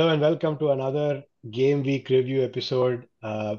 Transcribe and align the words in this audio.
Hello 0.00 0.12
and 0.12 0.22
welcome 0.22 0.56
to 0.56 0.70
another 0.70 1.22
Game 1.50 1.82
Week 1.82 2.08
review 2.08 2.38
episode. 2.42 3.00
Uh, 3.22 3.54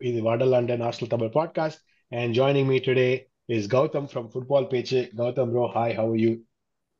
இது 0.00 0.18
வட 0.22 0.44
London 0.44 0.82
Arsenal 0.82 1.10
Tamil 1.12 1.30
podcast 1.36 1.78
and 2.12 2.34
joining 2.34 2.66
me 2.72 2.78
today 2.80 3.12
is 3.48 3.62
Gautam 3.66 4.04
from 4.10 4.24
Football 4.28 4.64
Page. 4.72 4.92
Gautam 5.20 5.46
bro, 5.52 5.64
hi, 5.76 5.86
how 5.98 6.06
are 6.12 6.20
you? 6.24 6.32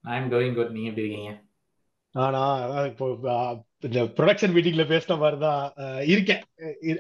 I'm 0.04 0.30
doing 0.32 0.56
good 0.58 0.72
நீங்க 0.76 0.88
எப்படி 0.88 1.04
இருக்கீங்க 1.04 1.32
ஆனா 2.14 2.42
இப்போ 2.90 3.08
இந்த 3.82 4.06
production 4.18 4.54
மீட்டிங்ல 4.56 4.86
பேசின 4.94 5.18
மாதிரி 5.18 5.40
தான் 5.40 5.60
இருக்கேன் 6.06 6.42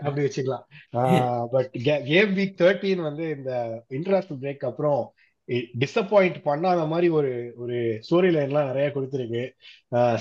அப்படி 0.04 0.26
வச்சுக்கலாம் 0.26 0.66
பட் 1.54 1.72
கேம் 2.10 2.36
வீக் 2.40 2.60
தேர்ட்டீன் 2.62 3.02
வந்து 3.08 3.26
இந்த 3.38 3.52
இன்டர்நேஷனல் 3.98 4.42
பிரேக் 4.44 4.68
அப்புறம் 4.70 5.00
டிசப்பாயிண்ட் 5.48 6.38
பண்ணாத 6.44 6.86
மாதிரி 6.92 7.08
ஒரு 7.18 7.32
ஒரு 7.56 7.76
ஸ்டோரி 8.06 8.30
லைன்லாம் 8.36 8.70
நிறைய 8.70 8.88
கொடுத்துருக்கு. 8.94 9.42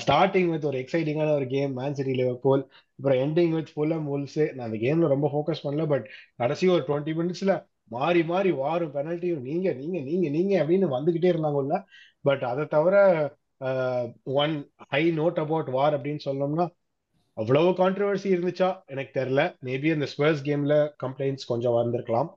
ஸ்டார்டிங் 0.01 0.49
வித் 0.49 0.65
ஒரு 0.65 0.77
எக்ஸைட்டிங்கான 0.79 1.31
ஒரு 1.35 1.47
கேம் 1.47 1.73
மேன் 1.73 1.93
சிட்டி 1.93 2.13
லிவர்பூல் 2.21 2.63
அப்புறம் 2.97 3.21
எண்டிங் 3.25 3.53
வித் 3.57 3.71
ஃபுல்லம் 3.75 4.05
wolves. 4.11 4.35
நான் 4.53 4.67
அந்த 4.67 4.77
கேம்ல 4.85 5.07
ரொம்ப 5.13 5.29
ஃபோக்கஸ் 5.33 5.63
பண்ணல 5.65 5.87
பட் 5.93 6.05
கடைசி 6.35 6.67
ஒரு 6.67 6.83
டுவெண்ட்டி 6.87 7.15
மினிட்ஸ்ல 7.21 7.55
மாறி 7.95 8.23
மாறி 8.23 8.51
வாரும் 8.51 8.93
பெனல்ட்டியும் 8.93 9.43
நீங்க 9.49 9.73
நீங்க 9.81 9.99
நீங்க 10.09 10.29
நீங்க 10.37 10.53
அப்படின்னு 10.63 10.87
வந்துகிட்டே 10.97 11.31
இருந்தாங்கல்ல. 11.33 11.77
பட் 12.21 12.43
அதை 12.51 12.65
தவிர 12.65 12.95
one 14.23 14.55
high 14.93 15.03
note 15.19 15.39
about 15.43 15.69
war 15.77 16.01
அப்படின்னு 16.01 16.25
சொன்னோம்னா 16.25 16.65
அவ்வளவு 17.33 17.69
கான்ட்ரவர்சி 17.79 18.29
இருந்துச்சா? 18.35 18.69
எனக்கு 18.85 19.13
தெரியல. 19.19 19.41
மேபி 19.67 19.89
அந்த 19.95 20.07
ஸ்பர்ஸ் 20.13 20.41
கேம்ல 20.49 20.75
கம்ப்ளைண்ட்ஸ் 21.03 21.49
கொஞ்சம் 21.51 21.73
வந்திருக்கலாம். 21.73 22.29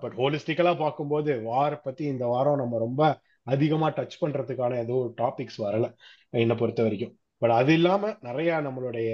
பட் 0.00 0.14
ஹோலிஸ்டிக்கலா 0.16 0.78
பார்க்கும்போது 0.78 1.42
வார் 1.42 1.80
பத்தி 1.80 2.04
இந்த 2.04 2.26
வாரம் 2.26 2.56
நம்ம 2.56 2.78
ரொம்ப 2.78 3.02
அதிகமா 3.46 3.90
டச் 3.90 4.18
பண்றதுக்கான 4.20 4.76
ஏதோ 4.76 4.96
டாபிக்ஸ் 5.16 5.58
வரல 5.58 5.86
என்னை 6.32 6.56
பொறுத்த 6.56 6.82
வரைக்கும். 6.82 7.14
பட் 7.42 7.50
அது 7.50 7.72
இல்லாம 7.72 8.16
நிறைய 8.20 8.52
நம்மளுடைய 8.56 9.10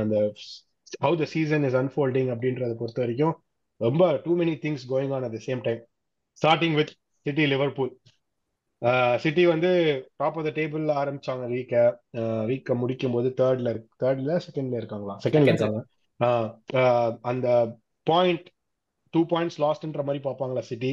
அந்த 0.00 0.16
how 1.02 1.16
the 1.18 1.24
season 1.24 1.64
is 1.64 1.76
unfolding 1.76 2.30
அப்படின்றத 2.34 2.72
பொறுத்த 2.74 3.00
வரைக்கும் 3.00 3.34
ரொம்ப 3.80 4.20
too 4.24 4.36
many 4.38 4.54
things 4.64 4.84
going 4.88 5.14
on 5.14 5.22
at 5.22 5.32
the 5.32 5.40
same 5.46 5.62
time 5.62 5.80
starting 6.38 6.74
with 6.74 6.92
City 7.26 7.46
Liverpool 7.46 7.92
City 9.16 9.46
வந்து 9.46 9.70
டாப் 10.16 10.38
ஆஃப் 10.38 10.44
த 10.44 10.50
டேபிள்ல 10.50 10.92
ஆரம்பிச்சாங்க 11.02 11.44
வீக்க 11.54 11.74
வீக்க 12.50 12.74
முடிக்கும் 12.74 13.12
போது 13.12 13.28
தேர்ட்ல 13.36 13.70
தேர்ட்ல 14.02 14.40
செகண்ட்ல 14.46 14.76
இருக்காங்களா? 14.76 15.14
செகண்ட்ல 15.24 15.26
Second, 15.26 15.52
இருக்காங்க. 15.52 15.78
அந்த 17.22 17.48
பாயிண்ட் 18.06 18.48
டூ 19.14 19.22
பாயிண்ட்ஸ் 19.32 19.58
லாஸ்ட்ன்ற 19.64 20.02
மாதிரி 20.08 20.22
பார்ப்பாங்களா 20.28 20.62
சிட்டி 20.70 20.92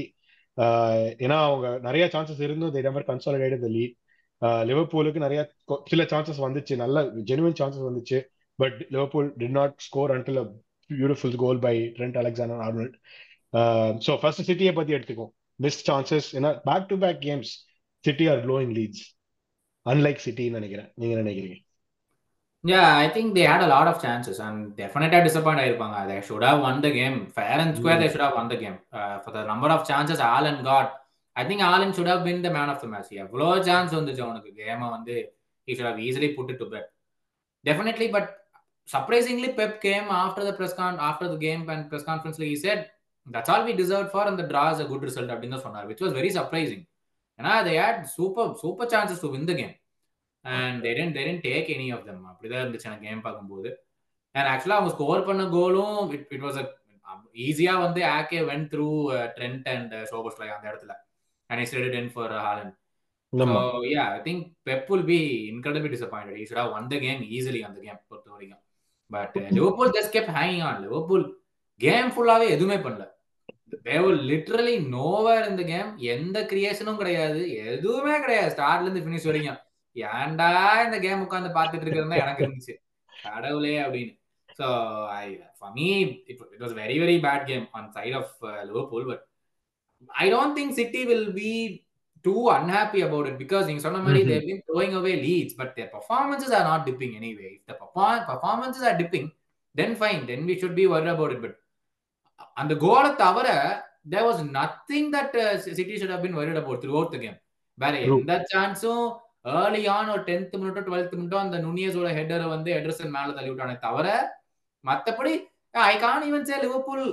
ஏன்னா 1.25 1.37
அவங்க 1.49 1.67
நிறைய 1.87 2.05
சான்சஸ் 2.13 2.41
இருந்தும் 2.47 2.73
they 2.75 2.81
never 2.87 3.03
consolidate 3.09 3.61
the 3.65 3.71
lead. 3.75 3.91
லிவர்பூலுக்கு 4.69 5.19
நிறைய 5.23 5.41
சில 5.91 6.03
சான்சஸ் 6.11 6.41
வந்துச்சு. 6.45 6.73
நல்ல 6.83 7.03
ஜெனுவன் 7.29 7.57
சான்சஸ் 7.59 7.87
வந்துச்சு. 7.89 8.17
But 8.59 8.77
Liverpool 8.93 9.29
did 9.41 9.55
not 9.59 9.75
score 9.87 10.11
until 10.15 10.39
a 10.43 10.45
beautiful 10.89 11.37
goal 11.43 11.61
by 11.65 11.75
Trent 11.97 12.17
Alexander 12.21 12.61
Arnold 12.67 12.95
so 14.05 14.13
first 14.21 14.45
சிட்டியை 14.49 14.73
பற்றி 14.79 14.93
எடுத்துக்கோ 14.97 15.27
மிஸ் 15.65 15.79
சான்சஸ் 15.89 16.29
ஏன்னா 16.39 16.51
back 16.69 16.87
to 16.91 16.97
back 17.03 17.19
games 17.27 17.51
City 18.05 18.27
are 18.33 18.41
blowing 18.47 18.73
leads 18.79 19.03
unlike 19.91 20.23
சிட்டின்னு 20.25 20.57
நினைக்கிறேன். 20.59 20.89
நீங்க 21.01 21.15
நினைக்கிறீங்க? 21.21 21.57
Yeah, 22.64 22.96
I 22.96 23.08
think 23.14 23.34
they 23.34 23.44
had 23.52 23.62
a 23.66 23.70
lot 23.72 23.86
of 23.90 23.96
chances 24.04 24.36
and 24.44 24.56
definitely 24.80 25.18
disappoint 25.26 25.58
ஆயிருப்பாங்க. 25.64 25.98
They 26.10 26.20
should 26.28 26.44
have 26.48 26.60
won 26.66 26.76
the 26.86 26.90
game. 26.98 27.18
Fair 27.36 27.58
and 27.64 27.72
square, 27.78 27.98
they 28.02 28.08
should 28.12 28.24
have 28.26 28.34
won 28.38 28.48
the 28.52 28.58
game. 28.62 28.78
Uh, 28.98 29.16
for 29.24 29.32
the 29.36 29.42
number 29.50 29.68
of 29.74 29.80
chances 29.90 30.20
Alan 30.36 30.58
got, 30.70 30.88
I 31.36 31.44
think 31.48 31.60
Alan 31.68 31.92
should 31.92 32.10
have 32.12 32.24
been 32.28 32.40
the 32.46 32.52
man 32.58 32.68
of 32.74 32.80
the 32.82 32.88
match. 32.94 33.10
எவ்வளோ 33.24 33.48
chance 33.68 33.94
வந்துச்சு 33.98 34.24
அவனுக்கு 34.26 34.52
கேமை 34.60 34.88
வந்து 34.96 35.16
he 35.66 35.74
should 35.76 35.88
have 35.90 36.00
easily 36.06 36.30
put 36.36 36.50
it 36.52 36.58
to 36.62 36.66
bed. 36.74 36.86
Definitely, 37.64 38.08
but 38.16 38.26
surprisingly, 38.94 39.48
Pep 39.58 39.72
came 39.86 40.08
after 40.24 40.42
the 40.48 40.54
press 40.58 40.74
con 40.80 40.96
after 41.10 41.28
the 41.32 41.40
game 41.46 41.62
and 41.74 41.88
press 41.90 42.04
conference. 42.10 42.36
He 42.50 42.58
said, 42.66 42.80
"That's 43.26 43.50
all 43.52 43.64
we 43.68 43.74
deserved 43.82 44.10
for, 44.14 44.24
and 44.30 44.38
the 44.38 44.48
draw 44.52 44.66
is 44.74 44.80
a 44.84 44.88
good 44.92 45.02
result." 45.08 45.30
அப்படின்னு 45.34 45.56
தான் 45.56 45.66
சொன்னார், 45.68 45.88
which 45.90 46.02
was 46.06 46.12
very 46.20 46.30
surprising. 46.38 46.82
ஏன்னா 47.38 47.54
they 47.68 47.76
had 47.84 47.96
super 48.18 48.46
super 48.64 48.86
chances 48.94 49.18
to 49.24 49.30
win 49.34 49.44
the 49.50 49.56
game. 49.62 49.74
And 50.41 50.85
they 50.85 50.91
didn't 50.97 51.13
they 51.15 51.25
didn't 51.27 51.43
take 51.49 51.67
any 51.77 51.89
of 51.95 52.01
them. 52.07 52.19
அப்படிதான் 52.31 52.63
இருந்துச்சு 52.65 52.89
எனக்கு 52.89 53.07
game 53.07 53.21
பார்க்கும்போது. 53.21 53.85
And 54.31 54.47
ஆக்சுவலா 54.51 54.77
அவங்க 54.79 54.93
ஸ்கோர் 54.93 55.25
பண்ண 55.25 55.43
கோலும் 55.43 56.11
இட் 56.11 56.27
இட் 56.29 56.41
வாஸ் 56.41 56.59
ஈஸியா 57.47 57.79
வந்து 57.79 58.01
ஆக்கே 58.01 58.39
went 58.49 58.67
through 58.73 58.89
Trent 59.37 59.65
and 59.75 59.93
Szoboszlai 59.93 60.47
அந்த 60.57 60.65
இடத்துல. 60.71 60.93
And 61.45 61.61
is 61.61 61.75
ready 61.75 61.97
in 61.97 62.11
for 62.11 62.31
Haaland 62.31 62.73
yeah 63.95 64.05
I 64.15 64.19
think 64.27 64.45
Pep 64.69 64.87
will 64.87 65.05
be 65.11 65.19
incredible 65.51 65.93
disappointed 65.95 66.39
he 66.39 66.43
should 66.43 66.61
have 66.63 66.73
won 66.73 66.87
the 66.87 66.97
game 67.05 67.21
easily 67.37 67.61
அந்த 67.67 67.79
game 67.79 67.99
பொறுத்த 68.07 68.31
வரைக்கும் 68.31 68.61
but 69.07 69.37
Liverpool 69.49 69.93
just 69.97 70.15
kept 70.15 70.31
hanging 70.39 70.63
on 70.69 70.81
Liverpool 70.85 71.25
game 71.75 72.09
ஃபுல்லாவே 72.09 72.47
எதுவுமே 72.55 72.77
பண்ணல. 72.85 73.05
They were 73.83 74.17
literally 74.29 74.73
nowhere 74.95 75.49
இந்த 75.49 75.63
game 75.63 75.97
எந்த 76.13 76.37
கிரியேஷனும் 76.51 76.97
கிடையாது. 76.97 77.41
எதுவுமே 77.53 78.19
கிடையாது. 78.19 78.55
ஸ்டார்ட்ல 78.55 78.81
இருந்து 78.81 79.03
ஃபினிஷ் 79.05 79.29
வரைக்கும். 79.29 79.59
ஏன்டா 79.95 80.49
இந்த 80.85 80.97
கேம் 80.99 81.23
உட்காந்து 81.25 81.51
பார்த்துட்டு 81.55 81.85
இருக்கிறது 81.85 82.23
எனக்கு 82.23 82.43
இருந்துச்சு. 82.45 82.75
கடவுளே 83.09 83.75
அப்படின்னு. 83.85 84.13
So 84.59 84.67
I 85.15 85.25
for 85.59 85.73
me 85.75 85.87
it 86.01 86.15
it 86.53 86.63
was 86.63 86.75
very 86.79 86.97
very 87.03 87.17
bad 87.25 87.45
game 87.49 87.65
on 87.71 87.87
side 87.97 88.17
of 88.19 88.33
Liverpool 88.69 89.05
but 89.11 89.23
I 90.09 90.25
don't 90.33 90.57
think 90.57 90.75
City 90.79 91.01
will 91.09 91.29
be 91.37 91.51
too 92.25 92.35
unhappy 92.55 92.99
about 93.05 93.27
it 93.29 93.39
because 93.43 93.67
நீங்க 93.69 93.83
சொன்ன 93.85 94.01
மாதிரி 94.05 94.21
they've 94.29 94.47
been 94.49 94.63
throwing 94.67 94.95
away 94.99 95.13
leads 95.23 95.57
but 95.61 95.73
their 95.77 95.91
performances 95.95 96.55
are 96.57 96.67
not 96.69 96.85
dipping 96.89 97.15
anyway 97.19 97.47
if 97.51 97.69
the 97.69 97.75
performances 98.27 98.85
are 98.89 98.97
dipping 99.01 99.29
then 99.75 99.95
fine 99.99 100.21
then 100.29 100.45
we 100.49 100.55
should 100.61 100.77
be 100.79 100.85
worried 100.93 101.11
about 101.13 101.33
it 101.35 101.43
but 101.45 101.57
அந்த 102.57 102.73
கோலை 102.83 103.11
தவிர 103.23 103.47
there 104.13 104.27
was 104.27 104.43
nothing 104.57 105.09
that 105.15 105.35
City 105.69 105.97
should 106.01 106.13
have 106.15 106.23
been 106.25 106.37
worried 106.39 106.61
about 106.61 106.81
throughout 106.99 107.13
the 107.15 107.19
game 107.19 107.37
வேற. 107.77 107.93
எந்த 108.07 108.33
சான்ஸும் 108.51 109.05
early 109.45 109.83
on 109.89 110.09
ஒரு 110.09 110.23
tenth 110.27 110.55
மினிட்டோ 110.57 110.81
twelfth 110.87 111.15
மினிட்டோ 111.15 111.37
அந்த 111.39 111.57
நுனியஸோட 111.63 112.09
ஹெட்டரை 112.17 112.47
வந்து 112.49 112.71
எட்ரஸன் 112.77 113.13
மேல 113.15 113.35
தள்ளி 113.37 113.51
விட்டானே 113.51 113.75
தவிர 113.85 114.07
மத்தபடி 114.85 115.33
I 115.75 115.93
can 115.99 116.25
even 116.27 116.47
say 116.49 116.57
Liverpool 116.63 117.05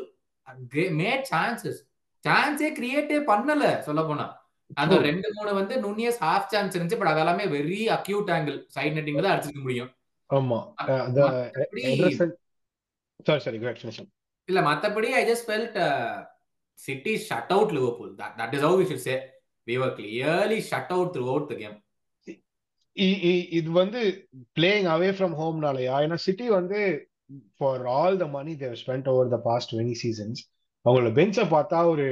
made 0.99 1.25
chances 1.31 1.81
சான்ஸே 2.25 2.69
கிரியேட்டே 2.77 3.19
பண்ணல 3.29 3.65
சொல்ல 3.87 4.03
போனா 4.05 4.27
அந்த. 4.77 4.95
ரெண்டு 5.05 5.29
மூணு 5.37 5.51
வந்து 5.59 5.75
நுனியஸ் 5.85 6.21
ஹாஃப் 6.25 6.51
சான்ஸ் 6.53 6.75
இருந்துச்சு 6.75 7.01
பட் 7.01 7.13
அதெல்லாமே 7.13 7.45
வெரி 7.53 7.81
அக்யூட் 7.95 8.31
ஆங்கிள் 8.35 8.59
சைட் 8.75 8.97
நெட்டிங்ல 8.97 9.23
தான் 9.23 9.35
அடிச்சிருக்க 9.35 9.63
முடியும். 9.63 9.91
ஆமா. 10.31 10.59
எட்ரசன் 11.91 12.35
இல்ல 14.49 14.61
மத்தபடி 14.67 15.09
I 15.15 15.25
just 15.25 15.47
felt 15.49 15.79
City 16.79 17.15
shut 17.25 17.53
out 17.57 17.73
Liverpool 17.77 18.13
that 18.37 18.55
is 18.57 18.65
how 18.67 18.77
we 18.81 18.87
should 18.91 19.07
say 19.07 19.17
we 19.67 19.77
were 19.79 19.95
clearly 19.99 20.59
shut 20.69 20.93
out 20.97 21.13
throughout 21.33 21.49
the 21.51 21.57
game 21.63 21.77
இது 23.59 23.69
வந்து 23.73 24.01
பிளேயிங் 24.57 24.89
அவே 24.95 25.11
ஃப்ரம் 25.17 25.35
ஹோம்னாலயா 25.41 25.97
ஏன்னா 26.05 26.19
சிட்டி 26.27 26.47
வந்து 26.51 26.79
for 27.59 27.85
all 27.97 28.17
the 28.19 28.27
money 28.29 28.55
they've 28.63 28.77
spend 28.83 29.09
over 29.09 29.33
the 29.35 29.39
past 29.45 29.75
many 29.79 29.95
seasons 30.03 30.41
அவங்களோட 30.87 31.11
பெஞ்சை 31.13 31.45
பார்த்தா 31.55 31.79
ஒரு 31.93 32.05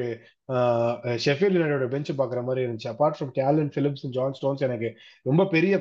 ஷெஃபீல் 1.19 1.57
யுனைடோட 1.57 1.87
பெஞ்சை 1.93 2.15
பார்க்குற 2.17 2.41
மாதிரி 2.45 2.65
இருந்துச்சு. 2.65 2.91
Apart 2.93 3.17
from 3.19 3.33
Kalvin 3.39 3.71
Phillips 3.75 4.07
John 4.17 4.37
Stones 4.39 4.65
எனக்கு 4.69 4.89
ரொம்ப 5.27 5.47
பெரிய 5.55 5.75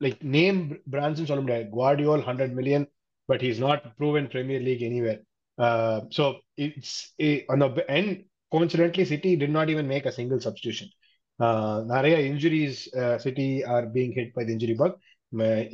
லைக் 0.00 0.20
நேம் 0.36 0.58
பிராண்ட்ஸ்னு 0.94 1.28
சொல்ல 1.30 1.42
முடியாது. 1.44 1.64
Gvardiol 1.76 2.24
hundred 2.28 2.54
million 2.58 2.86
but 3.28 3.44
is 3.50 3.62
not 3.66 3.84
proven 3.98 4.28
Premier 4.34 4.64
League 4.68 4.84
anywhere 4.88 5.20
so 6.16 6.24
it's 6.64 6.96
அந்த 7.54 7.66
end 7.98 8.12
coincidentally 8.52 9.04
City 9.12 9.30
did 9.42 9.56
not 9.58 9.72
even 9.74 9.90
make 9.92 10.08
a 10.10 10.14
single 10.18 10.40
substitution 10.46 10.90
நிறைய 11.92 12.14
injuries 12.30 12.80
City 13.24 13.48
are 13.74 13.86
being 13.96 14.14
hit 14.18 14.34
by 14.36 14.44
the 14.48 14.54
injury 14.56 14.76
bug 14.82 14.96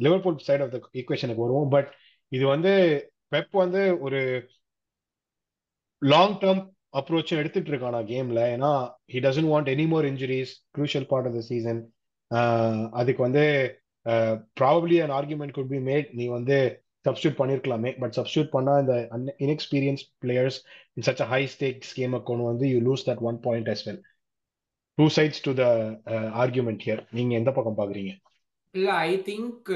Liverpool 0.06 0.38
side 0.48 0.64
of 0.64 0.72
the 0.74 0.78
ஈக்குவேஷனுக்கு 1.00 1.44
வருவோம். 1.46 1.70
But 1.74 1.90
இது 2.32 2.44
வந்து 2.54 2.72
Pep 3.34 3.54
வந்து 3.62 3.82
ஒரு 4.06 4.20
long 6.02 6.36
term 6.42 6.62
approach 6.98 7.38
எடுத்துட்டு 7.40 7.70
இருக்கானா 7.72 8.00
கேம்ல 8.10 8.40
ஏன்னா 8.54 8.72
he 9.14 9.20
doesn't 9.26 9.50
want 9.52 9.70
any 9.74 9.86
more 9.92 10.06
injuries 10.12 10.52
crucial 10.76 11.08
part 11.12 11.28
of 11.30 11.36
the 11.38 11.42
season 11.50 11.80
அதுக்கு 13.00 13.22
வந்து 13.26 13.44
probably 14.60 14.96
an 15.04 15.14
argument 15.18 15.54
could 15.56 15.72
be 15.74 15.80
made 15.90 16.08
நீ 16.20 16.26
வந்து 16.36 16.58
சப்ஸ்டியூட் 17.06 17.38
பண்ணிருக்கலாமே. 17.40 17.90
பட் 18.02 18.14
சப்ஸ்டியூட் 18.18 18.50
பண்ணா 18.54 18.72
இந்த 18.82 18.94
inexperience 19.44 20.04
players 20.24 20.58
in 20.96 21.06
such 21.08 21.22
a 21.24 21.28
high 21.34 21.42
stakes 21.56 21.92
கேமை 21.98 22.20
கொண்டு 22.30 22.44
வந்து 22.50 22.68
you 22.74 22.78
lose 22.88 23.06
that 23.08 23.22
one 23.30 23.38
point 23.46 23.70
as 23.74 23.84
well 23.88 24.00
two 24.98 25.06
sides 25.16 25.42
to 25.42 25.50
the 25.54 25.64
argument 26.42 26.80
here 26.84 27.02
நீங்க 27.10 27.32
எந்த 27.34 27.50
பக்கம் 27.50 27.76
பாக்குறீங்க? 27.80 28.12
இல்ல 28.74 28.88
ஐ 29.08 29.10
திங்க் 29.26 29.68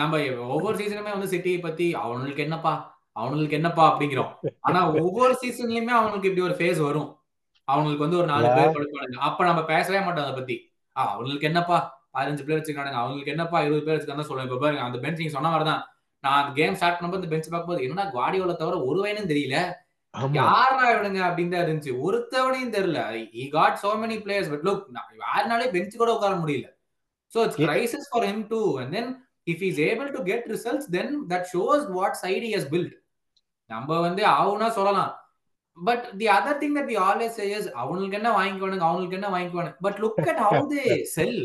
நம்ம 0.00 0.18
ஒவ்வொரு 0.54 0.74
சீசனுமே 0.78 1.12
வந்து 1.14 1.30
சிட்டியை 1.34 1.60
பத்தி 1.60 1.86
அவனுக்கு 1.94 2.42
என்னப்பா 2.42 2.72
அவனுக்கு 3.16 3.56
என்னப்பா 3.58 3.84
அப்படிங்கிறோம். 3.88 4.32
ஆனா 4.60 4.80
ஒவ்வொரு 5.00 5.32
சீசன்லயுமே 5.42 5.94
அவனுக்கு 6.00 6.28
இப்படி 6.28 6.44
ஒரு 6.48 6.56
ஃபேஸ் 6.58 6.80
வரும். 6.82 7.08
அவங்களுக்கு 7.68 8.04
வந்து 8.04 8.20
ஒரு 8.20 8.26
நாலு 8.26 8.46
பேர் 8.56 8.74
படுப்பானுங்க 8.76 9.18
அப்ப 9.28 9.44
நம்ம 9.44 9.62
பேசவே 9.64 10.00
மாட்டோம் 10.04 10.24
அதை 10.24 10.36
பத்தி. 10.38 10.56
ஆஹ் 10.96 11.10
அவங்களுக்கு 11.14 11.48
என்னப்பா? 11.50 11.78
பதினஞ்சு 12.14 12.44
பேர் 12.46 12.58
வச்சுக்கானுங்க 12.58 13.00
அவங்களுக்கு 13.02 13.34
என்னப்பா 13.34 13.58
இருபது 13.62 13.84
பேர் 13.84 13.98
வச்சுக்காங்க 13.98 14.24
சொல்லுவேன் 14.28 14.48
இப்ப 14.48 14.58
பாருங்க 14.64 14.82
அந்த 14.82 14.98
பெஞ்ச் 14.98 15.20
நீங்க 15.20 15.34
சொன்ன 15.36 15.48
மாதிரிதான். 15.48 15.82
நான் 16.24 16.40
அந்த 16.40 16.52
கேம் 16.58 16.76
ஸ்டார்ட் 16.78 16.98
பண்ணும்போது 16.98 17.30
பெஞ்ச் 17.32 17.52
பார்க்கும்போது 17.52 17.86
என்னன்னா 17.86 18.04
குவாடியோல 18.16 18.54
தவிர 18.54 18.76
ஒரு 18.90 19.00
வயனும் 19.00 19.30
தெரியல. 19.32 19.56
ஆமா. 20.14 20.34
யாரா 20.38 20.84
இவனுங்க 20.94 21.20
அப்படின்னு 21.26 21.54
தான் 21.54 21.64
இருந்துச்சு. 21.64 21.92
ஒருத்தவனையும் 22.06 22.74
தெரியல. 22.76 23.02
He 23.42 23.44
got 23.56 23.78
so 23.82 23.90
many 24.02 24.16
players 24.24 24.50
but 24.52 24.66
look 24.68 24.82
யாருனாலே 25.26 25.68
bench 25.74 26.00
கூட 26.00 26.10
உட்கார 26.16 26.34
முடியல. 26.42 26.66
So 27.32 27.38
it's. 27.44 27.60
Crisis 27.62 28.08
for 28.10 28.26
him 28.30 28.44
too 28.52 28.60
and 28.80 28.92
then 28.96 29.10
if 29.52 29.62
is 29.68 29.80
able 29.88 30.10
to 30.16 30.22
get 30.30 30.46
results 30.54 30.88
then 30.96 31.14
that 31.32 31.46
shows 31.54 31.86
what 31.96 32.18
side 32.24 32.50
has 32.56 32.68
built 32.74 32.94
நம்ம 33.70 34.00
வந்து 34.06 34.22
ஆகுனா 34.36 34.68
சொல்லலாம். 34.78 35.12
But 35.78 36.04
the 36.20 36.26
other 36.36 36.60
thing 36.62 36.76
that 36.78 36.90
we 36.92 36.96
always 37.08 37.36
says 37.40 37.68
அவங்களுக்கு 37.80 38.18
என்ன 38.20 38.30
வாங்கிக்குவானுங்க 38.38 38.86
அவங்களுக்கு 38.88 39.18
என்ன 39.20 39.30
வாங்கிக்குவானுங்க. 39.34 39.76
But 39.86 39.98
look 40.04 40.22
at 40.32 40.42
how 40.46 40.62
they 40.74 40.84
sell 41.16 41.40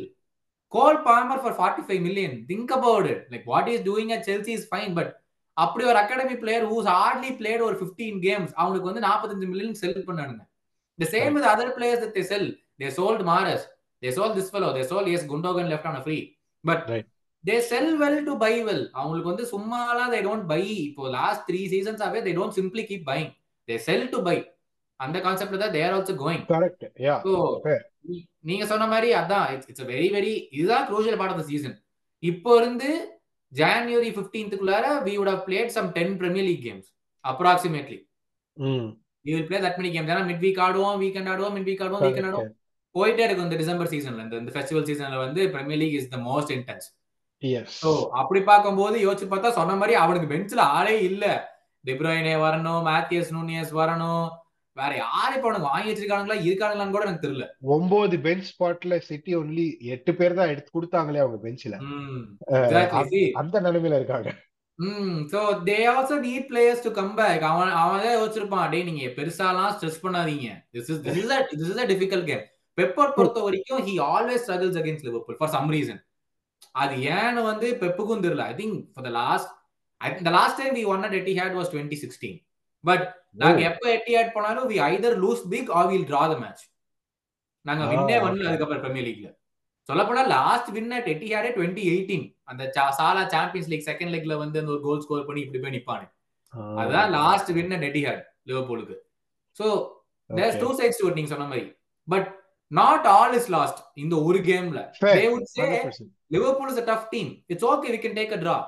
Cole 0.73 0.99
Palmer 1.07 1.41
for 1.43 1.57
forty 1.59 1.83
five 1.87 2.01
million 2.07 2.35
think 2.51 2.73
about 2.77 3.07
it 3.13 3.23
like 3.33 3.47
what 3.53 3.69
is 3.73 3.85
doing 3.89 4.11
at 4.15 4.25
Chelsea 4.29 4.51
is 4.57 4.67
fine 4.71 4.93
but 4.99 5.13
அப்படி 5.57 5.83
ஒரு 5.85 5.99
academy 6.01 6.35
player 6.41 6.65
whose 6.71 6.89
hardly 6.93 7.31
played 7.39 7.63
ஒரு 7.67 7.75
fifteen 7.79 8.19
games 8.25 8.53
அவனுக்கு 8.57 8.89
வந்து 8.89 9.03
நாற்பத்தஞ்சு 9.05 9.47
million 9.51 9.79
sell 9.81 10.07
பண்ணானுங்க. 10.07 10.43
The 10.99 11.07
same 11.13 11.33
with 11.35 11.49
other 11.51 11.73
players 11.77 12.05
they 12.15 12.23
sell 12.31 12.47
they 12.79 12.89
sold 12.97 13.23
Mahrez 13.29 13.65
they 14.03 14.11
sold 14.17 14.35
this 14.37 14.51
fellow 14.53 14.69
they 14.77 14.83
sold 14.91 15.07
as 15.13 15.25
Gundogan 15.31 15.69
left 15.71 15.89
on 15.91 16.01
free 16.05 16.17
but. 16.63 16.83
They 17.43 17.55
sell 17.69 17.91
well 17.99 18.21
to 18.25 18.33
buy 18.37 18.53
well 18.67 18.85
அவங்களுக்கு 18.95 19.31
வந்து 19.31 19.47
சும்மாலாம் 19.51 20.13
they 20.13 20.19
don't 20.25 20.47
buy 20.51 20.61
இப்போ 20.85 21.09
last 21.17 21.43
three 21.49 21.61
seasons 21.73 22.03
ஆவே 22.07 22.21
they 22.25 22.33
don't 22.37 22.57
simply 22.57 22.85
keep 22.89 23.05
buying 23.09 23.29
they 23.69 23.77
sell 23.87 24.07
to 24.13 24.19
buy 24.27 24.37
அந்த 24.99 25.17
கான்செப்ட்ல 25.25 25.61
தான் 25.63 25.75
there 25.75 25.93
also 25.95 26.15
going 26.21 26.45
correct 26.51 26.85
yeah 27.05 27.15
Fair. 27.65 27.81
நீங்க 28.49 28.63
சொன்ன 28.69 28.85
மாதிரி 28.91 29.09
அதான் 29.17 29.45
இட்ஸ் 29.53 29.69
இட்ஸ் 29.71 29.87
வெரி 29.89 30.07
வெரி 30.13 30.33
இதுதான் 30.57 30.85
crucial 30.89 31.17
part 31.19 31.33
of 31.33 31.41
the 31.41 31.47
season 31.49 31.75
இப்போ 32.23 32.51
இருந்து 32.59 32.89
January 33.53 34.09
பிப்டீன்த்துக்குள்ளார 34.17 34.85
we 35.05 35.13
would 35.19 35.31
have 35.31 35.43
played 35.47 35.73
some 35.75 35.89
ten 35.97 36.13
Premier 36.19 36.47
League 36.49 36.63
games 36.65 36.89
approximately 37.25 37.99
we 39.25 39.31
will 39.33 39.47
play 39.49 39.59
that 39.65 39.77
many 39.79 39.91
games 39.93 40.11
ஏன்னா 40.13 40.25
mid 40.29 40.43
week 40.45 40.61
ஆடுவோம் 40.65 40.97
weekend 41.03 41.31
ஆடுவோம் 41.33 41.55
மிட் 41.57 41.69
வீக் 41.69 41.83
ஆடுவோம் 41.85 42.03
weekend 42.07 42.29
ஆடுவோம். 42.31 42.53
போயிட்டே 42.95 43.23
இருக்கும் 43.25 43.47
இந்த 43.47 43.57
டிசம்பர் 43.61 43.91
சீசன்ல 43.91 44.21
இந்த 44.37 44.53
ஃபெஸ்டிவல் 44.53 44.87
சீசன்ல 44.89 45.17
வந்து 45.23 45.41
Premier 45.53 45.81
League 45.81 45.97
is 45.99 46.09
the 46.13 46.19
most 46.27 46.53
intense 46.55 46.87
so 47.79 47.89
அப்படி 48.21 48.39
பார்க்கும்போது 48.45 48.97
யோசிச்சு 49.03 49.27
பார்த்தா 49.31 49.49
சொன்ன 49.57 49.75
மாதிரி 49.79 49.95
அவனுக்கு 50.03 50.29
பெஞ்சில் 50.31 50.63
ஆளே 50.71 50.95
இல்ல. 51.09 51.25
டிப்ரோயினே 51.85 52.33
வரணும் 52.43 52.81
மேத்தியஸ் 52.87 53.29
நூனியஸ் 53.35 53.73
வரணும். 53.79 54.25
வேற 54.79 54.91
யாரு 54.97 55.33
இப்போ 55.35 55.47
அவனுக்கு 55.49 55.69
வாங்கி 55.71 55.89
வச்சிருக்கானுங்களா 55.89 56.37
இருக்கானுங்களான்னு 56.47 56.95
கூட 56.95 57.05
எனக்கு 57.07 57.25
தெரியல. 57.25 57.45
ஒன்பது 57.75 58.17
பெஞ்ச் 58.25 58.49
ஸ்பாட்ல 58.49 58.97
சிட்டி 59.07 59.31
ஒன்லி 59.39 59.65
எட்டு 59.93 60.11
பேர் 60.19 60.37
தான் 60.39 60.51
எடுத்து 60.53 60.71
கொடுத்தாங்களே 60.75 61.23
அவங்க 61.23 61.39
பெஞ்ச்ல 61.45 61.77
அந்த 63.41 63.61
நிலைமையில 63.67 63.99
இருக்காங்க. 64.01 64.29
ம் 64.79 65.19
so 65.33 65.39
they 65.69 65.77
also 65.93 66.17
need 66.25 66.49
players 66.49 66.83
to 66.85 66.91
come 66.99 67.13
back 67.19 67.45
அவன் 67.51 67.71
அவன் 67.83 68.03
தான் 68.05 68.17
யோசிச்சிருப்பான் 68.17 68.71
டேய் 68.73 68.87
நீங்க 68.89 69.11
பெருசாலாம் 69.19 69.73
ஸ்ட்ரெஸ் 69.75 70.03
பண்ணாதீங்க. 70.05 70.49
This 70.75 70.89
is 70.93 71.01
this 71.05 71.19
is 71.21 71.31
this 71.53 71.71
is 71.71 71.83
a 71.85 71.87
difficult 71.93 72.27
game 72.31 72.43
pepper 72.77 73.15
பொறுத்த 73.17 73.39
வரைக்கும் 73.45 73.83
he 73.87 73.93
always 74.13 74.43
struggles 74.45 74.79
against 74.81 75.07
Liverpool 75.07 75.39
for 75.39 75.53
some 75.55 75.71
reason 75.75 76.01
அது 76.81 76.95
ஏன்னு 77.17 77.41
வந்து 77.51 77.67
பெப்புக்கும் 77.83 78.25
தெரியல. 78.25 78.43
I 78.51 78.55
think 78.59 78.77
for 78.93 79.07
the 79.07 79.13
last 79.21 79.51
the 80.25 80.31
last 80.35 80.59
time 80.61 80.75
we 80.77 80.83
won 80.93 81.05
at 81.05 81.15
Etihad 81.39 81.55
was 81.59 81.71
twenty 81.73 81.97
sixteen 82.01 82.37
but 82.83 83.05
நாங்க 83.35 83.61
எப்ப 83.69 83.85
எட்டி 83.93 84.13
ஹேட் 84.15 84.33
போனாலும் 84.33 84.67
we 84.69 84.77
either 84.87 85.15
lose 85.21 85.43
big 85.49 85.71
or 85.77 85.89
will 85.89 86.07
draw 86.09 86.23
the 86.27 86.37
match 86.39 86.63
நாங்க 87.65 87.83
வின்னே 87.91 88.15
okay. 88.17 88.47
அதுக்கப்புறம் 88.47 88.83
பிரீமியர் 88.83 89.07
லீக்ல 89.07 89.29
சொல்ல 89.89 90.01
போனா 90.05 90.23
லாஸ்ட் 90.31 90.69
வின் 90.75 90.93
அட் 90.95 91.09
எட்டி 91.11 91.27
ஹேடே 91.33 91.49
டுவெண்ட்டி 91.55 91.83
எயிட்டீன் 91.91 92.23
அந்த 92.47 92.63
சா- 92.75 92.93
சாலா 92.97 93.21
சாம்பியன்ஸ் 93.33 93.69
லீக் 93.71 93.87
செகண்ட் 93.87 94.13
லெக்ல 94.15 94.35
வந்து 94.41 94.59
அந்த 94.61 94.71
ஒரு 94.73 94.81
கோல் 94.83 95.03
ஸ்கோர் 95.05 95.27
பண்ணி 95.27 95.41
இப்படி 95.43 95.59
போய் 95.61 95.75
நிப்பானு. 95.75 96.05
அதுதான் 96.79 97.11
லாஸ்ட் 97.17 97.51
வின் 97.57 97.73
அட் 97.73 97.85
எட்டி 97.87 98.01
had 98.05 98.21
லிவர்பூலுக்கு 98.49 98.95
so 99.57 99.65
there's 100.29 100.59
two 100.61 100.69
sides 100.79 101.01
to 101.01 101.11
நீங்க 101.15 101.31
சொன்ன 101.33 101.47
மாதிரி. 101.47 101.65
But 102.07 102.27
not 102.71 103.05
all 103.13 103.35
is 103.35 103.49
lost 103.51 103.79
இந்த 103.97 104.15
ஒரு 104.27 104.39
கேம்ல 104.47 104.79
they 105.13 105.27
would 105.27 105.47
say 105.53 105.67
Liverpool 106.31 106.71
is 106.73 106.81
a 106.81 106.87
tough 106.89 107.05
team 107.11 107.31
it's 107.47 107.67
okay 107.67 107.89
we 107.89 107.99
can 107.99 108.15
take 108.15 108.33
a 108.33 108.41
draw. 108.43 108.59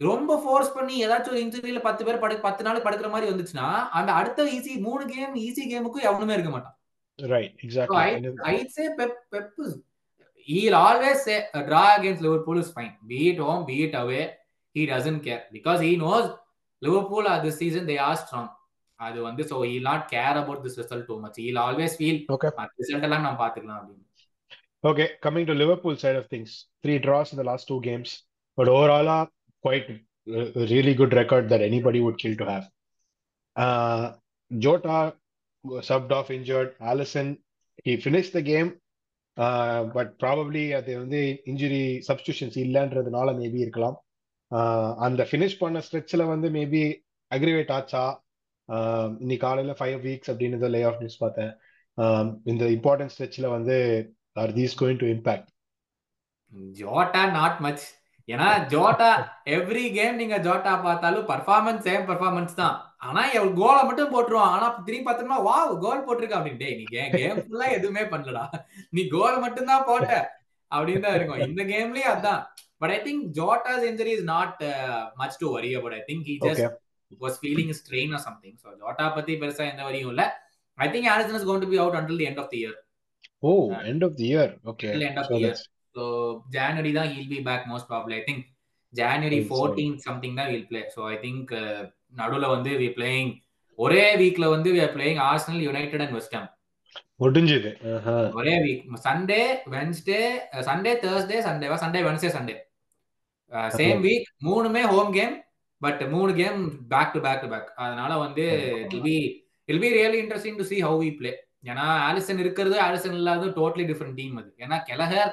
ரொம்ப 0.00 0.36
ஃபோர்ஸ் 0.44 0.72
பண்ணி 0.72 0.94
ஏதாச்சும் 1.06 1.34
ஒரு 1.34 1.42
இன்ஜுரியில 1.44 1.80
பத்து 1.80 2.04
பேர் 2.04 2.18
படு 2.18 2.40
பத்து 2.40 2.62
நாள் 2.62 2.82
படுக்கிற 2.82 3.10
மாதிரி 3.10 3.26
வந்துச்சுன்னா 3.32 3.66
அந்த 3.98 4.12
அடுத்த 4.12 4.44
ஈஸி 4.44 4.80
மூணு 4.80 5.04
கேம் 5.06 5.34
ஈஸி 5.46 5.64
கேமுக்கும் 5.72 6.06
எவனுமே 6.10 6.32
இருக்க 6.32 6.50
மாட்டான் 6.50 6.76
right 7.18 7.54
exactly 7.64 7.98
Liverpool 12.20 12.58
is 12.58 12.70
fine. 12.70 12.94
Be 13.06 13.18
it 13.30 13.38
home, 13.38 13.62
be 13.66 13.76
it 13.84 13.94
away, 13.94 14.24
he 14.76 14.82
doesn't 14.86 15.20
care 15.20 15.44
because 15.52 15.80
he 15.80 15.96
knows 15.96 16.26
Liverpool 16.82 17.26
are 17.26 17.40
this 17.42 17.56
season 17.58 17.86
they 17.86 17.98
are 18.08 18.16
strong. 18.16 18.48
அது 19.00 19.18
வந்து 19.22 19.42
so 19.44 19.56
he'll 19.62 19.86
not 19.92 20.02
care 20.10 20.34
about 20.42 20.58
this 20.64 20.74
result 20.80 21.04
too 21.06 21.20
much. 21.20 21.36
He'll 21.36 21.62
always 21.66 21.94
feel 21.96 22.16
Okay. 22.34 22.50
Result 22.80 23.06
எல்லாம் 23.08 23.24
நம்ம 23.26 23.38
பாத்துக்கலாம் 23.44 23.80
அப்படின்னு 23.80 24.02
Okay, 24.84 25.06
coming 25.26 25.46
to 25.46 25.54
Liverpool 25.54 25.94
side 25.96 26.16
of 26.20 26.26
things, 26.26 26.50
three 26.82 26.98
draws 26.98 27.28
in 27.32 27.38
the 27.38 27.46
last 27.50 27.64
two 27.70 27.78
games, 27.80 28.10
but 28.58 28.68
overall, 28.68 29.08
uh, 29.08 29.24
quite 29.64 29.86
a 29.90 30.66
really 30.72 30.94
good 31.00 31.12
record 31.20 31.48
that 31.50 31.62
anybody 31.70 32.00
would 32.04 32.18
kill 32.22 32.36
to 32.40 32.46
have. 32.52 32.64
Uh, 33.56 34.04
Jota 34.50 34.98
subbed 35.88 36.12
off 36.12 36.30
injured. 36.30 36.70
Allison, 36.80 37.28
he 37.84 37.92
finished 38.06 38.32
the 38.32 38.42
game, 38.42 38.70
uh, 39.36 39.80
but 39.96 40.08
probably 40.18 40.64
அது 40.72 40.92
வந்து 40.98 41.20
injury 41.46 41.82
substitutions 42.08 42.58
இல்லைன்றதுனால 42.64 43.34
maybe 43.40 43.60
இருக்கலாம். 43.66 43.96
Uh, 44.50 44.90
அந்த 45.06 45.22
finish 45.30 45.58
பண்ண 45.58 45.78
ஸ்ட்ரெச்சில் 45.86 46.30
வந்து 46.32 46.50
maybe 46.50 46.82
aggravate 47.30 47.72
ஆச்சா? 47.78 48.04
Uh, 48.68 49.06
இன்னைக்கு 49.18 49.46
காலையில் 49.46 49.78
ஃபைவ் 49.80 49.98
வீக்ஸ் 50.06 50.30
அப்படின்னு 50.32 50.72
லே 50.76 50.82
ஆஃப் 50.90 51.00
நியூஸ் 51.02 51.22
பார்த்தேன். 51.24 51.54
Um, 51.98 52.26
இந்த 52.44 52.64
இம்பார்ட்டன்ட் 52.76 53.12
ஸ்ட்ரெச்சில் 53.14 53.52
வந்து 53.56 53.76
are 54.42 54.52
these 54.52 54.72
going 54.80 55.00
to 55.02 55.06
impact 55.06 55.50
Jota 56.80 57.22
not 57.30 57.58
much 57.58 57.84
ஏன்னா 58.28 58.48
ஜோட்டா 58.72 59.08
எவ்ரி 59.56 59.82
கேம் 59.96 60.20
நீங்க 60.20 60.36
ஜோட்டா 60.46 60.72
பார்த்தாலும் 60.86 61.26
பர்ஃபார்மன்ஸ் 61.32 61.82
சேம் 61.88 62.04
பர்ஃபார்மன்ஸ் 62.10 62.54
தான். 62.60 62.76
ஆனா 63.06 63.22
கோலை 63.60 63.80
மட்டும் 63.88 64.12
போட்டுருவான். 64.14 64.52
ஆனா 64.54 64.66
திரும்பி 64.86 65.06
பார்த்தோம்னா 65.08 65.40
வா 65.48 65.56
கோல் 65.84 66.04
போட்டிருக்க 66.06 66.38
அப்படின்னு. 66.38 66.60
டேய் 66.62 66.78
நீ 66.78 66.84
கேம் 67.16 67.40
ஃபுல்லா 67.42 67.66
எதுவுமே 67.78 68.04
பண்ணலடா. 68.12 68.44
நீ 68.96 69.02
கோல் 69.16 69.42
மட்டும் 69.44 69.70
தான் 69.72 69.86
போட்ட. 69.90 70.12
அப்படின்னு 70.70 71.04
தான் 71.06 71.16
இருக்கும். 71.18 71.42
இந்த 71.48 71.62
கேம்லயே 71.72 72.06
அதான். 72.14 72.40
But 72.82 72.92
I 72.94 72.98
think 73.08 73.26
Jota's 73.38 73.84
injury 73.90 74.14
is 74.16 74.26
not 74.34 74.62
much 75.20 75.38
to 75.42 75.48
worry 75.56 75.70
about 75.80 75.96
I 75.98 76.02
think 76.08 76.24
he 76.30 76.36
just 76.46 76.66
was 77.20 77.38
feeling 77.42 77.74
strain 77.80 78.14
or 78.16 78.24
something 78.28 78.56
so 78.62 78.68
Jota 78.80 79.04
பத்தி 79.18 79.34
பெருசா 79.42 79.64
எந்த 79.72 79.84
வரியும் 79.88 80.12
இல்ல. 80.14 80.24
I 80.78 80.88
think 80.94 81.08
Alisson 81.12 81.38
is 81.40 81.48
going 81.50 81.62
to 81.64 81.70
be 81.72 81.78
out 81.84 81.98
until 82.00 82.20
the 82.22 82.26
end 82.30 82.42
of 82.44 82.50
the 82.54 82.60
year 82.62 82.78
oh 83.42 83.52
end 83.92 84.04
of 84.08 84.16
the 84.20 84.26
year 84.32 84.52
okay 84.72 84.90
Till 84.94 85.06
end 85.10 85.20
of 85.22 85.28
So 85.30 85.38
So 85.94 86.02
January 86.50 86.92
தான் 86.92 87.08
he'll 87.08 87.28
be 87.28 87.40
back 87.42 87.62
most 87.66 87.86
probably. 87.88 88.14
I 88.14 88.24
think 88.24 88.40
January 88.92 89.38
Right, 89.38 89.50
so- 89.50 89.60
14 89.60 89.92
something 90.06 90.34
தான் 90.34 90.48
we'll 90.50 90.66
play. 90.66 90.84
So 90.88 91.02
I 91.06 91.18
think 91.18 91.52
uh, 91.54 91.80
நடுவுல 92.14 92.48
வந்து 92.48 92.70
we 92.78 92.88
playing 92.98 93.30
ஒரே 93.78 94.04
வீக்ல 94.16 94.48
வந்து 94.50 94.68
we 94.72 94.80
are 94.80 94.92
playing 94.92 95.18
Arsenal, 95.22 95.60
United 95.62 96.00
and 96.00 96.12
West 96.12 96.34
Ham. 96.34 96.44
முடிஞ்சது. 97.20 97.70
ஒரே 98.38 98.54
week 98.64 98.84
Sunday 99.04 99.40
Wednesday 99.74 100.20
Sunday 100.68 100.92
Thursday 101.02 101.38
சண்டேவா 101.46 101.76
Sunday 101.82 102.00
Wednesday 102.06 102.30
Sunday 102.36 102.54
same 103.76 104.00
week 104.06 104.28
மூணுமே 104.44 104.82
home 104.92 105.12
game 105.12 105.34
but 105.80 106.02
மூணு 106.10 106.32
game 106.34 106.60
back 106.88 107.12
to 107.14 107.20
back 107.20 107.40
to 107.40 107.48
back 107.48 107.68
அதனால 107.76 108.12
வந்து 108.18 108.44
it 108.82 108.98
be 109.02 109.16
will 109.68 109.82
be 109.84 109.90
really 109.96 110.18
interesting 110.22 110.58
to 110.58 110.66
see 110.70 110.78
how 110.82 110.98
we 111.02 111.10
play 111.16 111.32
ஏன்னா 111.64 111.86
Alisson 112.06 112.38
இருக்கிறது 112.38 112.76
Alisson 112.80 113.16
இல்லாத 113.20 113.52
totally 113.58 113.86
different 113.90 114.16
team 114.16 114.36
அது. 114.36 114.50
ஏன்னா 114.58 114.78
Kelleher 114.88 115.32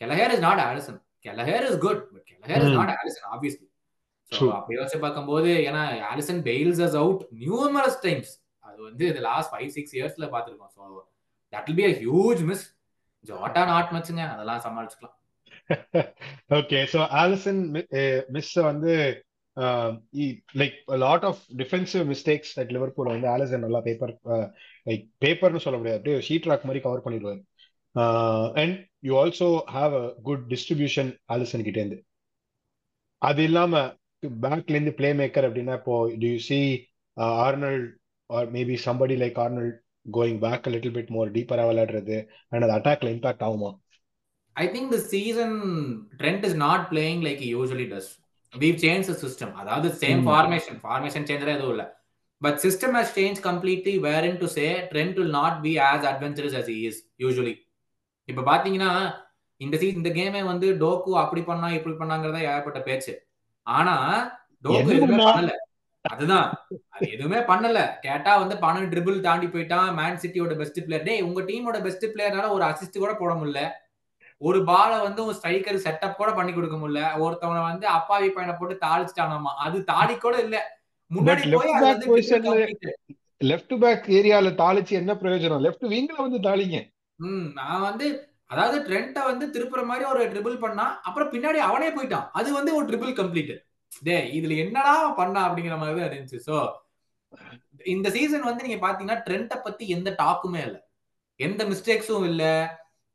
Kelleher 0.00 0.32
is 0.34 0.44
not 0.48 0.62
Alisson 0.68 0.98
Kelleher 1.26 1.66
is 1.68 1.78
good 1.86 2.02
but 2.12 2.26
Kelleher 2.32 2.64
is. 2.66 2.76
Not 2.80 2.92
Alisson 3.00 3.28
obviously 3.34 3.66
so. 4.32 4.44
அப்படி 4.56 4.76
யோசிச்சு 4.78 4.98
பார்க்கும்போது 5.04 5.50
ஏன்னா 5.68 5.82
Alisson 6.10 6.40
bails 6.48 6.82
us 6.86 6.96
out 7.02 7.22
numerous 7.44 8.00
times 8.06 8.32
அது 8.64 8.80
வந்து 8.88 9.04
இந்த 9.10 9.20
லாஸ்ட் 9.28 9.52
ஃபைவ் 9.52 9.70
சிக்ஸ் 9.76 9.94
இயர்ஸ்ல 9.98 10.26
பார்த்துருக்கோம். 10.34 10.72
So 10.76 10.82
that 11.52 11.68
will 11.68 11.78
be 11.80 11.86
a 11.90 11.94
huge 12.02 12.42
miss 12.50 12.66
Jota 13.28 13.62
not 13.72 13.94
மச்சுங்க 13.94 14.24
அதெல்லாம் 14.34 14.60
சமாளிச்சுக்கலாம். 14.66 15.14
ஓகே 16.58 16.78
ஸோ 16.92 16.98
ஆலிசன் 17.22 17.62
மிஸ் 18.36 18.52
வந்து 18.70 18.92
like 20.60 20.76
lot 21.04 21.24
of 21.28 21.40
defensive 21.60 22.02
mistakes 22.12 22.52
at 22.62 22.72
Liverpool 22.74 23.10
வந்து 23.14 23.28
ஆலிசன் 23.34 23.64
நல்லா 23.66 23.80
பேப்பர் 23.86 24.12
லைக் 24.88 25.04
பேப்பர்னு 25.24 25.64
சொல்ல 25.64 25.78
முடியாது. 25.80 25.98
அப்படியே 25.98 26.18
ஷீட் 26.28 26.48
ராக் 26.50 26.66
மாதிரி 26.68 26.82
கவர் 26.84 27.04
பண்ணிடுவார். 27.06 27.40
And 28.60 28.76
you 29.00 29.14
also 29.22 29.48
have 29.76 29.94
a 29.94 30.04
good 30.22 30.44
distribution 30.52 31.10
Alisson 31.34 31.66
கிட்டேருந்து 31.68 31.98
அது 33.22 33.42
இல்லாம 33.42 33.82
பேக்ல 34.42 34.76
இருந்து 34.76 34.94
பிளே 34.94 35.10
மேக்கர் 35.12 35.46
அப்படின்னா 35.48 35.74
இப்போ 35.80 35.96
to 36.22 36.26
you 36.26 36.38
see 36.50 36.60
Arnold 37.46 37.86
or 38.30 38.48
maybe 38.50 38.76
somebody 38.86 39.16
like 39.24 39.38
Arnold 39.44 39.76
going 40.06 40.38
back 40.38 40.66
a 40.68 40.72
little 40.74 40.96
bit 40.96 41.12
more 41.16 41.30
டீப்பரா 41.30 41.64
விளையாடுறது 41.70 42.18
அண்ட் 42.48 42.64
அது 42.66 42.76
அட்டாக்ல 42.78 43.14
இம்பாக்ட் 43.16 43.46
ஆகுமா? 43.48 43.72
I 44.56 44.66
think 44.66 44.86
the 44.90 45.00
season 45.12 45.50
Trent 46.20 46.42
is 46.44 46.54
not 46.54 46.80
playing 46.92 47.18
like 47.22 47.38
he 47.38 47.50
usually 47.60 47.86
does. 47.86 48.06
we've 48.52 48.78
changed 48.84 49.08
the 49.08 49.16
system. 49.24 49.50
அதாவது 49.54 49.88
same. 50.02 50.22
Formation 50.28 50.78
formation 50.84 51.26
change 51.28 51.54
எதுவும் 51.54 51.72
இல்ல. 51.74 51.84
But 52.42 52.58
system 52.64 52.96
has 52.98 53.12
change 53.18 53.38
completely 53.48 53.94
where 53.98 54.26
to 54.42 54.48
say 54.56 54.66
Trent 54.92 55.18
will 55.20 55.34
not 55.40 55.58
be 55.62 55.72
as 55.90 56.06
adventurous 56.12 56.56
as 56.60 56.66
he 56.74 56.78
is 56.90 56.96
usually 57.24 57.54
இப்ப 58.28 58.42
பாத்தீங்கன்னா 58.42 58.90
இந்த 59.60 59.76
சீ 59.76 59.88
இந்த 59.88 60.08
கேமே 60.08 60.44
வந்து 60.44 60.74
டோக்கு 60.74 61.10
அப்படி 61.16 61.42
பண்ணா 61.42 61.70
இப்படி 61.70 61.94
பண்ணாங்கிறதா 61.94 62.40
ஏகப்பட்ட 62.40 62.80
பேச்சு. 62.80 63.12
ஆனா 63.66 63.94
டோக்கு 64.64 64.78
எதுவுமே 64.78 65.16
பண்ணா? 65.16 65.32
பண்ணல. 65.32 65.52
அதுதான். 66.04 66.46
அது 66.88 67.10
எதுவுமே 67.10 67.38
பண்ணல. 67.38 67.98
கேட்டா 68.00 68.36
வந்து 68.36 68.54
பன்னெண்டு 68.54 68.92
ட்ரிபிள் 68.92 69.20
தாண்டி 69.20 69.46
போயிட்டான். 69.46 69.94
மேன் 69.94 70.16
சிட்டியோட 70.16 70.56
பெஸ்ட் 70.56 70.84
பிளேயர் 70.84 71.04
டேய் 71.04 71.20
உங்க 71.20 71.40
டீமோட 71.40 71.82
பெஸ்ட் 71.82 72.04
பிளேயர்னால 72.04 72.48
ஒரு 72.48 72.64
அசிஸ்ட் 72.64 72.98
கூட 72.98 73.14
போட 73.14 73.34
முடியல. 73.34 73.62
ஒரு 74.40 74.64
பால 74.64 75.02
வந்து 75.02 75.24
ஒரு 75.24 75.36
ஸ்ட்ரைக்கர் 75.42 75.84
செட்டப் 75.84 76.14
கூட 76.14 76.32
பண்ணி 76.32 76.52
கொடுக்க 76.52 76.76
முடியல. 76.76 77.00
ஒருத்தவனை 77.18 77.62
வந்து 77.62 77.86
அப்பாவி 77.86 78.30
பையனை 78.30 78.54
போட்டு 78.58 78.86
தாளிச்சிட்டானாமா? 78.86 79.52
அது 79.56 79.84
தாடி 79.84 80.16
கூட 80.16 80.38
இல்ல. 80.38 80.56
முன்னாடி 81.10 81.42
போய். 82.04 82.76
லெஃப்ட் 83.42 83.74
பேக் 83.78 84.06
ஏரியால 84.08 84.50
தாளிச்சு 84.58 84.90
என்ன 84.90 85.14
பிரயோஜனம்? 85.14 85.60
லெஃப்ட் 85.60 85.86
விங்ல 85.88 86.16
வந்து 86.16 86.38
தாளிங்க. 86.38 86.78
ம் 87.20 87.46
நான் 87.58 87.86
வந்து 87.88 88.06
அதாவது 88.46 88.76
ட்ரெண்ட்டை 88.88 89.22
வந்து 89.30 89.44
திருப்புற 89.54 89.80
மாதிரி 89.84 90.04
ஒரு 90.10 90.22
ட்ரிபிள் 90.32 90.56
பண்ணா 90.64 90.84
அப்புறம் 91.02 91.30
பின்னாடி 91.32 91.58
அவனே 91.68 91.88
போயிட்டான். 91.88 92.28
அது 92.32 92.48
வந்து 92.52 92.74
ஒரு 92.74 92.86
ட்ரிபிள் 92.90 93.12
கம்ப்ளீட் 93.20 93.54
டே 94.02 94.16
இதுல 94.38 94.56
என்னடா 94.56 94.94
பண்ணா 95.20 95.40
அப்படிங்கிற 95.48 95.76
மாதிரி 95.78 95.98
தான் 95.98 96.08
இருந்துச்சு. 96.08 96.38
சோ 96.48 96.54
இந்த 97.84 98.08
சீசன் 98.10 98.48
வந்து 98.48 98.64
நீங்க 98.66 98.78
பாத்தீங்கன்னா 98.86 99.18
ட்ரெண்ட்டை 99.26 99.58
பத்தி 99.66 99.84
எந்த 99.96 100.10
டாக்குமே 100.22 100.60
இல்ல. 100.66 100.78
எந்த 101.40 101.64
மிஸ்டேக்ஸும் 101.64 102.26
இல்ல. 102.30 102.44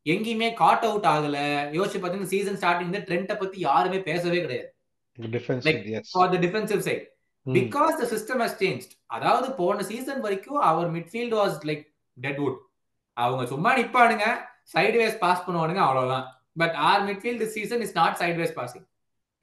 எங்கேயுமே 0.06 0.50
காட் 0.54 0.86
அவுட் 0.90 1.08
ஆகல. 1.14 1.38
யோசிச்சு 1.78 2.02
பாத்தீங்கன்னா 2.04 2.34
சீசன் 2.36 2.60
ஸ்டார்டிங் 2.62 2.94
ட்ரெண்ட்டை 3.10 3.38
பத்தி 3.38 3.58
யாருமே 3.60 4.00
பேசவே 4.10 4.40
கிடையாது. 4.42 4.70
Defensive 6.46 6.84
side 6.88 7.04
because 7.46 7.96
the 8.02 8.06
system 8.14 8.42
has 8.44 8.60
change 8.62 8.86
அதாவது 9.06 9.48
போன 9.62 9.84
சீசன் 9.84 10.22
வரைக்கும் 10.26 10.62
அவர் 10.70 10.90
மிட்ஃபீல்ட் 10.98 11.36
வாஸ் 11.40 11.58
லைக் 11.70 11.84
டெட்வுட் 12.18 12.60
அவங்க 13.18 13.44
சும்மா 13.54 13.72
நிப்பானுங்க 13.80 14.28
சைடு 14.74 14.98
வேஸ் 15.02 15.18
பாஸ் 15.26 15.44
பண்ணுவானுங்க 15.46 15.82
அவ்வளவுதான். 15.88 16.26
But 16.62 16.76
our 16.90 17.04
midfield 17.10 17.42
this 17.44 17.56
season 17.58 17.84
is 17.88 17.96
not 18.02 18.18
sideways 18.44 18.56
passing 18.62 18.86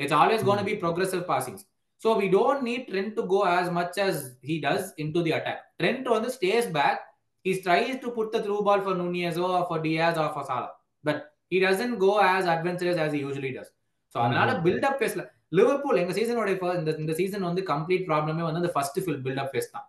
it's 0.01 0.17
always 0.21 0.47
gonna 0.49 0.65
be 0.71 0.75
progressive 0.85 1.25
passing 1.33 1.59
so 2.03 2.11
we 2.23 2.27
don't 2.39 2.63
need 2.71 2.87
Trent 2.91 3.15
to 3.19 3.25
go 3.27 3.41
as 3.57 3.71
much 3.79 3.99
as 4.09 4.21
he 4.51 4.57
does 4.67 4.89
in 5.05 5.13
to 5.17 5.23
the 5.23 5.35
attack 5.39 5.63
Trent 5.83 6.09
வந்து 6.17 6.31
stays 6.39 6.69
back 6.79 7.01
to 7.45 8.09
put 8.17 8.33
the 8.33 8.41
through 8.43 8.63
ball 8.63 8.81
for 8.81 8.95
Nunez 8.95 9.37
or 9.39 9.67
for 9.69 9.77
Diaz 9.85 10.17
or 10.19 10.29
for 10.35 10.43
Salah. 10.45 10.73
But 11.05 11.19
he 11.49 11.59
doesn't 11.59 11.95
go 11.99 12.21
as 12.21 12.47
adventurous 12.47 12.99
as 13.05 13.13
he 13.13 13.21
usually 13.29 13.53
does. 13.59 13.69
So 14.15 14.17
அதனால. 14.25 14.49
Buildup 14.65 14.99
பேஸ்ல 15.01 15.23
Liverpool 15.59 16.01
எங்க 16.01 16.13
சீசனோட 16.13 16.49
இந்த 16.81 16.91
இந்த 16.99 17.13
season 17.13 17.41
வந்து 17.41 17.63
complete 17.63 18.05
ப்ராப்ளமே 18.09 18.43
வந்து 18.47 18.61
அந்த 18.63 18.73
ஃபர்ஸ்ட் 18.75 18.99
ஃபில் 19.05 19.21
பில்டப் 19.27 19.53
பேஸ் 19.55 19.71
தான். 19.71 19.87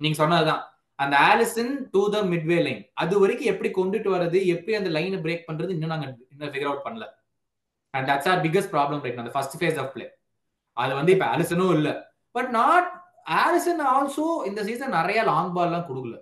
நீங்க 0.00 0.16
சொன்னதுதான். 0.22 0.62
அந்த 0.98 1.14
Alisson 1.28 1.72
to 1.94 2.02
the 2.14 2.18
midway 2.32 2.58
line 2.66 2.82
அது 3.02 3.14
வரைக்கும் 3.22 3.50
எப்படி 3.52 3.70
கொண்டுட்டு 3.78 4.10
வர்றது 4.14 4.40
எப்படி 4.54 4.74
அந்த 4.78 4.90
லைனை 4.96 5.18
பிரேக் 5.24 5.48
பண்றது 5.48 5.72
இன்னும் 5.76 5.92
நாங்க 5.94 6.06
இன்னும் 6.32 6.52
ஃபிகர் 6.54 6.70
அவுட் 6.70 6.84
பண்ணல 6.86 7.06
and 7.94 8.06
that's 8.10 8.28
our 8.32 8.42
biggest 8.46 8.72
problem 8.74 9.02
right 9.06 9.22
அந்த 9.22 9.32
ஃபர்ஸ்ட் 9.36 9.56
ஃபேஸ் 9.62 9.80
ஆஃப் 9.82 9.90
பிளே 9.94 10.06
அது 10.76 10.92
வந்து 11.00 11.12
இப்ப 11.16 11.26
ஆலிசனும் 11.32 11.74
இல்ல 11.78 11.90
பட் 12.34 12.50
நாட் 12.60 12.88
ஆலிசன் 13.40 13.82
ஆல்சோ 13.94 14.26
இந்த 14.50 14.60
சீசன் 14.68 14.96
நிறைய 14.98 15.20
லாங் 15.30 15.52
பால் 15.56 15.68
எல்லாம் 15.70 15.88
கொடுக்கல 15.90 16.16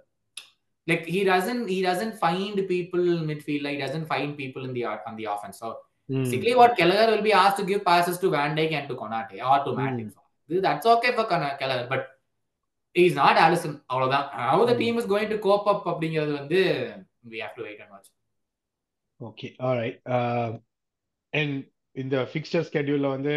like 0.87 1.05
he 1.14 1.21
doesn't 1.25 1.64
he 1.67 1.79
doesn't 1.83 2.14
find 2.23 2.57
people 2.69 3.02
in 3.12 3.21
midfield 3.26 3.62
like 3.67 3.76
he 3.76 3.83
doesn't 3.85 4.07
find 4.07 4.31
people 4.37 4.62
in 4.69 4.73
the 4.76 4.83
on 5.09 5.14
the 5.21 5.26
offense 5.33 5.59
so 5.59 5.69
basically 6.09 6.55
what 6.55 6.73
Keller 6.79 7.05
will 7.11 7.23
be 7.23 7.35
asked 7.35 7.59
to 7.61 7.64
give 7.64 7.83
passes 7.85 8.17
to 8.23 8.29
Van 8.31 8.57
Dijk 8.57 8.73
and 8.73 8.88
to 8.88 8.97
Konate 8.97 9.37
or 9.47 9.59
to 9.67 9.73
Matip 9.76 10.09
that's 10.62 10.87
okay 10.87 11.12
for 11.12 11.25
Kon- 11.25 11.57
Keller 11.61 11.79
but 11.93 12.02
he's 12.97 13.15
not 13.15 13.37
Allison. 13.37 13.73
அவ்வளவுதான். 13.87 14.27
How 14.43 14.59
the 14.65 14.75
Mm. 14.75 14.81
team 14.83 14.95
is 14.99 15.07
going 15.07 15.29
to 15.29 15.39
cope 15.39 15.67
up 15.67 15.83
அப்படிங்கிறது 15.93 16.33
வந்து 16.41 16.61
we 17.25 17.39
have 17.45 17.55
to 17.57 17.63
wait 17.63 17.79
and 17.81 17.91
watch. 17.91 18.09
Okay 19.21 19.49
alright 19.69 19.99
and 21.33 21.57
இந்த 21.97 22.17
fixture 22.31 22.65
ஸ்கெடியூல்ல 22.69 23.09
வந்து 23.17 23.35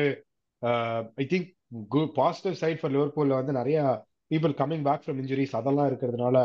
I 1.17 1.25
think 1.33 1.49
good 1.89 2.13
positive 2.15 2.55
side 2.61 2.79
for 2.81 2.93
லிவர்பூல்ல 2.95 3.35
வந்து 3.39 3.53
நிறைய 3.59 3.79
people 4.31 4.53
coming 4.61 4.85
back 4.87 5.03
from 5.03 5.19
injuries 5.23 5.53
அதெல்லாம் 5.59 5.89
இருக்கிறதுனால 5.91 6.37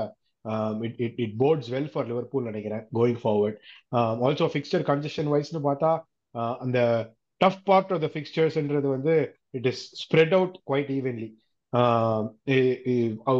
it 0.87 0.99
it 1.05 1.19
it 1.25 1.35
bodes 1.43 1.71
well 1.75 1.91
for 1.93 2.09
Liverpool 2.11 2.49
நினைக்கிறேன் 2.51 2.85
going 2.99 3.21
forward 3.23 3.59
also 4.27 4.49
fixture 4.55 4.85
congestion 4.91 5.31
வைஸ்னு 5.35 5.63
பார்த்தா 5.69 5.93
uh, 6.35 6.55
அந்த 6.65 6.79
டஃப் 7.41 7.63
பார்ட் 7.69 7.93
ஆஃப் 7.95 8.03
த 8.05 8.11
ஃபிக்ஸ்டர்ஸ்ன்றது 8.15 8.89
வந்து 8.97 9.15
it 9.59 9.69
is 9.73 9.85
spread 10.03 10.35
out 10.39 10.57
quite 10.71 10.91
evenly 10.99 11.29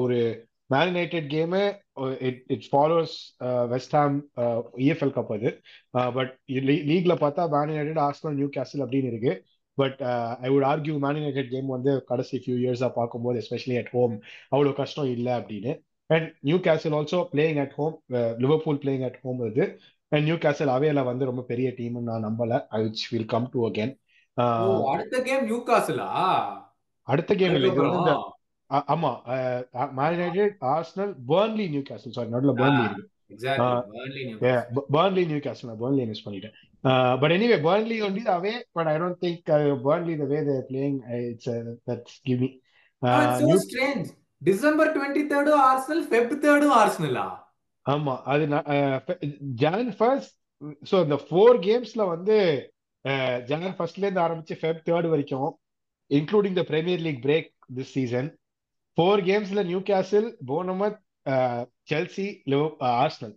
ஒரு 0.01 0.19
Man 0.73 0.91
United 0.91 1.29
game 1.35 1.63
it 2.29 2.43
it 2.55 2.67
follows 2.73 3.15
West 3.73 3.95
Ham 3.99 4.17
EFL 4.87 5.15
cup 5.17 5.33
அது. 5.37 5.51
But 6.19 6.33
லீக்ல 6.91 7.15
பார்த்தா 7.23 7.45
Man 7.55 7.73
United 7.75 8.03
Arsenal 8.07 8.39
new 8.41 8.49
கேசல் 8.57 8.85
அப்படின்னு 8.85 9.11
இருக்கு. 9.13 9.35
But 9.79 10.01
I 10.45 10.49
would 10.55 10.67
argue 10.73 10.97
Man 11.05 11.19
United 11.21 11.53
game 11.55 11.69
வந்து 11.77 11.93
கடைசி 12.11 12.37
ஃபியூ 12.45 12.57
இயர்ஸா 12.65 12.91
பார்க்கும்போது 12.99 13.43
எஸ்பெஷலி 13.43 13.77
அட் 13.83 13.93
ஹோம் 13.97 14.15
அவ்வளோ 14.55 14.73
கஷ்டம் 14.81 15.13
இல்லை 15.17 15.33
அப்படின்னு. 15.41 15.75
And 16.15 16.29
Newcastle 16.67 16.97
also 16.99 17.21
playing 17.33 17.61
at 17.65 17.75
home 17.79 17.97
Liverpool 18.45 18.81
playing 18.85 19.05
at 19.09 19.21
home 19.25 19.43
இது 19.51 19.67
அண்ட் 20.13 20.25
நியூ 20.29 20.37
கேசல் 20.45 20.73
அவேல 20.77 21.05
வந்து 21.11 21.29
ரொம்ப 21.31 21.43
பெரிய 21.51 21.69
டீம்னு 21.79 22.09
நான் 22.11 22.27
நம்பல. 22.29 22.53
I 22.77 22.81
which 22.87 23.05
will 23.13 23.31
come 23.35 23.53
to 23.53 23.61
again 23.69 23.93
அடுத்த 24.93 25.17
கேம் 25.29 25.47
நியூ 25.51 25.61
காசலா 25.69 26.09
அடுத்த 27.09 27.35
கேம் 27.35 27.55
இல்லை 27.55 27.71
இது 27.71 27.81
வந்து 27.81 27.99
இந்த 27.99 28.13
ஆ- 28.71 28.85
ஆமா 28.89 29.11
Man 29.93 30.15
United 30.17 30.57
Arsenal 30.71 31.15
Burnley 31.29 31.69
Newcastle 31.83 32.11
sorry 32.11 32.31
நடுவில் 32.31 32.61
பர்ன்லி 32.61 32.85
இருக்கு 32.85 33.09
B- 33.33 34.87
Burnley, 34.91 35.25
Newcastle. 35.25 35.69
நான் 35.69 35.79
Burnley 35.79 36.05
miss 36.07 36.21
பண்ணிட்டேன். 36.25 36.55
Don't 38.99 39.19
think 39.21 39.49
uh, 39.49 39.75
Burnley 39.77 40.15
the 40.15 40.25
way 40.25 40.41
they're 40.45 40.63
playing, 40.63 40.97
uh, 41.05 41.21
it's 41.31 41.47
uh, 41.47 41.59
that's 41.87 42.21
give 42.25 42.41
me. 42.41 42.49
Oh, 43.03 43.09
Uh, 43.09 43.21
it's 43.25 43.39
so 43.39 43.47
New, 43.47 43.59
strange. 43.59 44.09
December 44.43 44.91
twenty 44.97 45.23
தேர்டும் 45.27 45.63
Arsenal 45.65 46.05
Feb 46.09 46.35
தேர்டும் 46.45 46.75
ஆர்சனலா 46.77 47.25
ஆமா 47.87 48.15
அது 48.25 48.45
Jan 49.55 49.91
first 49.99 50.35
so 50.91 51.03
இந்த 51.03 51.17
four 51.27 51.59
கேம்ஸ்ல 51.59 52.07
வந்து 52.09 52.37
Jan 53.47 53.75
ஃபர்ஸ்ட்ல 53.79 53.99
இருந்து 53.99 54.21
ஆரம்பிச்சு 54.21 54.57
ஃபெப் 54.61 54.81
தேர்ட் 54.87 55.09
வரைக்கும் 55.09 55.51
including 56.11 56.57
the 56.57 56.65
Premier 56.71 57.03
League 57.07 57.21
break 57.23 57.49
this 57.77 57.93
season 57.97 58.29
four 58.99 59.23
கேம்ஸ்ல 59.29 59.63
Newcastle 59.91 60.29
Bournemouth 60.47 60.99
Chelsea 61.91 62.29
Arsenal 62.97 63.35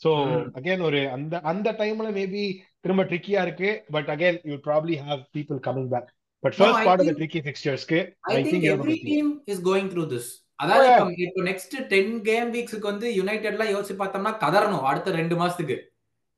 so. 0.00 0.10
Again 0.58 0.84
ஒரு 0.88 1.00
அந்த 1.10 1.34
அந்த 1.44 1.68
டைம்ல 1.80 2.08
மேபி 2.16 2.44
திரும்ப 2.84 3.02
ட்ரிக்கியா 3.10 3.40
இருக்கு. 3.46 3.70
But 3.94 4.08
again 4.14 4.38
you 4.44 4.56
probably 4.66 4.96
have 5.04 5.20
people 5.36 5.58
coming 5.66 5.90
back 5.92 6.08
but 6.42 6.56
first 6.56 6.84
part 6.86 7.02
of 7.02 7.10
the 7.10 7.16
tricky 7.20 7.40
ஃபிக்ஸ்டர்ஸ்க்கு 7.44 7.98
I 8.30 8.40
think 8.44 8.66
every 8.72 8.96
team 9.04 9.30
is 9.52 9.62
going 9.68 9.90
through 9.92 10.04
this 10.12 10.30
அதாவது 10.58 10.88
இப்போ 11.24 11.42
next 11.46 11.74
ten 11.92 12.12
game 12.26 12.50
வீக்ஸ்க்கு 12.56 12.90
வந்து 12.90 13.08
யுனைடெட்லாம் 13.16 13.72
யோசிச்சு 13.72 13.96
பார்த்தோம்னா 14.00 14.32
கதறணும் 14.42 14.86
அடுத்த 14.90 15.16
ரெண்டு 15.20 15.36
மாசத்துக்கு. 15.40 15.76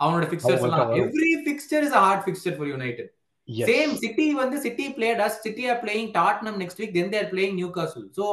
அவனோட 0.00 0.25
அவங்களுக்கு 0.25 0.66
எல்லாம். 0.66 0.90
Every 1.02 1.31
fixture 1.45 1.85
is 1.87 1.97
hard 1.99 2.25
fixture 2.25 2.55
for 2.57 2.71
United 2.73 3.11
same 3.49 3.93
City 4.00 4.26
வந்து 4.35 4.57
City 4.65 4.87
played 4.97 5.21
as 5.25 5.38
City 5.43 5.65
are 5.71 5.79
playing 5.83 6.11
Tottenham 6.17 6.59
next 6.62 6.81
week 6.83 6.97
then 6.97 7.12
they're 7.15 7.29
playing 7.33 7.57
Newcastle 7.76 8.07
so 8.19 8.25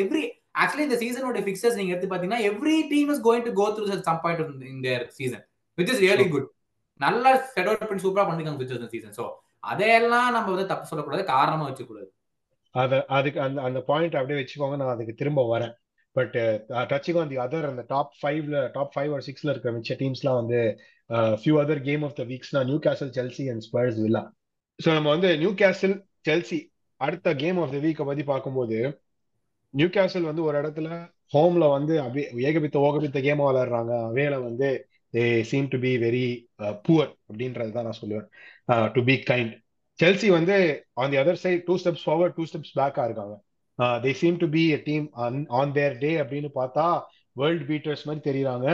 every 0.00 0.24
actually 0.62 0.86
இந்த 0.86 0.98
சீசனோட 1.02 1.40
ஃபிக்சர்ஸ் 1.46 1.78
நீங்க 1.78 1.94
எடுத்து 1.94 2.10
பாத்தீங்கன்னா 2.12 2.42
every 2.50 2.76
team 2.92 3.10
is 3.14 3.24
going 3.26 3.46
to 3.48 3.54
go 3.60 3.66
through 3.74 3.86
some 4.02 4.20
point 4.24 4.68
in 4.72 4.84
their 4.84 5.04
season 5.18 5.44
which 5.78 5.92
is 5.94 6.02
really 6.04 6.26
good 6.34 6.48
நல்லா 7.00 7.30
set 7.48 7.70
பண்ணி 7.82 8.04
சூப்பரா 8.04 8.26
பண்ணிருக்காங்க 8.26 8.60
fixtures 8.60 8.82
இந்த 8.82 8.92
சீசன் 8.94 9.16
ஸோ 9.18 9.26
அதையெல்லாம் 9.64 10.28
நம்ம 10.34 10.48
வந்து 10.52 10.70
தப்பு 10.72 10.90
சொல்லக்கூடாது 10.90 11.24
காரணமா 11.32 11.66
வச்சுக்கூடாது 11.68 12.08
அத 12.74 12.94
அதுக்கு 13.16 13.38
அந்த 13.40 13.58
அந்த 13.68 13.80
பாயிண்ட் 13.90 14.16
அப்படியே 14.20 14.38
வச்சுக்கோங்க 14.40 14.76
நான் 14.80 14.94
அதுக்கு 14.94 15.14
திரும்ப 15.20 15.42
வரேன். 15.52 15.74
But 16.16 16.36
touching 16.92 17.18
on 17.22 17.30
the 17.32 17.38
other 17.44 17.68
அந்த 17.70 17.82
டாப் 17.94 18.12
ஃபைவ்ல 18.20 18.58
டாப் 18.76 18.92
ஃபைவ் 18.94 19.12
ஆர் 19.16 19.24
சிக்ஸ்ல 19.28 19.52
இருக்கிற 19.52 19.72
மிச்ச 19.78 19.96
டீம்ஸ்லாம் 20.02 20.38
வந்து 20.42 20.60
few 21.42 21.56
other 21.62 21.82
game 21.88 22.04
of 22.08 22.16
the 22.20 22.24
வீக்ஸ்னா 22.32 22.62
Newcastle 22.86 23.12
Chelsea 23.18 23.44
and 23.52 23.64
Spurs 23.66 23.98
Villa. 24.04 24.22
So 24.78 24.88
நம்ம 24.96 25.08
வந்து 25.16 25.30
நியூ 25.42 25.52
கேசல் 25.62 25.96
செல்சி 26.28 26.60
அடுத்த 27.00 27.34
கேம் 27.42 27.58
ஆஃப் 27.62 27.74
த 27.74 27.80
வீக்கை 27.86 28.06
பற்றி 28.08 28.24
பார்க்கும்போது 28.32 28.78
நியூ 29.74 29.88
கேசல் 29.96 30.28
வந்து 30.30 30.42
ஒரு 30.48 30.56
இடத்துல 30.62 30.88
ஹோம்ல 31.34 31.64
வந்து 31.76 31.94
அப்படியே 32.02 32.26
ஏகபித்த 32.48 32.76
ஓகபித்த 32.88 33.18
கேமா 33.26 33.46
விளையாடுறாங்க. 33.48 33.92
அவேல 34.08 34.36
வந்து 34.48 34.68
they 35.14 35.24
seem 35.50 35.68
to 35.72 35.78
be 35.84 35.92
very 36.04 36.26
poor 36.86 37.10
அப்படின்றது 37.28 37.72
தான் 37.76 37.86
நான் 37.88 38.00
சொல்லுவேன். 38.02 38.28
டு 38.94 39.02
பி 39.08 39.16
கைண்ட் 39.30 39.54
செல்சி 39.98 40.28
வந்து 40.36 40.56
on 41.02 41.12
the 41.12 41.18
other 41.22 41.42
side 41.44 41.62
two 41.68 41.74
steps 41.82 42.04
forward 42.06 42.36
two 42.38 42.44
steps 42.50 42.74
பேக்கா 42.78 43.04
இருக்காங்க. 43.08 43.34
They 44.04 44.10
seem 44.20 44.38
to 44.42 44.46
be 44.56 44.62
a 44.76 44.78
team 44.88 45.06
on 45.60 45.72
their 45.78 45.96
day 46.04 46.10
அப்படின்னு 46.22 46.50
பார்த்தா 46.60 46.84
வேர்ல்ட் 47.36 47.64
பீட்டர்ஸ் 47.70 48.04
மாதிரி 48.08 48.22
தெரியுறாங்க. 48.28 48.68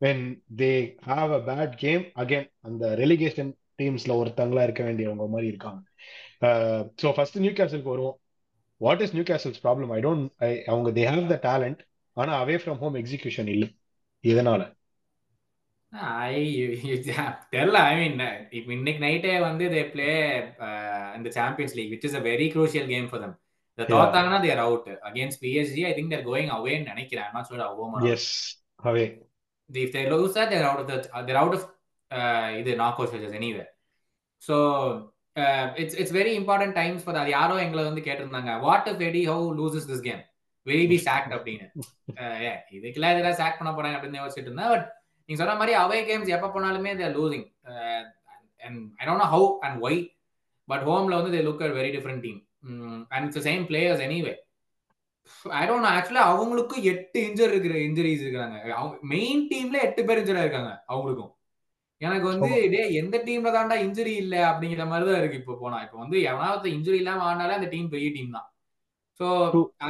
When 0.00 0.22
they 0.60 0.70
have 1.10 1.32
a 1.38 1.40
bad 1.50 1.74
game 1.84 2.04
again 2.22 2.46
அந்த 2.68 2.84
relegation 3.02 3.50
டீம்ஸ்ல 3.80 4.12
ஒருத்தங்களா 4.22 4.62
இருக்க 4.66 4.82
வேண்டியவங்க 4.88 5.26
மாதிரி 5.34 5.48
இருக்காங்க. 5.52 5.80
ஸோ 7.02 7.08
ஃபர்ஸ்ட் 7.16 7.38
நியூ 7.44 7.52
கேசலுக்கு 7.60 7.92
வருவோம். 7.94 8.16
What 8.80 9.02
is 9.04 9.14
Newcastle's 9.30 9.60
problem 9.66 9.92
I 9.96 10.00
don't 10.06 10.26
அவங்க 10.72 10.90
தே 10.98 11.04
ஹேவ் 11.12 11.28
த 11.34 11.38
டேலண்ட் 11.48 11.80
ஆனா 12.16 12.32
அவே 12.42 12.56
ஃப்ரம் 12.62 12.80
ஹோம் 12.82 12.96
எக்ஸிகியூஷன் 13.02 13.50
இல்லை. 13.54 13.68
இதனால 14.24 14.62
ஐ 16.28 16.38
தெரியல. 17.52 17.78
ஐ 17.90 17.94
மீன் 18.00 18.18
இப்போ 18.58 18.70
இன்னைக்கு 18.78 19.00
நைட்டே 19.04 19.34
வந்து 19.48 19.64
தே 19.74 19.82
பிளே 19.92 20.08
இந்த 21.18 21.28
Champions 21.38 21.76
League 21.78 21.92
which 21.94 22.06
is 22.08 22.18
a 22.20 22.22
very 22.30 22.48
crucial 22.54 22.88
game 22.94 23.08
for 23.10 23.22
them 23.24 23.36
இதை 23.78 23.98
தோத்தாங்கன்னா 23.98 24.40
they're 24.40 24.58
out 24.58 24.88
against 24.88 25.40
PSG 25.40 25.82
I 25.86 25.92
think 25.94 26.08
they're 26.08 26.26
going 26.26 26.52
அவேன்னு 26.56 26.84
நினைக்கிறேன். 26.84 27.30
Not 27.32 27.44
sure 27.44 27.60
home 27.60 28.02
as 28.02 28.62
away 28.76 29.24
if 29.70 29.92
they 29.92 30.08
lose 30.10 30.34
that 30.34 30.50
they're 30.50 30.68
out 30.70 30.80
of 30.80 30.86
the 30.86 31.24
they're 31.26 31.36
out 31.36 31.54
of 31.54 31.62
uh, 32.10 32.50
இது 32.58 32.72
uh, 35.36 35.74
it's 35.76 35.94
it's 35.94 36.10
very 36.10 36.36
important 36.36 36.74
times 36.74 37.02
for 37.02 37.12
that. 37.14 37.28
யாரோ 37.28 37.62
எங்களை 37.62 37.84
வந்து 37.84 38.00
கேட்டிருந்தாங்க 38.00 38.60
what 38.60 38.86
if 38.86 39.00
Eddie 39.00 39.28
Howe 39.28 39.46
loses 39.58 39.88
this 39.90 40.00
game 40.00 40.22
will 40.62 40.88
be 40.88 40.96
sacked 40.96 41.34
அப்படின்னு. 41.34 41.66
இதுக்கெல்லாம் 42.76 43.12
இதெல்லாம் 43.14 43.34
chalk 43.34 43.58
பண்ண 43.58 43.70
போறாங்க 43.72 43.96
அப்படின்னு 43.98 44.20
யோசிச்சுட்டு 44.22 44.50
இருந்தேன் 44.50 44.68
பட் 44.68 44.86
நீங்க 45.28 45.44
சொன்ன 45.44 45.54
மாதிரி 45.54 45.76
அவே 45.76 45.98
கேம்ஸ் 46.10 46.34
எப்போ 46.36 46.48
போனாலுமே 46.54 46.96
they're 46.96 47.16
losing 47.18 47.46
and 48.60 48.80
I 48.98 49.06
don't 49.06 49.22
know 49.24 49.28
how 49.36 49.58
and 49.60 49.82
why 49.82 50.00
but 50.64 50.82
ஹோம்ல 50.82 51.18
வந்து 51.20 51.34
they 51.36 51.42
look 51.48 51.62
at 51.62 51.72
very 51.72 51.90
different 51.96 52.20
team 52.20 52.45
and 53.14 53.24
it's 53.26 53.46
same 53.48 53.64
players 53.70 54.04
anyway 54.08 54.34
I 55.60 55.62
don't 55.68 55.88
ஆக்சுவலா 55.92 56.24
அவங்களுக்கும் 56.32 56.84
எட்டு 56.90 57.18
இன்ஜர் 57.28 57.52
இருக்கிற 57.52 57.76
இன்ஜுரிஸ் 57.86 58.24
இருக்காங்க 58.24 58.56
அவங்க 58.80 58.96
மெயின் 59.14 59.42
டீம்ல 59.52 59.78
எட்டு 59.86 60.02
பேர் 60.08 60.20
இன்ஜரா 60.22 60.44
இருக்காங்க 60.44 60.72
அவங்களுக்கும். 60.92 61.32
எனக்கு 62.00 62.26
வந்து 62.30 62.48
டே 62.72 62.80
எந்த 63.00 63.16
டீம்ல 63.26 63.50
தாண்டா 63.54 63.76
இன்ஜுரி 63.84 64.14
இல்ல 64.22 64.34
அப்படிங்கிற 64.50 64.84
மாதிரி 64.90 65.06
தான் 65.08 65.20
இருக்கு 65.20 65.40
இப்போ 65.40 65.54
போனா. 65.62 65.78
இப்போ 65.86 65.98
வந்து 66.02 66.16
எவனாவது 66.30 66.68
இன்ஜுரி 66.76 66.98
இல்லாம 67.02 67.24
ஆனாலே 67.30 67.56
அந்த 67.58 67.68
டீம் 67.74 67.92
பெரிய 67.94 68.08
டீம் 68.16 68.34
தான். 68.36 68.46
So 69.20 69.26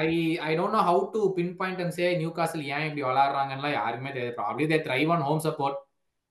I 0.02 0.06
I 0.48 0.50
don't 0.58 0.76
know 0.78 0.82
how 0.90 1.02
to 1.14 1.20
pinpoint 1.60 1.82
and 1.84 1.96
say 1.98 2.06
Newcastle 2.38 2.64
ஏன் 2.74 2.86
இப்படி 2.88 3.04
விளாடுறாங்கன்னா 3.08 3.70
யாருமே 3.80 4.12
தெரியாது. 4.16 4.36
Probably 4.40 4.66
they 4.72 4.78
thrive 4.86 5.12
on 5.16 5.26
home 5.28 5.42
support 5.48 5.78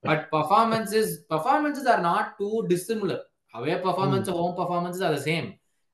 but 0.04 0.24
performances 0.36 1.12
performances 1.34 1.90
are 1.94 2.04
not 2.10 2.32
too 2.42 2.50
dissimilar 2.74 3.24
away 3.54 3.76
performance 3.88 4.32
home 4.40 4.56
performances 4.62 5.06
are 5.10 5.20
same 5.30 5.50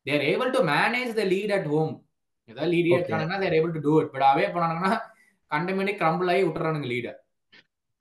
they're 0.05 0.23
able 0.29 0.51
to 0.51 0.61
manage 0.71 1.11
the 1.17 1.25
lead 1.31 1.53
at 1.57 1.69
home 1.69 1.93
ஏதாவது 2.49 2.71
lead 2.73 2.91
எடுத்தாங்கன்னா 2.91 3.39
they're 3.43 3.57
able 3.57 3.75
to 3.75 3.81
do 3.81 3.93
it 4.01 4.11
but 4.13 4.27
away 4.29 4.47
பண்ணாங்கன்னா 4.53 4.93
கண்டமேனி 5.51 5.93
crumble 6.01 6.31
ஆகி 6.33 6.43
விட்டுறானுங்க 6.45 6.89
leader 6.91 7.17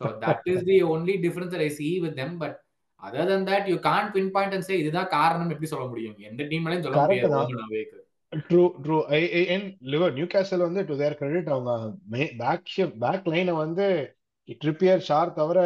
so 0.00 0.10
that 0.24 0.48
is 0.52 0.66
the 0.68 0.76
only 0.90 1.16
difference 1.24 1.56
I 1.62 1.70
see 1.78 1.88
with 2.04 2.18
them 2.20 2.36
but 2.38 2.58
other 3.02 3.30
than 3.30 3.48
that 3.48 3.68
you 3.68 3.76
can't 3.86 4.08
pinpoint 4.30 4.54
and 4.54 4.66
say 4.66 4.74
இதுதான் 4.80 5.10
காரணம் 5.14 5.50
எப்படி 5.50 5.68
சொல்ல 5.68 5.86
முடியும்? 5.86 6.16
எந்த 6.28 6.42
டீம்லையும் 6.50 6.84
சொல்ல 6.86 7.02
முடியாது. 7.02 8.00
ட்ரூ 8.42 8.64
ட்ரூ 8.82 8.96
ஐ 9.10 9.20
என் 9.54 9.64
லிவர் 9.92 10.12
நியூ 10.12 10.26
கேசல் 10.26 10.66
வந்து 10.66 10.82
டு 10.88 10.96
தேர் 10.96 11.16
கிரெடிட் 11.20 11.48
அவங்க 11.54 11.70
பேக் 12.40 12.68
பேக் 13.00 13.30
லைனை 13.32 13.54
வந்து 13.56 13.86
ட்ரிப்பியர் 14.62 15.04
ஷார் 15.08 15.30
தவிர 15.38 15.58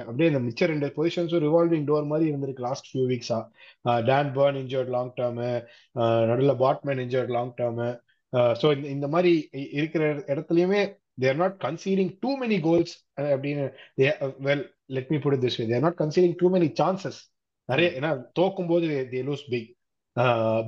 அப்படியே 0.00 0.28
இந்த 0.30 0.40
மிச்ச 0.46 0.66
ரெண்டு 0.66 0.88
பொசிஷன்ஸும் 0.96 1.44
ரிவால்விங் 1.46 1.86
டோர் 1.90 2.10
மாதிரி 2.12 2.28
இருந்திருக்கு 2.30 2.66
last 2.68 2.88
few 2.90 3.04
வீக்ஸா 3.12 3.38
Dan 4.10 4.30
Burn 4.38 4.58
injured 4.62 4.92
long 4.96 5.12
term 5.18 5.50
நடுவில் 6.30 6.56
Botman 6.64 7.02
injured 7.06 7.34
long 7.36 7.54
term 7.60 7.88
so 8.62 8.66
இந்த 8.86 9.06
மாதிரி 9.08 9.32
இருக்கிற 9.72 10.04
இடத்துலையுமே 10.32 10.82
they're 11.24 11.40
not 11.42 11.56
conceding 11.66 12.12
too 12.20 12.30
many 12.42 12.58
goals 12.68 12.94
அப்படின்னு 13.32 13.64
well 14.48 14.64
let 14.96 15.10
me 15.10 15.18
put 15.18 15.40
this 15.44 15.58
way 15.60 15.66
they're 15.66 15.84
not 15.86 16.00
conceding 16.02 16.36
too 16.42 16.48
many 16.56 16.70
chances 16.82 17.20
நிறைய 17.68 17.88
ஏன்னா 17.98 18.12
தோக்கும் 18.38 18.70
போது 18.72 18.86
they 19.12 19.20
lose 19.28 19.44
big 19.50 19.68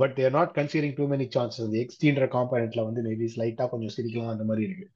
but 0.01 0.12
they're 0.19 0.37
not 0.38 0.53
conceding 0.59 0.97
too 0.99 1.07
many 1.12 1.27
chances 1.37 1.73
எக்ஸ்டீன்ற 1.83 2.27
காம்பனண்ட்ல 2.37 2.83
வந்து 2.88 3.03
மேபி 3.09 3.29
ஸ்லைட்டா 3.35 3.65
கொஞ்சம் 3.73 3.95
சிரிக்கலாம் 3.97 4.35
அந்த 4.35 4.45
மாதிரி 4.45 4.67
இருக்கு. 4.69 4.87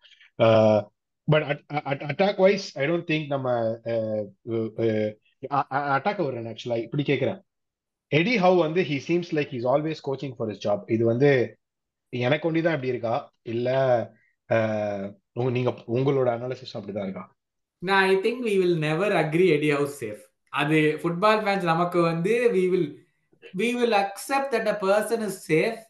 But 1.28 1.44
attack 2.04 2.40
wise 2.40 2.66
I 2.78 2.86
don't 2.86 3.08
think 3.10 3.28
நம்ம 3.28 3.48
uh, 3.92 4.22
uh, 4.50 4.66
uh, 4.82 5.08
அட்டாக் 5.96 6.24
வர்றேன் 6.26 6.48
ஆக்சுவலா 6.52 6.78
இப்படி 6.84 7.02
கேட்கிறேன் 7.02 7.40
எடி 8.12 8.34
ஹவ் 8.36 8.56
வந்து 8.56 8.80
he 8.80 8.96
seems 9.06 9.32
like 9.36 9.52
he's 9.54 9.66
always 9.66 10.00
coaching 10.04 10.34
for 10.36 10.50
his 10.50 10.62
job 10.66 10.82
இது 10.86 11.04
வந்து 11.04 11.30
எனக்கு 12.12 12.46
ஒண்டி 12.48 12.60
தான் 12.62 12.76
இப்படி 12.76 12.92
இருக்கா? 12.94 13.14
இல்ல 13.44 13.68
நீங்க 15.50 15.70
உங்களோட 15.96 16.28
அனாலிசிஸ் 16.36 16.76
அப்படிதான் 16.76 17.06
இருக்கா? 17.06 17.24
நான் 17.82 18.04
I 18.04 18.14
think 18.16 18.42
we 18.44 18.54
will 18.58 18.78
never 18.78 19.14
agree 19.14 19.46
Eddie 19.48 19.70
Howe's 19.70 19.96
safe 20.02 20.22
அது 20.52 20.78
ஃபுட்பால் 21.00 21.42
ஃபேன்ஸ் 21.42 21.64
நமக்கு 21.64 21.98
வந்து 22.02 22.34
we 22.54 22.64
will 22.68 22.88
we 23.54 23.68
will 23.80 23.96
accept 23.96 24.52
that 24.54 24.70
a 24.74 24.76
person 24.84 25.24
is 25.28 25.40
safe 25.50 25.80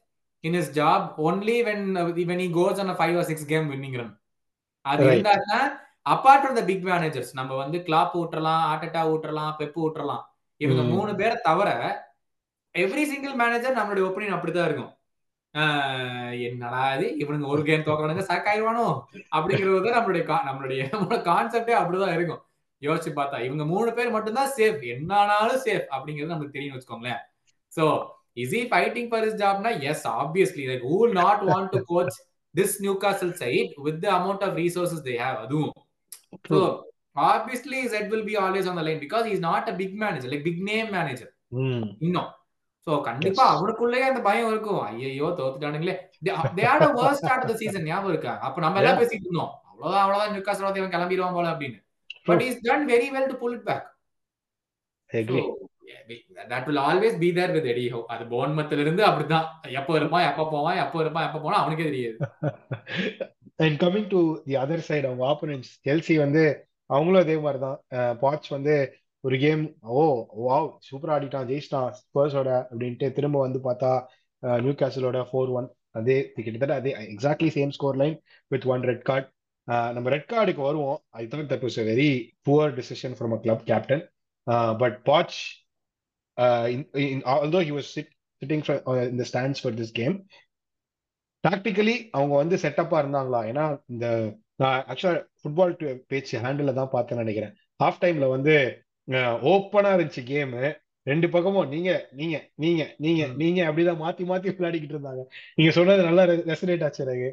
in 0.45 0.57
his 0.61 0.73
job 0.73 1.07
only 1.29 1.59
when 1.69 1.85
when 2.31 2.43
he 2.45 2.49
goes 2.59 2.81
on 2.85 2.97
five 3.01 3.17
or 3.21 3.29
six 3.31 3.47
game 3.53 3.69
winning 3.75 3.99
run 4.01 4.15
அது 4.87 5.03
இருந்தாருன்னா 5.09 5.61
apart 6.07 6.43
from 6.43 6.59
the 6.59 6.63
big 6.65 6.85
managers 6.89 7.33
நம்ம 7.35 7.53
வந்து 7.63 7.79
clap 7.87 8.13
ஊட்டலாம் 8.21 8.65
ஆட்டட்டா 8.73 9.01
ஊட்டலாம் 9.13 9.55
pep 9.61 9.79
ஊட்டலாம். 9.87 10.25
இவங்க 10.61 10.83
மூணு 10.93 11.13
பேரை 11.21 11.37
தவிர 11.49 11.69
every 12.75 13.05
single 13.11 13.35
manager 13.41 13.79
நம்மளுடைய 13.79 14.05
opinion 14.09 14.37
அப்படிதான் 14.37 14.69
இருக்கும். 14.69 14.93
என்னடா 16.49 16.81
இது? 16.97 17.07
இவனுங்க 17.23 17.47
ஒரு 17.55 17.63
கேம் 17.69 17.87
தோக்கணுங்க 17.87 18.25
சாக் 18.31 18.49
ஆயிடுவானோ 18.51 18.87
அப்படிங்கிறது 19.37 19.95
நம்மளுடைய 19.97 20.25
நம்மளுடைய 20.49 20.81
நம்மளோட 20.95 21.19
கான்செப்டே 21.31 21.75
அப்படிதான் 21.81 22.15
இருக்கும். 22.17 22.43
யோசிச்சு 22.83 23.11
பார்த்தா 23.19 23.37
இவங்க 23.47 23.65
மூணு 23.73 23.91
பேர் 23.97 24.15
மட்டும்தான் 24.17 24.53
சேஃப் 24.57 24.83
என்னானாலும் 24.95 25.63
சேஃப் 25.67 25.87
அப்படிங்கிறது 25.95 26.35
நமக்கு 26.35 26.57
தெரியும் 26.57 26.75
வச்சுக்கோங்களேன். 26.77 27.21
So 27.73 27.85
is 28.43 28.55
he 28.59 28.63
fighting 28.73 29.09
for 29.11 29.27
his 29.29 29.39
Jaffna 29.43 29.71
yes 29.91 30.05
obviously 30.17 30.65
like 30.71 30.85
who 30.91 30.99
not 31.21 31.43
want 31.51 31.73
to 31.75 31.81
coach 31.93 32.19
this 32.59 32.77
Newcastle 33.05 33.35
side 33.43 33.73
with 33.89 34.07
amount 34.19 34.45
of 34.47 34.57
resources 34.63 35.05
they 35.09 35.17
have 35.25 35.39
அதுவும் 35.45 35.73
so 36.51 36.59
obviously 37.33 37.81
seat 37.95 38.09
will 38.13 38.27
be 38.31 38.37
always 38.45 38.69
on 38.71 38.81
the 38.81 38.85
line 38.89 39.03
because 39.05 39.27
is 39.35 39.45
not 39.49 39.69
a 39.73 39.77
big 39.83 39.97
manager 40.03 40.33
like 40.33 40.47
big 40.49 40.65
name 40.71 40.91
manager 40.97 41.31
இன்னும் 42.07 42.31
so 42.87 42.97
கண்டிப்பா 43.07 43.45
அவனுக்குள்ளேயே 43.53 44.05
அந்த 44.09 44.21
பயம் 44.27 44.51
இருக்கும். 44.51 44.83
ஐயோ 44.89 45.29
தோத்துட்டானுங்களே. 45.39 45.95
They 46.59 46.65
had 46.73 46.85
a 46.87 46.91
worst 46.99 47.23
start 47.23 47.45
of 47.45 47.51
the 47.51 47.57
season 47.63 47.87
ஞாபகம் 47.89 48.13
இருக்கா? 48.13 48.33
அப்ப 48.47 48.61
நம்ம 48.65 48.81
எல்லாம் 48.83 49.01
பேசிட்டு 49.01 49.27
இருந்தோம். 49.27 49.51
அவ்வளவுதான் 49.71 50.03
அவ்வளவுதான் 50.05 50.33
நியூ 50.35 50.43
காசல் 50.49 50.67
வந்து 50.69 50.81
இவன் 50.83 50.95
கிளம்பிடுவான் 50.95 51.37
போல 51.39 51.49
அப்படின்னு. 51.55 51.79
But 52.29 52.43
is 52.49 52.63
done 52.69 52.87
very 52.93 53.09
well 53.15 53.29
to 53.33 53.37
pull 53.43 53.57
it 53.57 53.67
back 53.71 53.87
that 56.53 56.67
will 56.69 56.83
always 56.89 57.17
be 57.23 57.29
there 57.33 57.55
with 57.57 57.71
Eddie 57.73 57.85
Howe 57.95 58.01
அது 58.15 58.25
போன்மத்துல 58.33 58.85
இருந்து 58.85 59.03
அப்படிதான் 59.09 59.47
எப்போ 59.81 59.93
இருப்பான் 60.01 60.27
எப்போ 60.31 60.45
போவான் 60.51 60.79
எப்போ 60.85 60.99
இருப்பான் 61.05 61.27
எப்போ 61.29 61.41
போனா 61.41 61.59
அவனுக்கே 61.63 61.89
தெரியாது. 61.91 62.17
And 63.65 63.77
coming 63.83 64.09
to 64.15 64.21
the 64.47 64.57
other 64.65 64.87
side 64.89 65.07
அவங்க 65.11 65.25
ஆப்போனன்ட்ஸ் 65.33 65.73
செல்சி 65.87 66.17
வந்து 66.25 66.45
அவங்களும் 66.91 67.23
அதே 67.25 67.37
மாதிரி 67.45 67.61
தான் 67.67 67.79
பாட்ச் 68.23 68.49
வந்து 68.57 68.75
ஒரு 69.25 69.37
கேம் 69.45 69.63
ஓ 69.95 70.03
வாவ் 70.47 70.69
சூப்பர் 70.89 71.13
ஆடிட்டான் 71.15 71.49
ஜெயிச்சிட்டான் 71.51 71.95
ஸ்பர்ஸோட 72.01 72.51
அப்படின்ட்டு 72.71 73.07
திரும்ப 73.13 73.39
வந்து 73.41 73.61
பார்த்தா 73.65 73.93
நியூ 74.63 74.75
கேசலோட 74.83 75.21
ஃபோர் 75.31 75.53
ஒன் 75.59 75.69
அதே 76.01 76.17
கிட்டத்தட்ட 76.37 76.75
அதே 76.75 76.91
exactly 77.15 77.51
same 77.57 77.73
score 77.77 77.99
line 78.03 78.17
with 78.51 78.67
one 78.73 78.85
red 78.91 79.07
card 79.09 79.27
நம்ம 79.95 80.09
ரெட் 80.09 80.31
கார்டுக்கு 80.33 80.63
வருவோம். 80.69 80.99
I 81.21 81.23
thought 81.27 81.51
that 81.53 81.65
was 81.67 81.79
a 81.83 81.87
very 81.91 82.11
poor 82.49 82.75
decision 82.79 83.17
from 83.19 83.35
a 83.37 83.41
club 83.45 83.65
captain 83.71 84.05
but 84.83 84.99
Poch 85.09 85.39
although 86.37 87.65
he 87.69 87.73
was 87.73 87.87
sit, 87.95 88.09
sitting 88.43 88.63
for, 88.63 88.77
uh, 88.87 89.09
in 89.11 89.17
the 89.17 89.25
stands 89.25 89.61
for 89.61 89.73
this 89.81 89.93
game 90.01 90.17
tactically 91.45 91.95
அவங்க 92.17 92.35
வந்து 92.43 92.57
செட்டப்பா 92.63 92.97
இருந்தாங்களா? 93.03 93.41
ஏன்னா 93.51 93.65
இந்த 93.93 94.07
நான் 94.63 94.81
ஆக்சுவலா 94.91 95.21
ஃபுட்பால் 95.41 95.75
பேச்சு 96.11 96.37
ஹேண்டில் 96.45 96.79
தான் 96.79 96.93
பார்த்தேன்னு 96.95 97.25
நினைக்கிறேன். 97.25 97.53
ஹாஃப் 97.83 98.01
டைம்ல 98.05 98.29
வந்து 98.35 98.55
ஓப்பனா 99.53 99.91
இருந்துச்சு 99.97 100.23
கேம் 100.33 100.55
ரெண்டு 101.07 101.27
பக்கமும் 101.35 101.69
நீங்க 101.75 101.91
நீங்க 102.21 102.37
நீங்க 102.65 102.83
நீங்க 103.05 103.27
நீங்க 103.43 103.61
அப்படிதான் 103.69 104.01
மாத்தி 104.05 104.25
மாத்தி 104.31 104.55
விளையாடிக்கிட்டு 104.57 104.97
இருந்தாங்க. 104.97 105.23
நீங்க 105.59 105.73
சொன்னது 105.79 106.09
நல்லா 106.09 106.25
ரெசனேட் 106.51 106.85
ஆச்சு 106.87 107.05
எனக்கு. 107.07 107.29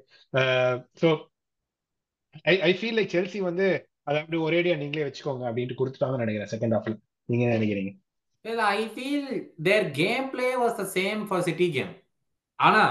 So 1.01 1.09
I 2.51 2.55
I 2.69 2.71
feel 2.79 2.97
like 2.99 3.15
Chelsea 3.17 3.39
வந்து 3.49 3.67
அதை 4.03 4.17
அப்படி 4.21 4.39
ஒரேடியா 4.47 4.75
நீங்களே 4.83 5.07
வச்சுக்கோங்க 5.09 5.45
அப்படின்ட்டு 5.49 5.79
கொடுத்துட்டாங்கன்னு 5.81 6.25
நினைக்கிறேன் 6.25 6.51
செகண்ட் 6.53 6.75
ஹாஃப்ல 6.77 6.95
நீங்க 7.29 7.45
நினைக்கிறீங்க? 7.57 7.91
Well, 8.45 8.59
I 8.59 8.87
feel 8.95 9.21
their 9.57 9.83
gameplay 9.89 10.49
was 10.61 10.73
the 10.79 10.85
same 10.95 11.19
for 11.27 11.37
City 11.41 11.67
game. 11.75 11.93
ஆனா 12.59 12.81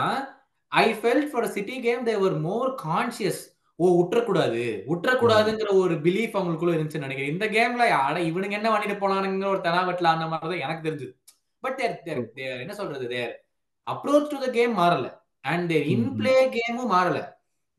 I 0.72 0.84
felt 1.00 1.26
for 1.30 1.46
City 1.56 1.74
game 1.86 2.06
they 2.06 2.14
were 2.22 2.36
more 2.46 2.70
conscious 2.84 3.40
ஓ 3.78 3.90
உற்றக்கூடாது. 4.02 4.62
உற்றக்கூடாதுங்கிற 4.92 5.70
ஒரு 5.82 5.94
பிலீஃப் 6.06 6.36
அவங்களுக்குள்ள 6.38 6.72
இருந்துச்சுன்னு 6.76 7.06
நினைக்கிறேன். 7.06 7.32
இந்த 7.34 7.46
கேம்ல 7.56 7.84
ஆட 8.04 8.16
இவனுங்க 8.30 8.58
என்ன 8.60 8.70
பண்ணிட்டு 8.72 8.96
போனானுங்கிற 9.02 9.50
ஒரு 9.54 9.62
தெனாவெட்ல 9.66 10.12
அந்த 10.14 10.26
மாதிரி 10.32 10.50
தான் 10.52 10.64
எனக்கு 10.66 10.86
தெரிஞ்சது 10.88 11.12
பட் 11.64 11.76
தேர் 11.80 12.00
தேர் 12.06 12.22
தேர் 12.38 12.62
என்ன 12.64 12.76
சொல்றது 12.80 13.06
their 13.14 13.34
approach 13.86 14.32
to 14.32 14.38
the 14.44 14.48
game 14.58 14.74
மாறல. 14.82 15.06
அண்ட் 15.52 15.66
தேர் 15.72 15.86
இன் 15.94 16.10
பிளே 16.20 16.36
கேமும் 16.56 16.92
மாறல. 16.96 17.20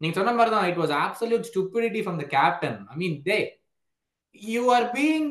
நீங்க 0.01 0.15
சொன்ன 0.19 0.33
மாதிரி 0.37 0.53
தான் 0.55 0.67
it 0.71 0.81
was 0.83 0.95
absolute 1.05 1.49
stupidity 1.51 2.03
from 2.05 2.21
the 2.23 2.27
captain 2.37 2.79
I 2.93 2.97
mean 3.03 3.17
they 3.29 3.39
you 4.41 4.63
are 4.77 4.87
being 4.97 5.29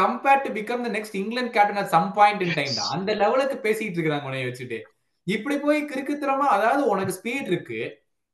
compare 0.00 0.42
to 0.44 0.50
become 0.58 0.84
the 0.86 0.90
next 0.96 1.16
England 1.20 1.54
captain 1.56 1.80
at 1.80 1.92
some 1.94 2.10
point 2.18 2.42
in 2.44 2.54
time 2.58 2.76
அந்த 2.94 3.10
லெவலுக்கு 3.22 3.56
பேசிட்டு 3.64 3.98
இருக்காங்க 4.00 4.28
உனைய 4.30 4.44
வச்சுட்டு. 4.48 4.78
இப்படி 5.26 5.56
போய் 5.64 5.80
கிறுக்குத்தனமா 5.90 6.46
அதாவது 6.54 6.82
உனக்கு 6.92 7.12
ஸ்பீட் 7.18 7.50
இருக்கு. 7.52 7.80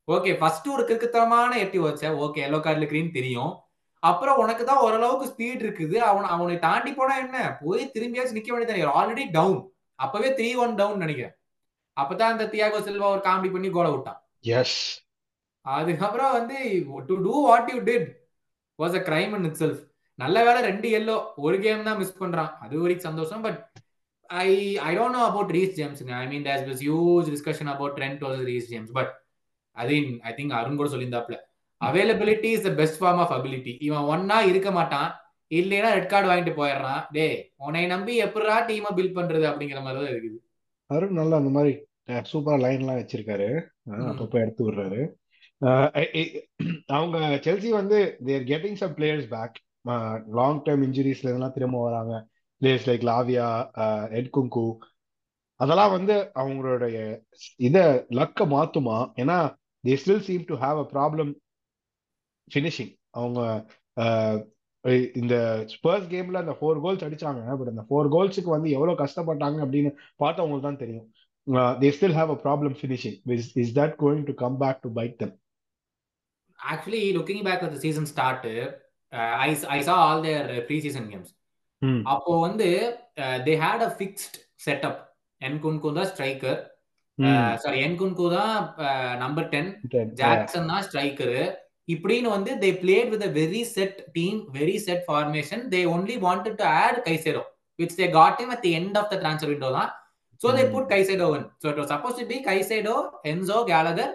ஓகே 0.09 0.31
ஃபர்ஸ்ட் 0.41 0.69
ஒரு 0.75 0.83
கிறுக்குத்தனமான 0.89 1.57
எட்டி 1.65 1.79
வச்ச 1.87 2.13
ஓகே 2.27 2.45
எல்லோ 2.49 2.61
கார்டுல 2.67 2.87
கிரீன் 2.93 3.17
தெரியும். 3.17 3.51
அப்புறம் 4.03 4.39
உனக்கு 4.43 4.65
தான் 4.69 4.83
ஓரளவுக்கு 4.85 5.27
ஸ்பீட் 5.33 5.65
இருக்குது. 5.67 5.97
அவன் 6.11 6.29
அவனை 6.35 6.57
தாண்டி 6.67 6.91
போனா 6.99 7.15
என்ன? 7.25 7.39
போய் 7.63 7.83
திரும்பியாச்சும் 7.95 8.39
நிக்க 8.39 8.51
வேண்டியது 8.53 8.95
ஆல்ரெடி 9.01 9.25
டவுன் 9.39 9.61
அப்பவே 9.99 10.29
த்ரீ 10.39 10.51
ஒன் 10.65 10.79
டவுன் 10.81 11.03
நினைக்கிறேன். 11.05 11.35
அப்பதான் 11.97 12.33
அந்த 12.35 12.45
தியாகோ 12.55 12.81
செல்வா 12.89 13.09
ஒரு 13.15 13.23
காமெடி 13.29 13.51
பண்ணி 13.55 13.69
கோல 13.77 13.89
விட்டான். 13.95 14.21
எஸ் 14.59 14.79
அதுக்கப்புறம் 15.67 16.35
வந்து 16.39 16.59
to 17.09 17.15
do 17.27 17.35
what 17.49 17.71
you 17.75 17.79
did 17.91 18.09
was 18.79 18.97
a 19.01 19.03
crime 19.09 19.33
in 19.39 19.47
itself 19.63 19.83
நல்ல 20.23 20.37
வேலை 20.47 20.61
ரெண்டு 20.71 20.89
எல்லோ 20.99 21.17
ஒரு 21.47 21.59
கேம் 21.65 21.87
தான் 21.89 22.01
மிஸ் 22.01 22.21
பண்றான். 22.23 22.53
அது 22.65 22.75
வரைக்கும் 22.83 23.09
சந்தோஷம் 23.09 23.45
but 23.47 23.61
I 24.31 24.49
I 24.89 24.91
don't 24.99 25.17
know 25.19 25.23
about 25.31 25.53
Reece 25.59 25.77
ஜேம்ஸுங்க 25.79 26.15
I 26.23 26.27
mean 26.33 26.47
there's 26.49 26.67
was 26.71 26.83
huge 26.87 27.29
discussion 27.35 27.71
about 27.75 27.95
Trent 27.99 28.25
was 28.27 28.43
Reece 28.51 28.71
James 28.73 28.93
but 28.99 29.13
அது 29.77 29.95
ஐ 30.31 30.33
திங்க் 30.39 30.59
அருண் 30.61 30.81
கூட 30.81 30.91
சொல்லியிருந்தாப்ல 30.95 31.39
availability 31.81 32.51
is 32.57 32.67
the 32.69 32.71
best 32.81 33.01
form 33.01 33.21
of 33.25 33.35
ability 33.37 33.73
இவன் 33.89 34.09
ஒன்னா 34.13 34.39
இருக்க 34.51 34.71
மாட்டான். 34.79 35.11
இல்லைன்னா 35.51 35.91
ரெட் 35.97 36.11
கார்டு 36.13 36.29
வாங்கிட்டு 36.31 36.55
போயிடுறான். 36.57 37.03
டே 37.17 37.27
உன்னை 37.67 37.83
நம்பி 37.93 38.15
எப்படா 38.25 38.57
டீமை 38.71 38.91
பில்ட் 38.97 39.17
பண்றது 39.19 39.45
அப்படிங்கிற 39.51 39.81
மாதிரி 39.85 40.01
தான் 40.01 40.13
இருக்குது. 40.13 40.39
அருண் 40.91 41.19
நல்லா 41.21 41.39
அந்த 41.41 41.53
மாதிரி 41.57 41.73
சூப்பரா 42.33 42.57
லைன் 42.65 42.83
எல்லாம் 42.83 42.99
வச்சிருக்காரு. 43.01 43.49
அப்பப்ப 44.11 44.37
எடுத்து 44.43 44.67
விடுறாரு. 44.67 45.01
அவங்க 46.99 47.19
செல்சி 47.47 47.71
வந்து 47.79 47.99
they're 48.29 48.47
getting 48.53 48.79
some 48.83 48.95
players 48.99 49.31
back 49.37 49.57
long 50.39 50.61
term 50.67 50.85
இன்ஜுரிஸ்ல 50.87 51.31
இதெல்லாம் 51.33 51.57
திரும்ப 51.57 51.79
வராங்க. 51.87 52.15
பிளேயர்ஸ் 52.63 52.89
லைக் 52.91 53.05
லாவியா 53.11 53.49
எட் 54.19 54.31
குங்கு 54.37 54.67
அதெல்லாம் 55.61 55.93
வந்து 55.97 56.15
அவங்களுடைய 56.41 56.97
இதை 57.69 57.85
லக்க 58.19 58.47
மாத்துமா? 58.57 58.97
ஏன்னா 59.23 59.37
they 59.85 59.95
still 60.03 60.25
seem 60.29 60.45
to 60.51 60.57
have 60.65 60.79
a 60.85 60.87
problem 60.95 61.31
finishing 62.51 62.93
அவங்க 63.19 63.41
இந்த 65.21 65.35
ஸ்பர்ஸ் 65.73 66.07
கேம்ல 66.13 66.43
அந்த 66.45 66.55
ஃபோர் 66.59 66.81
கோல்ஸ் 66.85 67.05
அடிச்சாங்க. 67.07 67.41
பட் 67.61 67.71
அந்த 67.73 67.83
ஃபோர் 67.89 68.11
கோல்ஸுக்கு 68.15 68.51
வந்து 68.57 68.69
எவ்வளவு 68.77 69.01
கஷ்டப்பட்டாங்க 69.03 69.59
அப்படின்னு 69.65 69.91
பார்த்தா 70.23 70.43
அவங்களுக்கு 70.43 70.69
தான் 70.69 70.83
தெரியும். 70.85 71.07
They 71.83 71.89
still 71.97 72.17
have 72.19 72.31
a 72.35 72.39
problem 72.45 72.75
finishing 72.81 73.19
is 73.37 73.51
is 73.63 73.75
that 73.81 73.97
going 74.05 74.25
to 74.31 74.35
come 74.43 74.59
back 74.63 74.83
to 74.87 74.91
bite 74.99 75.17
them 75.23 75.35
actually 76.59 77.03
looking 77.19 77.43
back 77.49 77.65
at 77.69 77.77
season 77.87 78.09
start 78.13 78.47
I 79.41 79.51
I 79.71 79.79
saw 79.83 79.95
all 80.05 80.25
their 80.25 80.49
preseason 80.85 81.09
games 81.13 81.33
அப்போ 82.13 82.33
வந்து 82.41 82.69
they 83.47 83.53
had 83.63 83.85
a 83.85 83.91
fixed 83.97 84.37
setup 84.65 84.99
என் 85.41 85.61
குன்கு 85.65 85.91
தான் 85.93 86.11
striker 86.13 86.59
sorry 87.63 87.79
என் 87.85 87.97
குன்கு 87.97 88.27
தான் 88.35 88.55
number 89.21 89.49
ten 89.53 89.71
Jackson 90.21 90.71
தான் 90.73 90.85
striker 90.89 91.41
இப்படின்னு 91.89 92.29
வந்து 92.35 92.53
they 92.63 92.71
played 92.81 93.13
with 93.13 93.25
very 93.37 93.63
set 93.69 94.01
team 94.17 94.41
very 94.57 94.77
set 94.87 95.05
formation 95.07 95.63
they 95.71 95.81
only 95.93 96.17
wanted 96.25 96.59
to 96.59 96.67
add 96.77 96.99
Caicedo 97.07 97.43
which 97.79 97.97
they 97.99 98.09
got 98.13 98.41
him 98.43 98.53
at 98.55 98.65
the 98.67 98.73
end 98.79 98.99
of 99.01 99.11
the 99.13 99.19
transfer 99.23 99.53
window 99.53 99.71
தான். 99.79 99.91
So 100.41 100.49
they 100.57 100.65
put 100.73 100.91
Caicedo 100.93 101.29
in 101.37 101.47
so 101.63 101.67
it 101.71 101.81
suppose 101.93 102.19
to 102.19 102.25
be 102.27 102.39
Caicedo 102.45 102.97
Enzo 103.25 103.59
Gallagher 103.71 104.13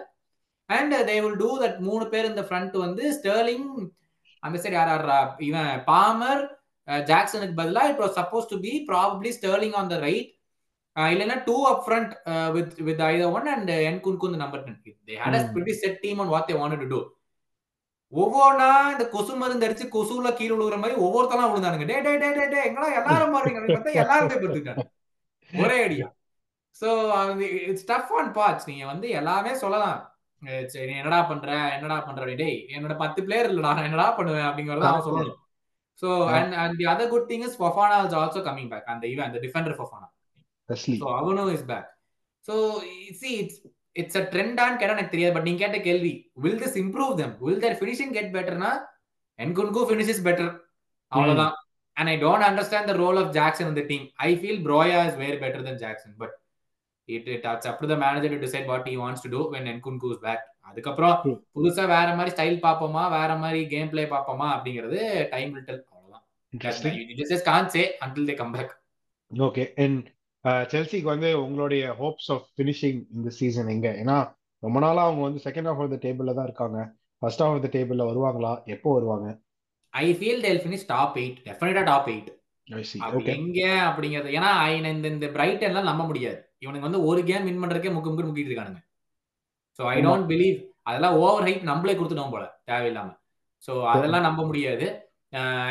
and 0.70 0.94
they 1.08 1.16
will 1.24 1.38
do 1.40 1.50
that 1.62 1.78
மூணு 1.80 2.04
பேர் 2.12 2.30
இந்த 2.30 2.44
front 2.48 2.76
வந்து 2.84 3.04
Sterling 3.18 3.68
அந்த 4.44 4.56
side 4.62 4.76
யார் 4.78 4.92
ஆடுறா? 4.94 5.18
இவன் 5.48 5.72
Palmer 5.90 6.42
ஜாக்சனுக்கு 7.10 7.58
பதிலாக 7.60 7.90
it 7.92 8.02
was 8.04 8.16
suppose 8.20 8.50
to 8.52 8.56
be 8.66 8.72
probably 8.90 9.30
Sterling 9.38 9.76
on 9.80 9.90
the 9.92 9.98
right 10.06 10.30
இல்லைன்னா 10.96 11.36
two 11.48 11.56
up 11.70 11.82
front 11.84 12.10
with 12.56 12.74
with 12.88 13.02
either 13.10 13.32
one 13.38 13.48
and 13.54 13.72
Nkunku 14.06 14.42
number 14.42 14.64
ten 14.66 14.80
they 15.08 15.16
had 15.22 15.38
a 15.40 15.42
pretty 15.54 15.74
set 15.82 16.00
team 16.04 16.20
on 16.24 16.32
what 16.34 16.48
they 16.50 16.56
wanted 16.62 16.82
to 16.84 16.88
do 16.94 17.00
ஒவ்வொன்னா 18.12 18.68
இந்த 18.94 19.04
கொசு 19.12 19.32
மருந்து 19.38 19.66
அடிச்சு 19.66 19.86
கொசுல 19.94 20.30
கீழே 20.40 20.52
விழுகிற 20.56 20.76
மாதிரி 20.82 20.96
ஒவ்வொருத்தலாம் 21.04 21.50
விழுந்தானுங்க. 21.50 21.86
டே 21.90 21.96
டே 22.06 22.12
டே 22.22 22.28
டே 22.36 22.44
டே 22.52 22.60
எங்களா 22.68 22.88
எல்லாரும் 22.98 23.32
மாறீங்க 23.36 23.60
எல்லாரும் 24.02 24.28
போய் 24.30 24.42
படுத்துக்காங்க 24.42 24.84
ஒரே 25.50 25.78
அடியா. 25.86 26.06
So 26.76 26.88
it's 27.70 27.88
tough 27.90 28.12
on 28.20 28.30
parts 28.38 28.68
நீங்க 28.70 28.84
வந்து 28.92 29.08
எல்லாமே 29.20 29.52
சொல்லலாம். 29.62 29.98
சரி 30.74 30.92
என்னடா 31.00 31.18
பண்ற? 31.30 31.48
என்னடா 31.76 31.96
பண்ற? 32.06 32.24
டேய் 32.40 32.58
என்னோட 32.74 32.94
பத்து 33.02 33.20
பிளேயர் 33.26 33.48
இல்லடா. 33.50 33.72
நான் 33.76 33.88
என்னடா 33.88 34.08
பண்ணுவேன் 34.18 34.48
அப்படிங்கறத 34.48 34.86
அவன் 34.90 35.06
சொல்லணும். 35.08 35.38
So 36.02 36.08
and 36.36 36.54
and 36.62 36.76
the 36.80 36.86
other 36.92 37.12
good 37.12 37.28
thing 37.30 37.44
is 37.48 37.58
Fofana 37.60 37.96
is 38.06 38.16
also 38.20 38.40
coming 38.48 38.70
back 38.72 38.90
அந்த 38.94 39.04
இவன் 39.12 39.26
அந்த 39.28 39.40
டிஃபெண்டர் 39.44 39.76
ஃபஃபானா 39.78 40.08
சோ 41.00 41.08
அவனும் 41.20 41.52
is 41.56 41.66
back 41.70 41.88
so 42.44 42.54
see 43.20 43.30
it's 43.42 43.60
it's 43.96 44.18
a 44.20 44.24
ட்ரெண்டான்னு 44.32 44.78
கேட்டா 44.80 44.96
எனக்கு 44.96 45.14
தெரியாது 45.14 45.34
பட் 45.36 45.46
நீங்க 45.48 45.62
கேட்ட 45.64 45.80
கேள்வி 45.88 46.12
will 46.44 46.60
this 46.64 46.78
improve 46.82 47.12
them 47.20 47.34
will 47.44 47.62
their 47.64 47.76
finishing 47.80 48.14
get 48.16 48.32
பெட்டர்னா 48.36 48.70
Nkunku 49.38 49.82
finish 49.90 50.12
is 50.14 50.24
better 50.28 50.50
அவ்வளவுதான். 51.12 51.54
And 51.96 52.10
I 52.12 52.16
don't 52.22 52.46
understand 52.48 52.90
the 52.90 52.96
role 53.02 53.18
of 53.22 53.32
Jackson 53.38 53.70
இந்த 53.72 53.84
team 53.90 54.06
I 54.26 54.30
feel 54.40 54.62
Broja 54.66 55.00
is 55.08 55.18
way 55.22 55.38
better 55.42 55.66
than 55.68 55.80
Jackson 55.84 56.14
but 56.22 56.34
it 57.08 57.28
it 57.34 57.46
it's 57.52 57.68
up 57.70 57.80
to 57.82 57.88
the 57.92 57.96
manager 58.04 58.34
to 58.34 58.40
decide 58.44 58.68
what 58.72 58.88
he 58.90 58.94
wants 59.02 59.24
to 59.24 59.30
do 59.34 59.42
when 59.54 59.68
Nkunku 59.72 60.10
is 60.14 60.22
back 60.26 60.44
அதுக்கப்புறம் 60.68 61.16
புதுசா 61.56 61.84
வேற 61.96 62.08
மாதிரி 62.18 62.30
style 62.36 62.58
பார்ப்போமா? 62.66 63.02
வேற 63.18 63.30
மாதிரி 63.42 63.60
game 63.74 63.90
play 63.92 64.04
பார்ப்போமா? 64.14 64.46
அப்படிங்கிறது 64.54 65.00
time 65.34 65.52
will 65.54 65.66
tell 65.68 65.82
அவ்வளவுதான். 65.90 67.44
Can 67.50 67.70
say 67.74 67.82
until 68.04 68.28
they 68.30 68.36
come 68.40 68.54
back 68.56 68.72
okay 69.30 69.64
and 69.84 70.02
செல்சிக்கு 70.72 71.08
வந்து 71.12 71.28
உங்களுடைய 71.42 71.84
ஹோப்ஸ் 72.00 72.30
ஆஃப் 72.34 72.46
ஃபினிஷிங் 72.54 73.00
இந்த 73.16 73.28
சீசன் 73.38 73.70
எங்க? 73.74 73.88
ஏன்னா 74.02 74.16
ரொம்ப 74.62 74.78
நாளா 74.84 75.02
அவங்க 75.06 75.22
வந்து 75.26 75.40
செகண்ட் 75.46 75.68
ஹாஃப் 75.68 75.82
ஆஃப் 75.84 75.92
த 75.94 75.98
டேபிள்ல 76.06 76.34
தான் 76.38 76.48
இருக்காங்க. 76.48 76.78
ஃபர்ஸ்ட் 77.22 77.42
ஹாஃப் 77.42 77.54
ஆஃப் 77.56 77.64
த 77.66 77.70
டேபிள்ல 77.76 78.04
வருவாங்களா? 78.10 78.52
எப்போ 78.74 78.88
வருவாங்க? 78.92 79.28
I 79.94 80.06
feel 80.20 80.42
they'll 80.46 80.62
finish 80.64 80.86
top 80.86 81.16
eight 81.22 81.38
டெஃபினட்டா 81.48 81.84
டாப் 81.90 82.08
எயிட் 82.14 82.30
எங்க? 83.36 83.60
அப்படிங்கிறது 83.88 84.30
ஏன்னா 84.38 84.50
இந்த 84.92 85.08
இந்த 85.14 85.26
பிரைட்டன்லாம் 85.36 85.90
நம்ப 85.90 86.04
முடியாது. 86.04 86.38
இவனுக்கு 86.64 86.88
வந்து 86.88 87.00
ஒரு 87.10 87.20
கேம் 87.30 87.46
வின் 87.48 87.62
பண்றதுக்கே 87.62 87.94
முக்கு 87.94 88.10
முக்கு 88.10 88.28
முக்கிட்டு 88.28 88.50
இருக்கானுங்க. 88.50 88.80
ஸோ 89.78 89.82
ஐ 89.92 89.96
டோன்ட் 90.06 90.28
பிலீவ் 90.32 90.58
அதெல்லாம் 90.88 91.16
ஓவர் 91.24 91.46
ஹைட் 91.46 91.68
நம்மளே 91.70 91.96
கொடுத்துட்டோம் 91.98 92.34
போல 92.34 92.44
தேவையில்லாம. 92.70 93.10
ஸோ 93.66 93.72
அதெல்லாம் 93.92 94.26
நம்ப 94.28 94.40
முடியாது. 94.50 94.86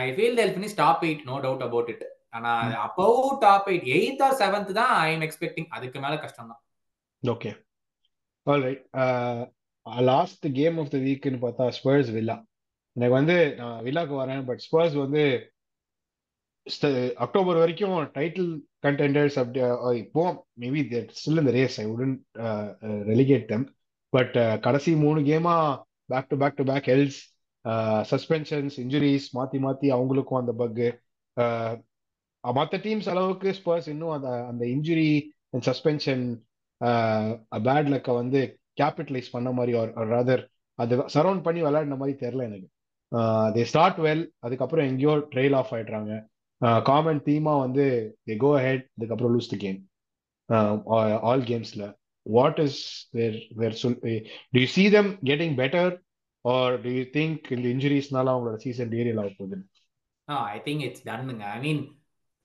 I 0.02 0.08
feel 0.16 0.38
they'll 0.40 0.54
finish 0.56 0.80
top 0.82 1.04
eight 1.08 1.24
no 1.30 1.36
doubt 1.46 1.66
about 1.68 1.92
it 1.94 2.06
ஆனா 2.38 2.52
அப்பவும் 2.86 3.36
top 3.44 3.68
eight 3.72 3.88
eighth 3.98 4.24
or 4.28 4.38
seventh 4.42 4.72
தான் 4.80 4.94
ஐ 5.04 5.10
எம் 5.16 5.26
எக்ஸ்பெக்டிங் 5.28 5.70
அதுக்கு 5.76 5.98
மேல 6.06 6.16
கஷ்டம் 6.24 6.52
தான். 6.52 6.62
Okay 7.24 7.52
all 8.48 8.66
right 8.68 8.84
last 10.10 10.46
game 10.60 10.78
of 10.82 10.92
the 10.94 11.00
வீக்னு 11.06 11.40
பார்த்தா 11.46 11.66
ஸ்பர்ஸ் 11.78 12.12
வில்லா 12.18 12.38
எனக்கு 12.96 13.16
வந்து 13.20 13.36
நான் 13.60 13.80
வில்லாக்கு 13.86 14.16
வரேன் 14.22 14.44
பட் 14.50 14.62
ஸ்பர்ஸ் 14.66 14.96
வந்து 15.04 15.24
அக்டோபர் 17.26 17.62
வரைக்கும் 17.62 17.96
டைட்டில் 18.18 18.52
கண்டெண்டர்ஸ் 18.84 19.38
அப்படி 19.42 19.60
uh, 19.68 19.94
இப்போ 20.04 20.24
மேபி 20.62 20.82
ஸ்டில் 21.20 21.42
இந்த 21.42 21.54
race 21.58 21.78
I 21.84 21.86
wouldn't 21.94 22.16
relegate 23.12 23.46
them 23.52 23.66
but 24.14 24.36
கடைசி 24.66 24.92
மூணு 25.04 25.20
கேமா 25.30 25.56
back 26.12 26.30
to 26.32 26.38
back 26.42 26.60
to 26.60 26.66
back 26.72 26.90
hells 26.94 27.20
suspensions 28.12 28.76
injuries 28.84 29.28
மாத்தி 29.38 29.60
மாத்தி 29.66 29.90
அவங்களுக்கும் 29.98 30.42
அந்த 30.42 30.54
பக்கு 30.62 30.88
மற்ற 32.44 32.78
டீம்ஸ் 32.86 33.10
அளவுக்கு 33.12 33.50
ஸ்பர்ஸ் 33.60 33.88
இன்னும் 33.94 34.16
அந்த 34.16 34.30
அந்த 34.50 34.64
இன்ஜுரி 34.76 35.12
அண்ட் 35.54 35.66
சஸ்பென்ஷன் 35.70 36.26
பேட் 37.68 37.92
லக்கை 37.94 38.14
வந்து 38.22 38.42
கேபிட்டலைஸ் 38.82 39.34
பண்ண 39.36 39.50
மாதிரி 39.52 39.74
ஒரு 39.82 40.10
ரதர் 40.16 40.44
அது 40.80 40.94
சரௌண்ட் 41.16 41.46
பண்ணி 41.48 41.62
விளையாடின 41.64 41.98
மாதிரி 42.02 42.16
தெரில 42.24 42.46
எனக்கு. 42.50 42.68
தே 43.56 43.64
ஸ்டார்ட் 43.72 44.00
வெல் 44.06 44.24
அதுக்கப்புறம் 44.46 44.88
எங்கேயோ 44.92 45.14
ட்ரெயில் 45.34 45.56
ஆஃப் 45.60 45.74
ஆயிடுறாங்க. 45.76 46.14
காமன் 46.90 47.22
தீமா 47.28 47.54
வந்து 47.66 47.86
தே 48.30 48.36
கோ 48.46 48.52
ஹெட் 48.66 48.86
அதுக்கப்புறம் 48.96 49.34
lose 49.36 49.52
the 49.54 49.60
game 49.66 49.80
all 51.30 51.46
கேம்ஸ்ல 51.52 51.86
what 52.26 52.60
is 52.66 52.82
where 53.18 53.38
where 53.62 53.78
so 53.82 54.00
do 54.54 54.60
you 54.64 54.68
see 54.78 54.86
them 54.98 55.12
getting 55.32 55.56
better 55.62 55.92
or 56.46 56.76
do 56.86 56.92
you 57.00 57.04
think 57.18 57.52
இந்த 57.56 57.68
இன்ஜுரிஸ்னால 57.76 58.34
அவங்களோட 58.34 58.60
சீசன் 58.68 58.94
டீரியல் 58.96 59.22
ஆக 59.24 59.32
போகுது 59.42 59.60
I 60.56 60.60
think 60.68 60.84
it's 60.88 61.06
டன்னுங்க 61.10 61.46
I 61.58 61.60
mean 61.68 61.84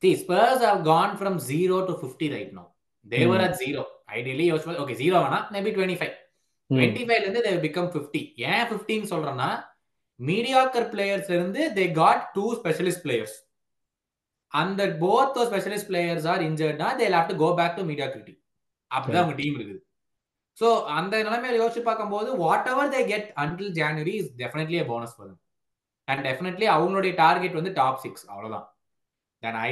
have 0.03 0.85
gone 0.85 1.17
from 1.17 1.39
zero 1.39 1.87
to 1.87 1.95
50 1.95 2.33
right 2.33 2.55
now. 2.55 2.69
They 3.07 3.21
mm. 3.21 3.29
were 3.29 3.37
at 3.37 3.57
zero. 3.59 3.87
Ideally, 4.09 4.47
usual, 4.47 4.77
okay, 4.77 4.95
zero 4.95 5.19
வேணா 5.25 5.39
maybe 5.55 5.71
25. 5.71 6.13
Mm. 6.71 6.81
25 6.85 7.21
இருந்து 7.23 7.41
they 7.47 7.55
become 7.59 7.89
50. 7.93 8.23
ஏன் 8.51 8.65
15 8.67 9.11
சொல்றேன்னா 9.13 9.51
mediocre 10.21 10.89
players 10.95 11.31
இருந்து 11.31 11.63
they 11.75 11.89
got 12.03 12.19
two 12.37 12.49
specialist 12.61 13.01
players. 13.07 13.33
அந்த 14.55 14.87
both 15.05 15.31
those 15.37 15.49
specialist 15.51 15.87
players 15.91 16.25
are 16.33 16.41
injured 16.49 16.79
now 16.85 16.91
they'll 16.99 17.19
have 17.19 17.29
to 17.33 17.39
go 17.45 17.51
back 17.61 17.73
to 17.79 17.85
mediocrity. 17.91 18.35
அப்படிதான் 18.91 19.25
அவங்க 19.25 19.37
team 19.43 19.57
இருக்குது. 19.59 19.83
So 20.61 20.69
அந்த 20.99 21.15
நிலைமையில 21.27 21.61
யோசிச்சு 21.63 21.83
பார்க்கும்போது 21.89 22.31
whatever 22.73 22.95
they 22.95 23.03
get 23.13 23.29
until 23.43 23.71
January 23.79 24.15
is 24.21 24.33
definitely 24.43 24.79
bonus 24.93 25.15
for 25.19 25.35
and 26.09 26.23
definitely 26.29 26.67
அவங்களுடைய 26.77 27.15
target 27.25 27.59
வந்து 27.61 27.73
டாப் 27.81 28.03
சிக்ஸ் 28.07 28.27
அவ்வளவுதான். 28.33 28.67
Then 29.43 29.57
I 29.65 29.69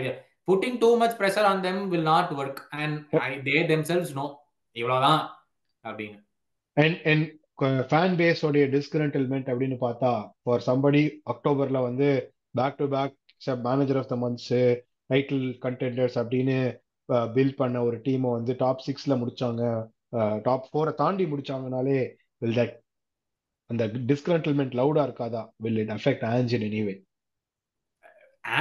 putting 0.49 0.75
too 0.83 0.93
much 1.01 1.15
pressure 1.21 1.45
on 1.49 1.57
them 1.65 1.79
will 1.93 2.05
not 2.11 2.29
work. 2.41 2.59
And 2.83 2.93
I 3.27 3.33
they 3.47 3.61
themselves 3.71 4.11
know. 4.19 4.29
இவ்வளவுதான் 4.77 5.23
அப்படின்னு. 5.85 6.19
And 6.77 6.99
and 7.13 7.27
fan 7.91 8.15
base 8.21 8.43
உடைய 8.49 8.65
டிஸ்கரண்டல்மெண்ட் 8.75 9.49
அப்படின்னு 9.53 9.79
பார்த்தா 9.85 10.13
for 10.43 10.65
somebody 10.69 11.03
அக்டோபர்ல 11.33 11.81
வந்து 11.89 12.09
back 12.59 12.79
to 12.81 12.87
back 12.95 13.15
manager 13.69 14.01
of 14.01 14.11
the 14.13 14.17
months 14.25 14.51
title 15.13 15.47
contenders 15.65 16.17
அப்படின்னு 16.23 16.59
build 17.37 17.59
பண்ண 17.61 17.83
ஒரு 17.89 17.97
டீமை 18.07 18.31
வந்து 18.39 18.53
டாப் 18.63 18.85
சிக்ஸ்ல 18.87 19.15
முடிச்சாங்க. 19.23 19.63
டாப் 20.47 20.69
ஃபோரை 20.71 20.93
தாண்டி 21.03 21.25
முடிச்சாங்கனாலே 21.33 21.99
வில் 22.43 22.59
தட் 22.61 22.75
அந்த 23.71 23.85
டிஸ்கரண்டல்மெண்ட் 24.11 24.75
லவுடா 24.81 25.03
இருக்காதா? 25.09 25.43
Will 25.65 25.81
it 25.83 25.93
affect 25.97 26.25
Ange 26.33 26.55
in 26.59 26.67
anyway 26.71 26.95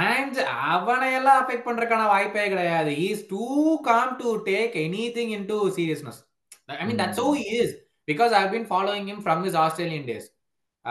and 0.04 0.38
அவனை 0.74 1.08
எல்லாம் 1.18 1.40
அஃபெக்ட் 1.42 1.66
பண்றதுக்கான 1.66 2.06
வாய்ப்பே 2.12 2.46
கிடையாது. 2.52 2.92
Is 3.08 3.26
too 3.32 3.44
calm 3.90 4.14
to 4.22 4.30
take 4.48 4.72
any 4.86 5.04
thing 5.16 5.32
into 5.50 5.58
seriousness 5.76 6.20
I 6.80 6.86
mean 6.88 7.00
that's 7.02 7.20
who 7.24 7.28
is 7.58 7.74
because 8.10 8.32
I 8.40 8.42
been 8.54 8.66
following 8.72 9.06
him 9.10 9.22
from 9.26 9.44
his 9.46 9.58
Australian 9.64 10.08
days 10.10 10.26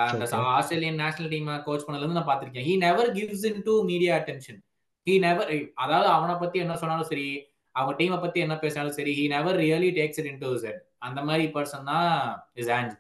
அந்த 0.04 0.26
Australian 0.54 1.00
national 1.02 1.32
team 1.34 1.50
coach 1.68 1.86
பண்ணதுல 1.86 2.18
நான் 2.18 2.30
பார்த்திருக்கேன். 2.30 2.66
He 2.68 2.74
never 2.78 3.10
gives 3.18 3.46
in 3.50 3.62
to 3.64 3.74
media 3.90 4.14
attention 4.20 4.60
he 5.08 5.14
never 5.20 5.50
அதாவது 5.84 6.10
அவனை 6.10 6.36
பத்தி 6.36 6.58
என்ன 6.60 6.76
சொன்னாலும் 6.82 7.10
சரி 7.12 7.28
அவங்க 7.76 7.94
டீமை 8.00 8.18
பத்தி 8.20 8.40
என்ன 8.40 8.56
பேசினாலும் 8.58 8.98
சரி 8.98 9.14
he 9.14 9.26
never 9.28 9.58
really 9.64 9.90
takes 9.98 10.20
it 10.22 10.30
into 10.44 10.52
set 10.64 10.80
அந்த 11.00 11.20
மாதிரி 11.22 11.46
பர்சன் 11.56 11.90
தான் 11.92 12.12
is 12.56 12.72
ஆஞ்ச் 12.78 12.94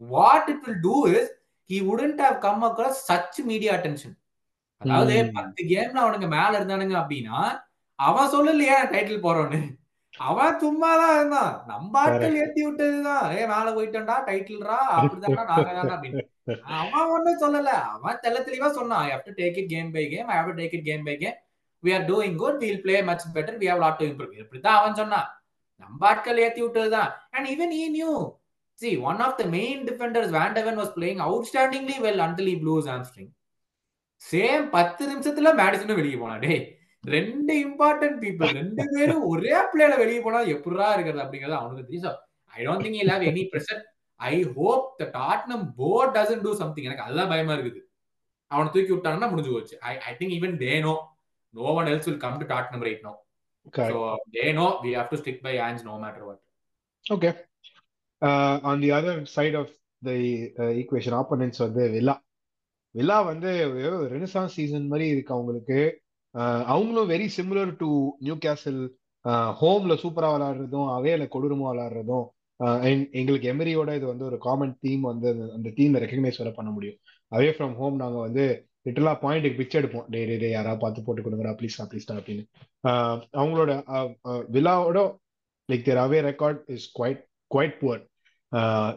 what 0.00 0.48
it 0.52 0.62
will 0.66 0.80
do 0.82 0.96
is 1.12 1.30
he 1.70 1.78
wouldn't 1.92 2.22
have 2.26 2.38
come 2.42 2.64
across 2.64 3.00
such 3.10 3.40
media 3.50 3.72
attention 3.76 4.16
அதாவது 4.82 5.14
பத்து 5.36 5.60
கேம்ல 5.70 6.02
அவனுங்க 6.04 6.28
மேல 6.34 6.52
இருந்தானுங்க 6.58 6.96
அப்படின்னா 7.02 7.38
அவன் 7.98 8.32
சொல்லலையா 8.32 8.76
டைட்டில் 8.92 9.24
போறோன்னு? 9.26 9.60
அவன் 10.18 10.60
சும்மாதான் 10.60 11.14
இருந்தான் 11.16 11.62
நம்ம 11.66 11.98
ஆட்கள் 11.98 12.36
ஏத்தி 12.36 12.66
விட்டதுதான் 12.66 13.36
ஏ 13.36 13.46
மேல 13.46 13.72
போயிட்டா 13.72 14.16
டைட்டில்ரா 14.28 14.78
அப்படிதான்டா 14.96 15.44
நாங்க 15.44 15.72
தான் 15.72 15.90
அப்படின்னு. 15.90 16.22
அவன் 16.78 17.10
ஒண்ணும் 17.10 17.40
சொல்லல. 17.40 17.66
அவன் 17.66 18.20
தெல்ல 18.22 18.38
தெளிவா 18.46 18.70
சொன்னான் 18.70 19.10
I 19.10 19.32
take 19.36 19.58
it 19.58 19.68
game 19.68 19.92
by 19.92 20.08
game 20.08 20.26
I 20.26 20.38
take 20.38 20.74
it 20.74 20.84
game 20.84 21.04
by 21.04 21.16
game 21.16 21.36
we 21.82 21.94
are 21.94 22.04
doing 22.04 22.34
good 22.34 22.56
will 22.56 22.80
play 22.80 23.02
much 23.02 23.26
better 23.34 23.58
we 23.58 23.68
have 23.68 23.78
lot 23.78 23.98
to 23.98 24.06
improve 24.06 24.32
இப்படிதான் 24.38 24.78
அவன் 24.80 24.94
சொன்னான். 24.94 25.28
நம்ம 25.76 26.06
ஆட்கள் 26.06 26.38
ஏத்தி 26.38 26.62
விட்டதுதான் 26.62 27.10
and 27.30 27.48
even 27.48 27.70
E 27.70 27.88
new 27.88 28.34
See, 28.78 28.98
one 28.98 29.20
of 29.20 29.38
the 29.38 29.44
main 29.44 29.86
defenders, 29.86 30.30
Van 30.30 30.54
Deven, 30.54 30.76
was 30.76 30.90
playing 30.90 31.18
outstandingly 31.18 31.98
well 32.00 32.20
until 32.20 32.46
he 32.46 32.56
blew 32.62 32.76
his 32.76 32.86
hamstring. 32.86 33.28
Same 34.30 34.68
பத்து 34.68 35.02
நிமிஷத்துல 35.08 35.52
மேடிசனும் 35.54 35.94
வெளியே 35.94 36.16
போனா 36.16 36.36
டே 36.36 36.54
ரெண்டு 37.14 37.52
இம்பார்ட்டன்ட் 37.66 38.18
பீப்புள் 38.22 38.52
ரெண்டு 38.60 38.84
பேரும் 38.94 39.24
ஒரே 39.32 39.56
பிளேல 39.72 39.96
வெளியே 40.02 40.20
போனா 40.24 40.40
எப்படா 40.54 40.88
இருக்கிறது 40.96 41.22
அப்படிங்கறது 41.24 41.58
அவனுக்கு 41.60 41.88
தெரியும். 41.88 42.16
I 42.54 42.64
don't 42.66 42.84
think 42.86 43.10
have 43.12 43.26
any 43.32 43.42
pressure 43.52 43.82
I 44.20 44.34
hope 44.58 44.86
the 45.00 45.06
Tottenham 45.18 45.66
board 45.80 46.14
doesn't 46.18 46.44
do 46.46 46.52
something 46.62 46.88
எனக்கு 46.88 47.06
அதுதான் 47.06 47.30
பயமா 47.32 47.54
இருக்குது. 47.56 47.80
அவனை 48.50 48.68
தூக்கி 48.74 48.92
விட்டாங்கன்னா 48.94 49.30
முடிஞ்சு 49.32 49.52
போச்சு. 49.54 49.76
I 49.90 49.92
I 50.08 50.12
think 50.18 50.34
even 50.38 50.56
they 50.64 50.72
no 50.88 50.94
no 51.54 51.66
one 51.78 51.90
else 51.92 52.08
will 52.08 52.22
come 52.24 52.40
to 52.42 52.46
Tottenham 52.54 52.84
right 52.88 53.04
no 53.08 53.14
so 53.92 53.98
no 54.60 54.66
we 54.84 54.90
have 54.98 55.10
to 55.12 55.18
stick 55.22 55.42
by 55.46 55.54
Ange 55.66 55.84
no 55.88 55.94
matter 56.04 56.26
what 56.28 56.42
okay 57.06 57.30
on 58.70 58.82
the 58.84 58.90
other 58.98 59.20
side 59.36 59.56
of 59.60 59.74
the 60.02 60.12
equation 60.80 61.16
opponents 61.20 61.62
வந்து 61.66 61.84
Villa. 61.94 62.14
Villa 62.94 63.16
வந்து 63.30 63.50
renaissance 64.14 64.56
season 64.58 64.90
மாதிரி 64.92 65.06
இருக்கு 65.14 65.34
அவங்களுக்கு. 65.36 65.78
அவங்களும் 66.72 67.10
very 67.14 67.26
similar 67.36 67.72
to 67.82 67.88
new 68.26 68.36
கேசல் 68.44 68.80
ஹோம்ல 69.60 69.94
சூப்பரா 70.02 70.28
விளையாடுறதும் 70.34 70.88
அவேல 70.96 71.24
கொடூரமா 71.34 71.68
விளையாடுறதும் 71.72 72.26
எங்களுக்கு 73.20 73.50
எமரியோட 73.52 73.90
இது 73.98 74.06
வந்து 74.10 74.26
ஒரு 74.28 74.38
காமன் 74.46 74.76
தீம் 74.84 75.04
வந்து 75.10 75.28
அந்த 75.56 75.68
தீமை 75.78 76.00
ரெக்கக்னைஸ் 76.02 76.40
வர 76.42 76.50
பண்ண 76.58 76.70
முடியும். 76.76 76.98
அவே 77.32 77.48
ஃப்ரம் 77.56 77.74
ஹோம் 77.80 77.96
நாங்க 78.02 78.18
வந்து 78.26 78.44
லிட்டலா 78.86 79.12
பாயிண்ட்டுக்கு 79.22 79.60
பிச்சை 79.60 79.76
எடுப்போம். 79.80 80.06
டே 80.14 80.20
டே 80.42 80.48
யாராவது 80.50 80.80
பார்த்து 80.84 81.04
போட்டு 81.06 81.24
கொடுங்கடா 81.26 81.52
ப்ளீஸ் 81.60 81.76
ப்ளீஸ்டா 81.92 82.16
அப்படின்னு. 82.20 82.44
அவங்களோட 83.40 83.70
விழாவோட 84.56 84.98
like 85.68 85.86
their 85.88 86.02
away 86.04 86.20
record 86.30 86.60
is 86.76 86.86
quite 86.98 87.22
quite 87.50 87.76
poor 87.80 88.02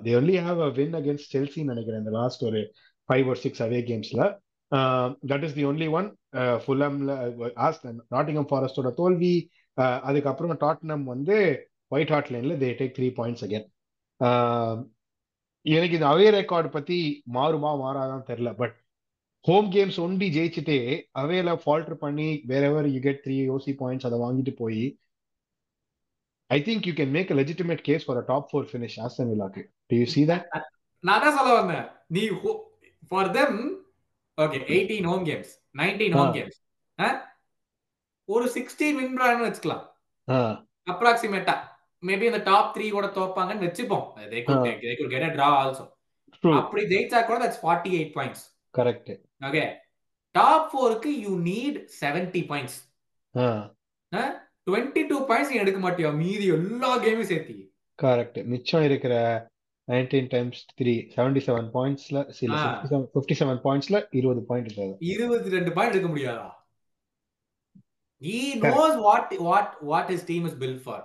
they 0.05 0.13
only 0.19 0.37
have 0.47 0.61
a 0.67 0.69
win 0.79 0.95
against 0.99 1.31
செல்சின்னு 1.35 1.71
நினைக்கிறேன் 1.73 2.01
இந்த 2.03 2.13
லாஸ்ட் 2.19 2.43
ஒரு 2.49 2.61
ஃபைவ் 3.09 3.27
ஒரு 3.31 3.39
six 3.45 3.63
away 3.67 3.81
கேம்ஸ்ல 3.89 4.23
that 5.31 5.45
is 5.47 5.57
the 5.57 5.63
only 5.63 5.87
one 5.99 6.07
ஃபுல்லம்ல 6.63 7.11
Nottingham 8.15 8.49
ஃபாரஸ்டோட 8.51 8.91
தோல்வி 8.93 9.33
அதுக்கப்புறம் 10.07 10.61
டாட்னம் 10.65 11.03
வந்து 11.03 11.37
ஒயிட் 11.91 12.13
ஹாட் 12.15 12.31
லைன்ல 12.33 12.55
they 12.63 12.69
take 12.79 12.95
three 12.97 13.09
points 13.19 13.45
again 13.47 13.67
எனக்கு 15.65 15.97
இந்த 15.97 16.07
அவே 16.07 16.27
ரெக்கார்டு 16.31 16.69
பத்தி 16.69 16.97
மாறுமா 17.33 17.71
மாறாதான் 17.81 18.27
தெரியல. 18.29 18.51
பட் 18.55 18.75
ஹோம் 19.45 19.67
கேம்ஸ் 19.73 19.97
ஒண்டி 20.05 20.27
ஜெயிச்சுட்டே 20.35 20.77
அவேல 21.21 21.49
ஃபால்டர் 21.63 21.97
பண்ணி 21.97 22.27
வேற 22.45 22.63
எவர் 22.71 22.87
யூ 22.93 22.99
கெட் 22.99 23.21
த்ரீ 23.25 23.37
ஓசி 23.55 23.73
பாயிண்ட்ஸ் 23.81 24.07
அதை 24.09 24.17
வாங்கிட்டு 24.19 24.53
போய் 24.61 24.83
I 26.49 26.59
think 26.67 26.87
you 26.89 26.93
can 26.93 27.13
make 27.17 27.31
legitimate 27.39 27.81
case 27.81 28.05
for 28.07 28.19
a 28.21 28.25
top 28.27 28.47
four 28.51 28.67
finish 28.71 28.97
Aston 29.05 29.31
வில்லாக்கு 29.33 29.63
to 29.91 29.97
you 30.01 30.05
see 30.05 30.23
that 30.31 30.45
நான் 31.03 31.21
தான் 31.25 31.37
சொல்ல 31.37 31.51
வந்தேன். 31.59 31.85
நீ 32.07 32.23
for 33.11 33.31
them 33.31 33.59
okay 34.43 34.59
eighteen 34.75 35.07
home 35.11 35.23
games 35.29 35.51
nineteen 35.81 36.15
home 36.19 36.33
games 36.37 36.57
ஒரு 38.29 38.45
சிக்ஸ்டீன் 38.55 38.97
வின் 38.99 39.15
பண்ணு 39.19 39.45
வச்சுக்கலாம். 39.47 39.85
அப்ராக்சிமேட்டா 40.91 41.55
மேபி 42.03 42.25
இந்த 42.29 42.41
டாப் 42.49 42.69
த்ரீ 42.75 42.85
கூட 42.97 43.07
தோப்பாங்கன்னு 43.17 43.65
வச்சுப்போம். 43.67 44.05
தே 44.33 44.41
குட் 44.99 45.15
டிரா 45.37 45.49
ஆல்சோ 45.61 45.85
அப்படி 46.59 46.81
ஜெயிச்சா 46.91 47.19
கூட 47.29 47.37
that's 47.43 47.61
48 47.63 48.09
points 48.17 48.43
correct 48.75 49.11
okay 49.47 49.63
top 50.35 50.67
4க்கு 50.75 51.11
you 51.25 51.31
need 51.49 51.77
70 52.01 52.43
points 52.51 52.77
22 54.71 55.19
points 55.29 55.51
நீ 55.53 55.57
எடுக்க 55.63 55.79
மாட்டியா? 55.85 56.09
மீதி 56.23 56.45
எல்லா 56.57 56.91
கேமும் 57.05 57.29
சேர்த்தி 57.31 57.57
கரெக்ட் 57.99 58.39
மிச்சம் 58.53 58.85
இருக்கிற 58.89 59.13
19 59.89 60.27
டைம்ஸ் 60.33 60.59
3 60.81 60.95
77 61.17 61.69
பாயிண்ட்ஸ்ல 61.75 62.19
சில 62.39 62.53
57 63.19 63.59
பாயிண்ட்ஸ்ல 63.65 63.99
20 64.21 64.45
பாயிண்ட் 64.49 64.73
தேவை 64.79 64.95
22 65.03 65.75
பாயிண்ட் 65.77 65.95
எடுக்க 65.95 66.09
முடியாதா 66.13 66.47
he 68.27 68.39
knows 68.63 68.95
what 69.05 69.27
what 69.47 69.67
what 69.89 70.07
his 70.13 70.23
team 70.29 70.45
is 70.49 70.55
built 70.61 70.79
for 70.87 70.97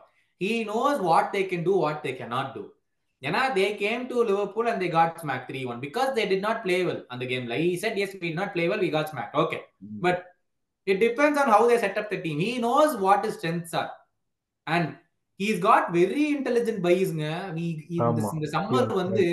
he 0.45 0.53
knows 0.69 0.97
what 1.09 1.27
they 1.35 1.45
can 1.51 1.63
do 1.69 1.75
what 1.85 1.99
they 2.07 2.15
cannot 2.21 2.49
do 2.59 2.65
ஏன்னா 3.29 3.43
they 3.59 3.69
came 3.83 4.03
to 4.11 4.17
liverpool 4.31 4.67
and 4.71 4.81
they 4.83 4.91
got 4.97 5.21
smacked 5.23 5.51
3-1 5.51 5.77
because 5.87 6.11
they 6.17 6.27
did 6.33 6.43
not 6.47 6.59
play 6.67 6.81
well 6.89 7.01
on 7.13 7.19
the 7.23 7.29
game 7.33 7.45
like 7.51 7.63
he 7.67 7.75
said 7.83 7.95
yes 8.01 8.13
we 8.21 8.27
did 8.31 8.39
not 8.41 8.51
play 8.57 8.67
well 8.71 8.83
we 8.87 8.91
got 8.97 9.09
smacked 9.13 9.37
okay 9.43 9.61
mm. 9.85 9.99
but 10.07 10.19
it 10.87 10.99
depends 11.07 11.39
on 11.43 11.49
how 11.55 11.63
they 11.69 11.79
set 11.85 11.97
up 12.01 12.09
the 12.15 12.21
team 12.25 12.39
he 12.47 12.53
knows 12.59 12.93
what 13.05 13.25
his 13.27 13.37
he's 15.41 15.59
got 15.69 15.85
very 15.99 16.25
intelligent 16.37 16.79
buysங்க 16.87 17.25
இந்த 17.99 18.51
summer 18.55 18.93
வந்து 19.03 19.27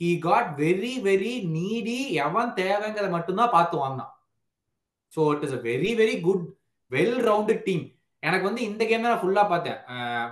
he 0.00 0.10
got 0.28 0.46
very 0.62 0.92
very 1.08 1.32
needy. 1.56 1.98
எவன் 2.26 2.50
தேவைங்கிறத 2.60 3.10
மட்டும்தான் 3.16 3.54
பார்த்து 3.56 3.76
வாங்கினான். 3.82 4.12
So 5.12 5.20
it 5.34 5.44
is 5.46 5.56
a 5.58 5.60
very 5.70 5.90
very 6.02 6.16
good 6.26 6.44
well 6.90 7.18
rounded 7.30 7.64
team 7.68 7.84
எனக்கு 8.22 8.48
வந்து 8.48 8.62
இந்த 8.68 8.82
கேம் 8.90 9.06
நான் 9.06 9.22
ஃபுல்லா 9.22 9.44
பார்த்தேன். 9.52 9.78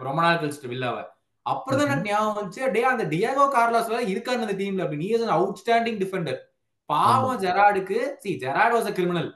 ரொம்ப 0.07 0.19
நாள் 0.25 0.41
கழிச்சிட்டு 0.43 0.73
வில்லாவை. 0.73 1.03
அப்புறம் 1.47 1.85
எனக்கு 1.87 2.11
ஞாபகம் 2.11 2.37
வந்துச்சு 2.39 2.73
டே 2.75 2.83
அந்த 2.91 3.05
டியாகோ 3.13 3.45
கார்லாஸ் 3.55 3.89
இருக்காரு 4.13 4.45
அந்த 4.47 4.57
டீம்ல 4.61 4.85
அப்படி 4.85 5.01
நீ 5.03 5.09
அவுட் 5.39 5.61
ஸ்டாண்டிங் 5.63 6.01
டிஃபெண்டர் 6.03 6.39
பாவம் 6.91 7.41
ஜெராடுக்கு 7.45 7.99
C 8.23 8.31
Gerrard 8.45 8.75
was 8.77 8.91
a 8.91 8.95
criminal 8.99 9.31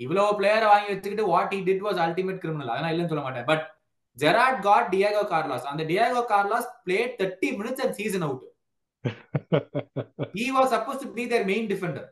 இவ்வளவு 0.00 0.36
பிளேயரை 0.38 0.66
வாங்கி 0.72 0.90
வச்சுக்கிட்டு 0.92 1.26
what 1.32 1.54
he 1.56 1.60
did 1.68 1.84
was 1.86 2.00
ultimate 2.06 2.40
criminal 2.44 2.70
அதெல்லாம் 2.72 2.92
இல்லைன்னு 2.92 3.12
சொல்ல 3.12 3.24
மாட்டேன். 3.26 3.46
But 3.50 3.64
Gerrard 4.22 4.60
got 4.66 4.90
Diego 4.94 5.24
Carlos 5.32 5.66
அந்த 5.72 5.82
Diego 5.90 6.22
Carlos 6.32 6.68
play 6.86 7.00
thirty 7.20 7.50
minutes 7.58 7.82
and 7.86 7.96
season 8.00 8.26
out 8.28 8.44
he 10.38 10.46
was 10.58 10.70
suppose 10.76 11.02
to 11.04 11.10
be 11.18 11.26
their 11.34 11.46
main 11.52 11.68
defender 11.74 12.08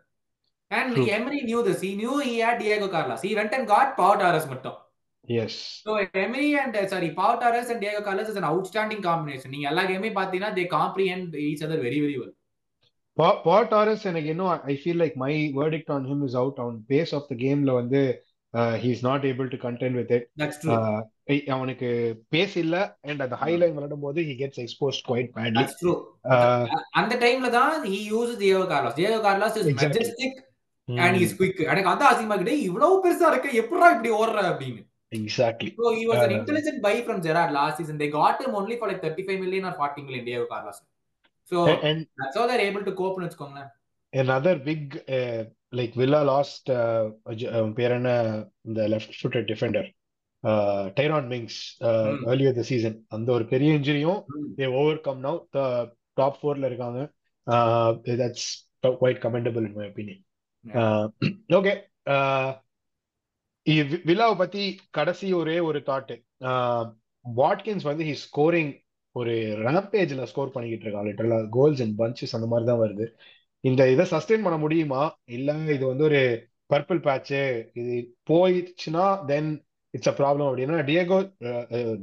True. 0.71 1.07
Emery 1.09 1.43
knew 1.43 1.63
this. 1.63 1.81
He 1.81 1.95
knew 1.95 2.19
he 2.19 2.39
had 2.39 2.59
Diego 2.59 2.89
Carlos. 2.89 3.23
He 3.23 3.35
went 3.35 3.53
and 3.53 3.67
got 3.67 3.97
Pau 3.97 4.15
Torres 4.15 4.47
மட்டும். 4.53 4.79
So 5.83 5.93
Emery 6.25 6.51
and 6.55 6.75
uh, 6.77 6.87
sorry, 6.87 7.11
Pau 7.11 7.31
Torres 7.37 7.69
and 7.71 7.81
Diego 7.81 8.01
Carlos 8.03 8.29
is 8.29 8.37
an 8.37 8.45
outstanding 8.45 9.03
combination. 9.03 9.51
நீங்க 9.55 9.67
எல்லா 9.71 9.83
கேமே 9.91 10.11
பாத்தீங்கன்னா 10.19 10.51
they 10.59 10.67
comprehend 10.79 11.35
each 11.51 11.63
other 11.67 11.79
very 11.87 12.01
very 12.05 12.17
well. 12.23 12.33
Pau 13.47 13.61
Torres 13.73 14.03
எனக்கு 14.11 14.31
இன்னும் 14.35 14.51
I 14.73 14.77
feel 14.85 14.99
like 15.05 15.17
my 15.25 15.33
verdict 15.59 15.91
on 15.97 16.05
him 16.11 16.21
is 16.29 16.35
out 16.43 16.59
on 16.67 16.73
pace 16.93 17.13
of 17.19 17.25
the 17.31 17.39
gameல 17.45 17.73
வந்து 17.81 18.03
uh, 18.61 18.75
he's 18.83 19.03
not 19.03 19.25
able 19.25 19.49
to 19.49 19.59
contend 19.59 19.95
with 19.97 20.11
it. 20.11 20.25
That's 20.43 20.59
true. 20.63 20.79
Uh, 20.79 21.03
அவனுக்கு 21.55 21.89
pace 22.33 22.53
இல்ல 22.61 22.77
and 23.09 23.23
அந்த 23.25 23.37
high 23.41 23.53
line 23.61 23.73
விளையாடும் 23.77 24.05
போது 24.05 24.21
he 24.27 24.35
gets 24.41 24.61
exposed 24.65 25.03
quite 25.09 25.31
badly 25.37 25.65
அந்த 27.01 27.15
டைம்ல 27.25 27.49
தான் 27.57 27.87
he 27.93 28.01
use 28.13 28.35
Diego 28.43 28.67
Carlos 28.73 28.97
Diego 28.99 29.19
Carlos 29.27 29.57
is 29.61 29.71
majestic 29.81 30.39
and 30.89 31.19
is 31.25 31.35
quick 31.39 31.63
எனக்கு 31.71 31.91
அதான் 31.93 32.11
அசிங்கமா 32.11 32.37
கிட்டே 32.43 32.55
இவ்வளவு 32.69 33.01
பெருசா 33.07 33.31
இருக்க 33.33 33.49
எப்படா 33.63 33.89
இப்படி 33.97 34.13
ஓடுற 34.21 34.45
அப்படின்னு 34.53 34.83
exactly 35.13 35.71
So 35.81 35.91
he 35.99 36.05
was 36.11 36.21
an 36.27 36.35
intelligent 36.39 36.79
buy 36.87 36.95
from 37.09 37.19
Gerard 37.27 37.51
last 37.59 37.77
season. 37.81 37.99
They 38.03 38.11
got 38.21 38.39
him 38.45 38.55
only 38.61 38.77
for 38.81 38.89
like 38.91 39.03
35 39.09 39.43
million 39.45 39.65
or 39.71 39.75
40 39.81 40.07
million 40.07 40.25
Diego 40.29 40.47
Carlos. 40.53 40.79
So 41.51 41.59
and 41.89 41.99
that's 42.19 42.39
how 42.39 42.47
they're 42.51 42.67
able 42.71 42.85
to 42.89 42.95
cope 43.03 43.19
னு 43.21 43.27
வச்சுக்கோங்களேன் 43.27 43.71
another 44.13 44.55
big 44.69 44.83
uh, 45.17 45.41
uh, 45.73 47.11
j- 47.35 47.49
uh, 47.49 47.73
பேர் 47.73 47.91
என்ன 47.91 48.11
இந்த 48.63 48.89
uh, 50.45 50.91
Tyron 50.91 51.27
Mings 51.29 51.77
uh, 51.81 51.87
Hmm. 51.87 52.25
earlier 52.27 52.53
the 52.53 52.63
season 52.63 53.05
அந்த 53.09 53.33
ஒரு 53.33 53.47
பெரிய 53.47 53.79
இன்ஜுரியும் 53.79 54.21
they 54.59 54.67
overcome 54.67 55.21
now 55.21 55.47
the 55.53 55.91
top 56.21 56.37
fourல 56.43 56.65
இருக்காங்க 56.65 57.13
uh, 57.47 57.97
that's 58.17 58.69
quite 58.83 59.21
commendable 59.21 59.65
in 59.67 59.75
my 59.77 59.87
opinion 59.87 60.19
Yeah. 60.65 60.75
uh, 60.75 61.09
okay 61.51 61.77
uh, 62.07 62.53
இ- 63.67 64.03
வில்லாவை 64.05 64.37
பத்தி 64.37 64.79
கடைசி 64.91 65.33
ஒரே 65.33 65.59
ஒரு 65.59 65.79
தாட் 65.87 66.23
வாட்கின்ஸ் 67.37 67.83
வந்து 67.83 68.05
ஹி 68.05 68.17
ஸ்கோரிங் 68.27 68.85
ஒரு 69.13 69.31
ரேம்பேஜ்ல 69.59 70.23
ஸ்கோர் 70.23 70.51
பண்ணிக்கிட்டு 70.51 70.87
இருக்கான் 70.87 71.07
லிட்டரலா 71.07 71.49
கோல்ஸ் 71.49 71.83
அண்ட் 71.83 71.99
பஞ்சஸ் 71.99 72.35
அந்த 72.35 72.47
மாதிரி 72.47 72.67
தான் 72.67 72.81
வருது 72.81 73.07
இந்த 73.65 73.83
இதை 73.93 74.05
சஸ்டெயின் 74.15 74.45
பண்ண 74.47 74.57
முடியுமா? 74.65 75.03
இல்ல 75.37 75.55
இது 75.77 75.85
வந்து 75.93 76.05
ஒரு 76.05 76.21
பர்பிள் 76.73 77.01
பேட்ச் 77.07 77.33
இது 77.81 77.95
போயிடுச்சுன்னா 78.31 79.05
தென் 79.31 79.51
இட்ஸ் 79.95 80.11
அ 80.13 80.15
ப்ராப்ளம் 80.21 80.49
அப்படின்னா 80.49 80.79
டியேகோ 80.91 81.19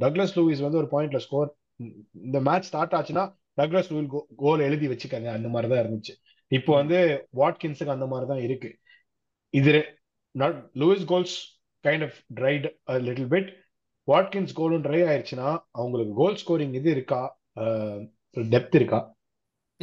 டக்ளஸ் 0.03 0.35
லூயிஸ் 0.37 0.65
வந்து 0.65 0.81
ஒரு 0.81 0.89
பாயிண்ட்ல 0.93 1.21
ஸ்கோர் 1.25 1.49
இந்த 2.27 2.39
மேட்ச் 2.49 2.69
ஸ்டார்ட் 2.69 2.95
ஆச்சுன்னா 2.99 3.23
டக்ளஸ் 3.59 3.89
லூயில் 3.93 4.09
கோல் 4.43 4.65
எழுதி 4.67 4.87
வச்சுக்கங்க. 4.91 5.29
அந்த 5.37 5.47
மாதிரி 5.53 5.67
தான் 5.71 5.83
இருந்துச்சு. 5.83 6.13
இப்போ 6.51 6.71
வந்து 6.81 6.97
வாட்கின்ஸுக்கு 7.41 7.95
அந்த 7.97 8.07
மாதிரி 8.11 8.27
தான் 8.31 8.43
இருக்கு. 8.47 8.69
இது 9.53 9.71
not 10.35 10.55
Luiz 10.81 11.05
goals 11.11 11.35
kind 11.83 12.03
of 12.07 12.17
dried 12.39 12.65
little 13.07 13.29
bit 13.33 13.49
Watkins 14.07 14.53
கோலும் 14.59 14.85
ட்ரை 14.87 15.01
ஆயிடுச்சுன்னா 15.09 15.49
அவங்களுக்கு 15.71 16.13
கோல் 16.21 16.39
ஸ்கோரிங் 16.41 16.73
இது 16.79 16.89
இருக்கா? 16.91 17.21
டெப்த் 18.53 18.77
இருக்கா? 18.79 18.99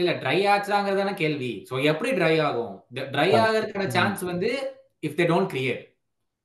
இல்ல 0.01 0.13
ட்ரை 0.23 0.39
ஆச்சாங்கிறதான 0.55 1.13
கேள்வி. 1.23 1.53
சோ 1.69 1.75
எப்படி 1.91 2.11
ட்ரை 2.19 2.35
ஆகும்? 2.47 2.75
ட்ரை 3.15 3.29
ஆகிறதுக்கான 3.41 3.89
சான்ஸ் 3.97 4.23
வந்து 4.31 4.51
if 5.03 5.17
they 5.21 5.27
don't 5.33 5.51
create 5.55 5.83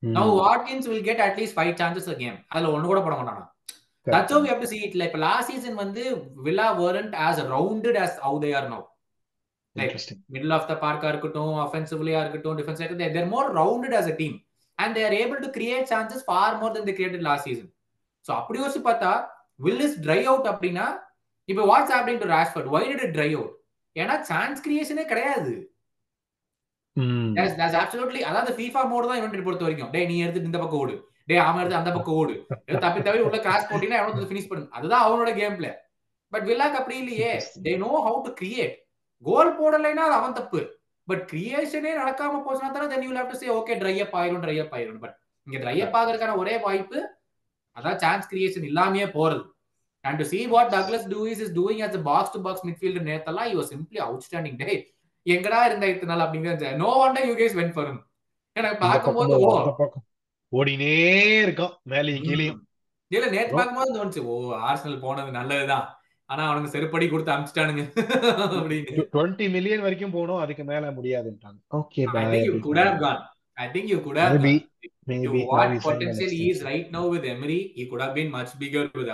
now 0.04 0.32
Watkins 0.42 0.88
will 0.92 1.06
get 1.10 1.22
at least 1.28 1.58
five 1.58 1.76
chances 1.82 2.10
a 2.14 2.18
game 2.24 2.38
அதுல 2.52 2.72
ஒண்ணு 2.76 2.90
கூட 2.92 3.02
போட 3.06 3.16
மாட்டானா? 3.20 3.44
That's 4.08 4.34
how 4.34 4.44
we 4.44 4.50
have 4.52 4.64
to 4.64 4.70
see 4.72 4.82
it. 4.88 4.96
Like 5.02 5.16
last 5.26 5.52
season 5.52 5.78
வந்து 5.84 6.04
Villa 6.48 6.68
as 7.28 7.38
rounded 7.54 7.98
as 8.06 8.14
how 8.26 8.34
they 8.44 8.52
are 8.60 8.68
now. 8.74 8.82
Like 9.76 9.86
interesting 9.86 10.22
middle 10.34 10.56
of 10.58 10.68
the 10.72 10.76
பார்க்கா 10.84 11.08
இருக்கட்டும் 11.14 11.56
அஃபென்சிவ்லியா 11.64 12.20
இருக்கட்டும் 12.24 12.58
defence 12.60 12.82
இருக்கட்டும் 12.82 13.16
they're 13.18 13.32
more 13.34 13.48
rounded 13.60 13.96
as 14.02 14.10
a 14.14 14.18
team 14.22 14.36
and 14.80 14.96
they're 15.00 15.16
able 15.22 15.40
to 15.46 15.50
create 15.58 15.88
chances 15.94 16.24
for 16.28 16.56
more 16.62 16.76
than 16.76 16.88
they 16.90 16.96
created 17.00 17.26
last 17.28 17.48
season 17.50 17.70
so 18.26 18.32
அப்படி 18.40 18.60
யோசிச்சு 18.62 18.84
பார்த்தா 18.88 19.12
will 19.60 19.84
is 19.88 19.98
dry 20.06 20.22
out 20.32 20.48
அப்படின்னா 20.54 20.86
இப்போ 21.52 21.64
what's 21.72 21.94
happening 21.96 22.22
to 22.24 22.28
Rashford 22.36 22.70
why 22.76 22.84
did 23.00 23.16
dry 23.18 23.30
out 23.38 23.54
ஏன்னா 23.96 24.16
chance 24.30 24.62
கிரியேஷனே 24.66 25.04
கிடையாது. 25.12 25.54
Absolutely 27.82 28.22
அதாவது 28.30 28.52
FIFA 28.58 28.82
mode 28.92 29.10
தான் 29.10 29.20
யுனைடெட் 29.20 29.48
பொறுத்த 29.48 29.66
வரைக்கும். 29.66 29.92
டேய் 29.94 30.08
நீ 30.12 30.16
எடுத்து 30.26 30.50
இந்த 30.50 30.60
பக்கம் 30.62 30.82
ஓடு. 30.84 30.96
டேய் 31.30 31.44
அவன் 31.48 31.62
எடுத்து 31.62 31.82
அந்த 31.82 31.92
பக்கம் 31.96 32.18
ஓடு. 32.22 32.36
தப்பி 32.86 33.00
தவிர 33.08 33.26
உள்ள 33.28 33.38
கிராஸ் 33.46 33.68
போட்டினா 33.72 34.00
எவனோ 34.02 34.30
ஃபினிஷ் 34.30 34.50
பண்ணு 34.52 34.74
அதுதான் 34.78 35.06
அவனோட 35.08 35.32
கேம் 35.40 35.58
பிளே 35.60 35.72
பட் 36.34 36.46
வில்லாக்கு 36.50 36.80
அப்படி 36.80 36.96
இல்லையே. 37.04 37.32
They 37.66 37.74
know 37.84 37.92
how 38.06 38.20
to 38.28 38.32
create 38.40 38.76
goal 39.24 39.52
போடலைன்னா 39.60 40.06
அது 40.08 40.16
அவன் 40.20 40.38
தப்பு. 40.40 40.62
பட் 41.08 41.24
கிரியேஷனே 41.32 41.92
நடக்காம 42.02 42.40
போச்சுனா 42.46 42.70
தானே 42.76 42.88
then 42.94 43.06
you 43.08 43.12
have 43.18 43.32
to 43.34 43.40
say 43.42 43.50
okay 43.58 43.76
dry 43.82 43.96
up 44.06 44.16
ஆயிரும் 44.22 44.44
ட்ரை 44.46 44.56
அப் 44.64 44.74
ஆயிரும். 44.78 45.02
பட் 45.04 45.16
இங்க 45.48 45.58
ட்ரை 45.64 45.78
அப் 45.86 45.98
ஆகிறதுக்கான 46.00 46.38
ஒரே 46.44 46.56
வாய்ப்பு 46.66 47.00
அதான் 47.78 48.00
சான்ஸ் 48.04 48.30
கிரியேஷன் 48.32 48.68
இல்லாமயே 48.72 49.08
போறது. 49.18 49.44
And 50.08 50.20
to 50.22 50.26
see 50.32 50.44
what 50.54 50.68
Douglas 50.76 51.08
Luiz 51.14 51.42
is 51.46 51.54
doing 51.60 51.82
as 51.88 51.96
a 52.00 52.04
box 52.10 52.34
to 52.36 52.42
box 52.48 52.66
midfielder 52.70 53.08
நேத்தெல்லாம் 53.12 53.50
he 53.52 53.56
was 53.62 53.70
simply 53.74 54.00
outstanding. 54.08 54.58
டே 54.64 54.76
எங்கடா 55.26 55.60
இருந்த 55.70 55.86
இத்தனை 55.92 56.10
நாள் 56.12 56.24
அப்படிங்கிற 56.26 56.72
no 56.84 56.90
wonder 57.02 57.28
you 57.30 57.36
guys 57.42 57.58
went 57.62 57.74
for 57.76 57.92
எனக்கு 58.56 58.78
பார்க்கும்போது 58.86 59.38
ஓடினே 60.52 60.94
இருக்கான் 61.46 61.74
மேலேயும் 61.92 62.26
கீழேயும். 62.28 62.60
இல்ல 63.12 63.28
நேத்து 63.36 63.56
பார்க்கும்போது 63.58 63.96
தோணுச்சு 63.98 64.22
ஓ 64.32 64.36
ஆர்சனல் 64.70 65.04
போனது 65.06 65.32
நல்லதுதான். 65.38 65.86
ஆனா 66.30 66.44
அவனுக்கு 66.50 66.74
செருப்படி 66.76 67.06
கொடுத்து 67.10 67.34
அமிச்சிட்டானுங்க 67.34 67.84
அப்படின்னு. 68.58 69.04
டுவெண்ட்டி 69.16 69.48
மில்லியன் 69.56 69.84
வரைக்கும் 69.86 70.16
போனோம் 70.18 70.42
அதுக்கு 70.44 70.64
மேல 70.72 70.92
முடியாதுன்ட்டாங்க 70.98 71.60
okay 71.80 72.06
I 72.22 72.26
think 72.32 72.46
you 72.50 72.56
could 72.66 72.80
have 72.84 72.96
gone. 73.04 73.20
I 73.64 73.68
think 73.74 73.86
you 73.94 74.00
could 74.06 74.18
have 74.22 74.34
Maybe. 74.38 74.54
gone. 74.54 74.72
To 75.08 75.12
maybe 75.12 75.42
what 75.52 75.74
potential 75.88 76.32
he 76.38 76.46
is 76.54 76.62
right 76.70 76.88
now 76.96 77.04
with 77.14 77.26
Emery, 77.34 77.60
he 77.78 77.84
could 77.90 78.02
have 78.06 78.16
been 78.20 78.32
much 78.38 78.54
bigger 78.64 78.84
with 79.00 79.12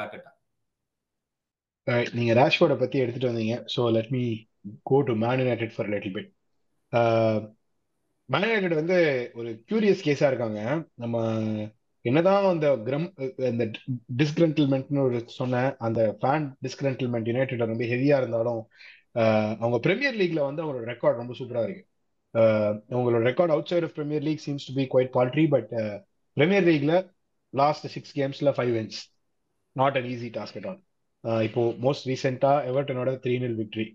Arteta. 1.91 2.15
நீங்க 2.17 2.33
ராஷ்வோர்டை 2.41 2.77
பத்தி 2.83 2.97
எடுத்துட்டு 3.03 3.31
வந்தீங்க. 3.31 3.55
So 3.75 3.83
let 3.97 4.11
me 4.15 4.23
go 4.89 4.97
to 5.09 5.13
Man 5.23 5.41
United 5.43 5.75
for 5.75 5.91
little 5.93 6.15
bit 6.17 6.29
Man 8.29 8.47
United 8.47 8.79
வந்து 8.81 8.97
ஒரு 9.39 9.49
curious 9.69 10.03
கேஸா 10.07 10.27
இருக்காங்க. 10.31 10.59
நம்ம 11.03 11.15
என்னதான் 12.05 12.45
அந்த 12.51 12.67
கிரம் 12.87 13.07
அந்த 13.49 13.63
டிஸ்கிரண்டில்மெண்ட்னு 14.21 15.01
ஒரு 15.07 15.19
சொன்ன 15.39 15.63
அந்த 15.87 16.01
ஃபேன் 16.21 16.45
டிஸ்கிரண்டில்மெண்ட் 16.67 17.29
யுனைடெட் 17.31 17.63
ரொம்ப 17.65 17.87
ஹெவியா 17.93 18.17
இருந்தாலும் 18.21 18.61
uh, 19.21 19.49
அவங்க 19.61 19.77
பிரீமியர் 19.87 20.19
லீக்ல 20.21 20.41
வந்து 20.47 20.63
அவங்களோட 20.63 20.85
ரெக்கார்ட் 20.93 21.21
ரொம்ப 21.21 21.35
சூப்பரா 21.39 21.63
இருக்கு. 21.67 21.83
Uh, 22.33 22.71
அவங்களோட 22.93 23.21
record 23.29 23.53
outside 23.71 23.87
of 23.87 23.95
Premier 23.97 24.25
League 24.29 24.43
seems 24.45 24.67
to 24.69 24.75
be 24.79 24.85
quite 24.93 25.11
paltry 25.17 25.45
but 25.55 25.71
Premier 26.37 26.67
லீக்ல 26.69 26.93
last 27.53 27.87
six 27.95 28.15
கேம்ஸ்ல 28.19 28.51
five 28.57 28.73
wins 28.77 28.99
not 29.75 29.97
an 30.01 30.09
easy 30.13 30.29
task 30.39 30.57
at 30.59 30.67
all 30.71 30.81
இப்போ 31.47 31.61
மோஸ்ட் 31.85 32.07
ரீசெண்டா 32.09 32.51
எவர்டனோட 32.69 33.11
த்ரீ 33.23 33.33
நில் 33.43 33.57
விக்ட்ரி 33.61 33.87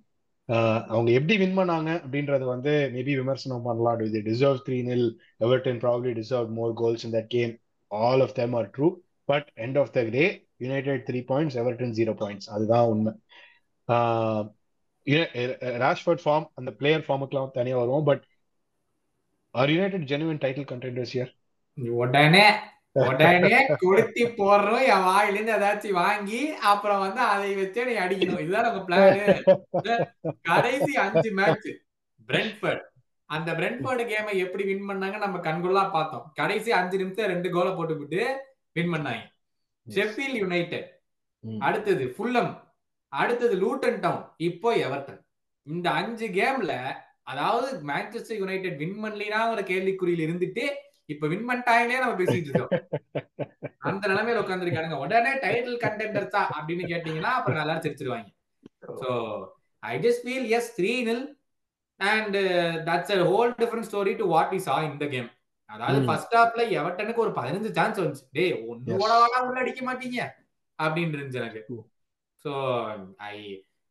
அவங்க 0.94 1.10
எப்படி 1.18 1.36
வின் 1.42 1.56
பண்ணாங்க 1.58 1.90
அப்படின்றது 2.02 2.44
வந்து 2.50 2.72
மேபி 2.94 3.12
விமர்சனம் 3.20 3.64
பண்ணலாம். 3.68 4.02
இது 4.08 4.20
deserve 4.28 4.60
three 4.66 4.76
nil 4.88 5.06
Everton 5.46 5.80
probably 5.84 6.10
deserve 6.18 6.50
more 6.58 6.74
goals 6.82 7.04
in 7.06 7.14
that 7.16 7.30
game 7.36 7.52
all 7.90 8.22
of 8.26 8.34
them 8.40 8.54
are 8.58 8.68
true 8.76 8.88
but 9.30 9.48
end 9.64 9.78
of 9.82 9.90
the 9.96 10.02
day 10.16 10.26
United 10.64 11.02
three 11.08 11.22
points 11.32 11.58
Everton 11.62 11.96
zero 11.98 12.14
points 12.22 12.48
அதுதான் 12.56 12.86
உண்மை. 12.92 13.12
ராஷ்வர்ட் 15.84 16.22
ஃபார்ம் 16.24 16.46
அந்த 16.60 16.70
player 16.78 17.04
ஃபார்முக்குலாம் 17.08 17.52
தனியாக 17.58 17.82
வருவோம். 17.82 18.06
But 18.10 18.24
are 19.60 19.72
United 19.74 20.08
genuine 20.12 20.42
title 20.44 20.70
contenders 20.72 21.14
year 21.16 21.32
உடனே 22.00 22.46
உடனே 23.04 23.58
கொளுத்தி 23.82 24.24
போடுறோம் 24.38 24.84
என் 24.92 25.06
வாயில 25.08 25.34
இருந்து 25.34 25.54
ஏதாச்சும் 25.56 25.98
வாங்கி 26.02 26.40
அப்புறம் 26.70 27.02
வந்து 27.04 27.22
அதை 27.32 27.48
வச்சே 27.60 27.86
நீ 27.88 27.94
அடிக்கணும். 28.04 28.42
இதுதான் 28.44 28.66
நம்ம 28.68 28.82
பிளான் 28.86 29.08
கடைசி 30.50 30.92
அஞ்சு 31.04 31.30
மேட்ச் 31.38 31.68
பிரெண்ட்ஃபர்ட் 32.28 32.84
அந்த 33.30 33.50
பிரெண்ட்ஃபர்ட் 33.58 34.02
கேமை 34.10 34.34
எப்படி 34.44 34.64
வின் 34.70 34.88
பண்ணாங்க 34.90 35.16
நம்ம 35.24 35.38
கண்கொள்ளா 35.46 35.84
பார்த்தோம். 35.96 36.26
கடைசி 36.40 36.70
அஞ்சு 36.80 36.96
நிமிஷம் 37.02 37.30
ரெண்டு 37.32 37.48
கோலை 37.54 37.72
போட்டுவிட்டு 37.78 38.20
வின் 38.76 38.92
பண்ணாங்க. 38.94 39.24
ஷெஃபீல் 39.86 40.36
யுனைடெட் 40.42 40.88
அடுத்தது 41.66 42.04
ஃபுல்லம் 42.14 42.52
அடுத்தது 43.12 43.54
லூட்டன் 43.62 44.00
டவுன் 44.04 44.24
இப்போ 44.48 44.70
எவர்டன் 44.86 45.20
இந்த 45.66 45.86
அஞ்சு 46.00 46.26
கேம்ல 46.38 46.72
அதாவது 47.32 47.68
மான்செஸ்டர் 47.90 48.40
யுனைடெட் 48.40 48.80
வின் 48.82 48.98
பண்ணலினாங்கிற 49.04 49.62
கேள்விக்குறியில் 49.70 50.24
இருந்துட்டு 50.26 50.64
இப்ப 51.08 51.26
வின் 51.26 51.48
பண்ணிட்டாங்களே 51.48 51.98
நம்ம 51.98 52.14
பேசிட்டு 52.22 52.50
இருக்கோம். 52.50 52.72
அந்த 53.88 54.04
நிலைமையில 54.08 54.40
உட்காந்துருக்கானுங்க 54.42 54.96
உடனே 54.98 55.32
டைட்டில் 55.44 55.82
கண்டெண்டர்ஸா 55.84 56.42
அப்படின்னு 56.56 56.84
கேட்டீங்கன்னா 56.92 57.32
அப்புறம் 57.38 57.58
நல்லா 57.58 57.74
சிரிச்சிருவாங்க. 57.74 58.28
So 59.02 59.10
I 59.82 59.94
just 59.98 60.24
feel 60.24 60.48
as 60.48 60.70
three 60.78 60.92
nil 61.08 61.24
and 62.00 62.36
that's 62.88 63.12
a 63.16 63.28
whole 63.32 63.52
different 63.62 63.88
story 63.90 64.14
to 64.16 64.26
what 64.26 64.52
we 64.52 64.56
saw 64.56 64.82
இந்த 64.82 65.06
கேம் 65.06 65.28
அதாவது. 65.70 66.00
ஃபர்ஸ்ட் 66.08 66.34
ஹாஃப்ல 66.34 66.64
எவர்டனுக்கு 66.78 67.24
ஒரு 67.26 67.30
பதினஞ்சு 67.30 67.70
சான்ஸ் 67.70 68.00
வந்துச்சு. 68.00 68.26
டேய் 68.32 68.52
ஒன்னு. 68.68 68.98
கூட 69.02 69.12
உள்ள 69.46 69.60
அடிக்க 69.60 69.92
மாட்டீங்க. 69.92 70.18
அப்படின்னு 70.78 71.16
இருந்துச்சு 71.16 71.42
எனக்கு. 71.44 71.62
ஸோ 72.44 72.52
ஐ 73.16 73.36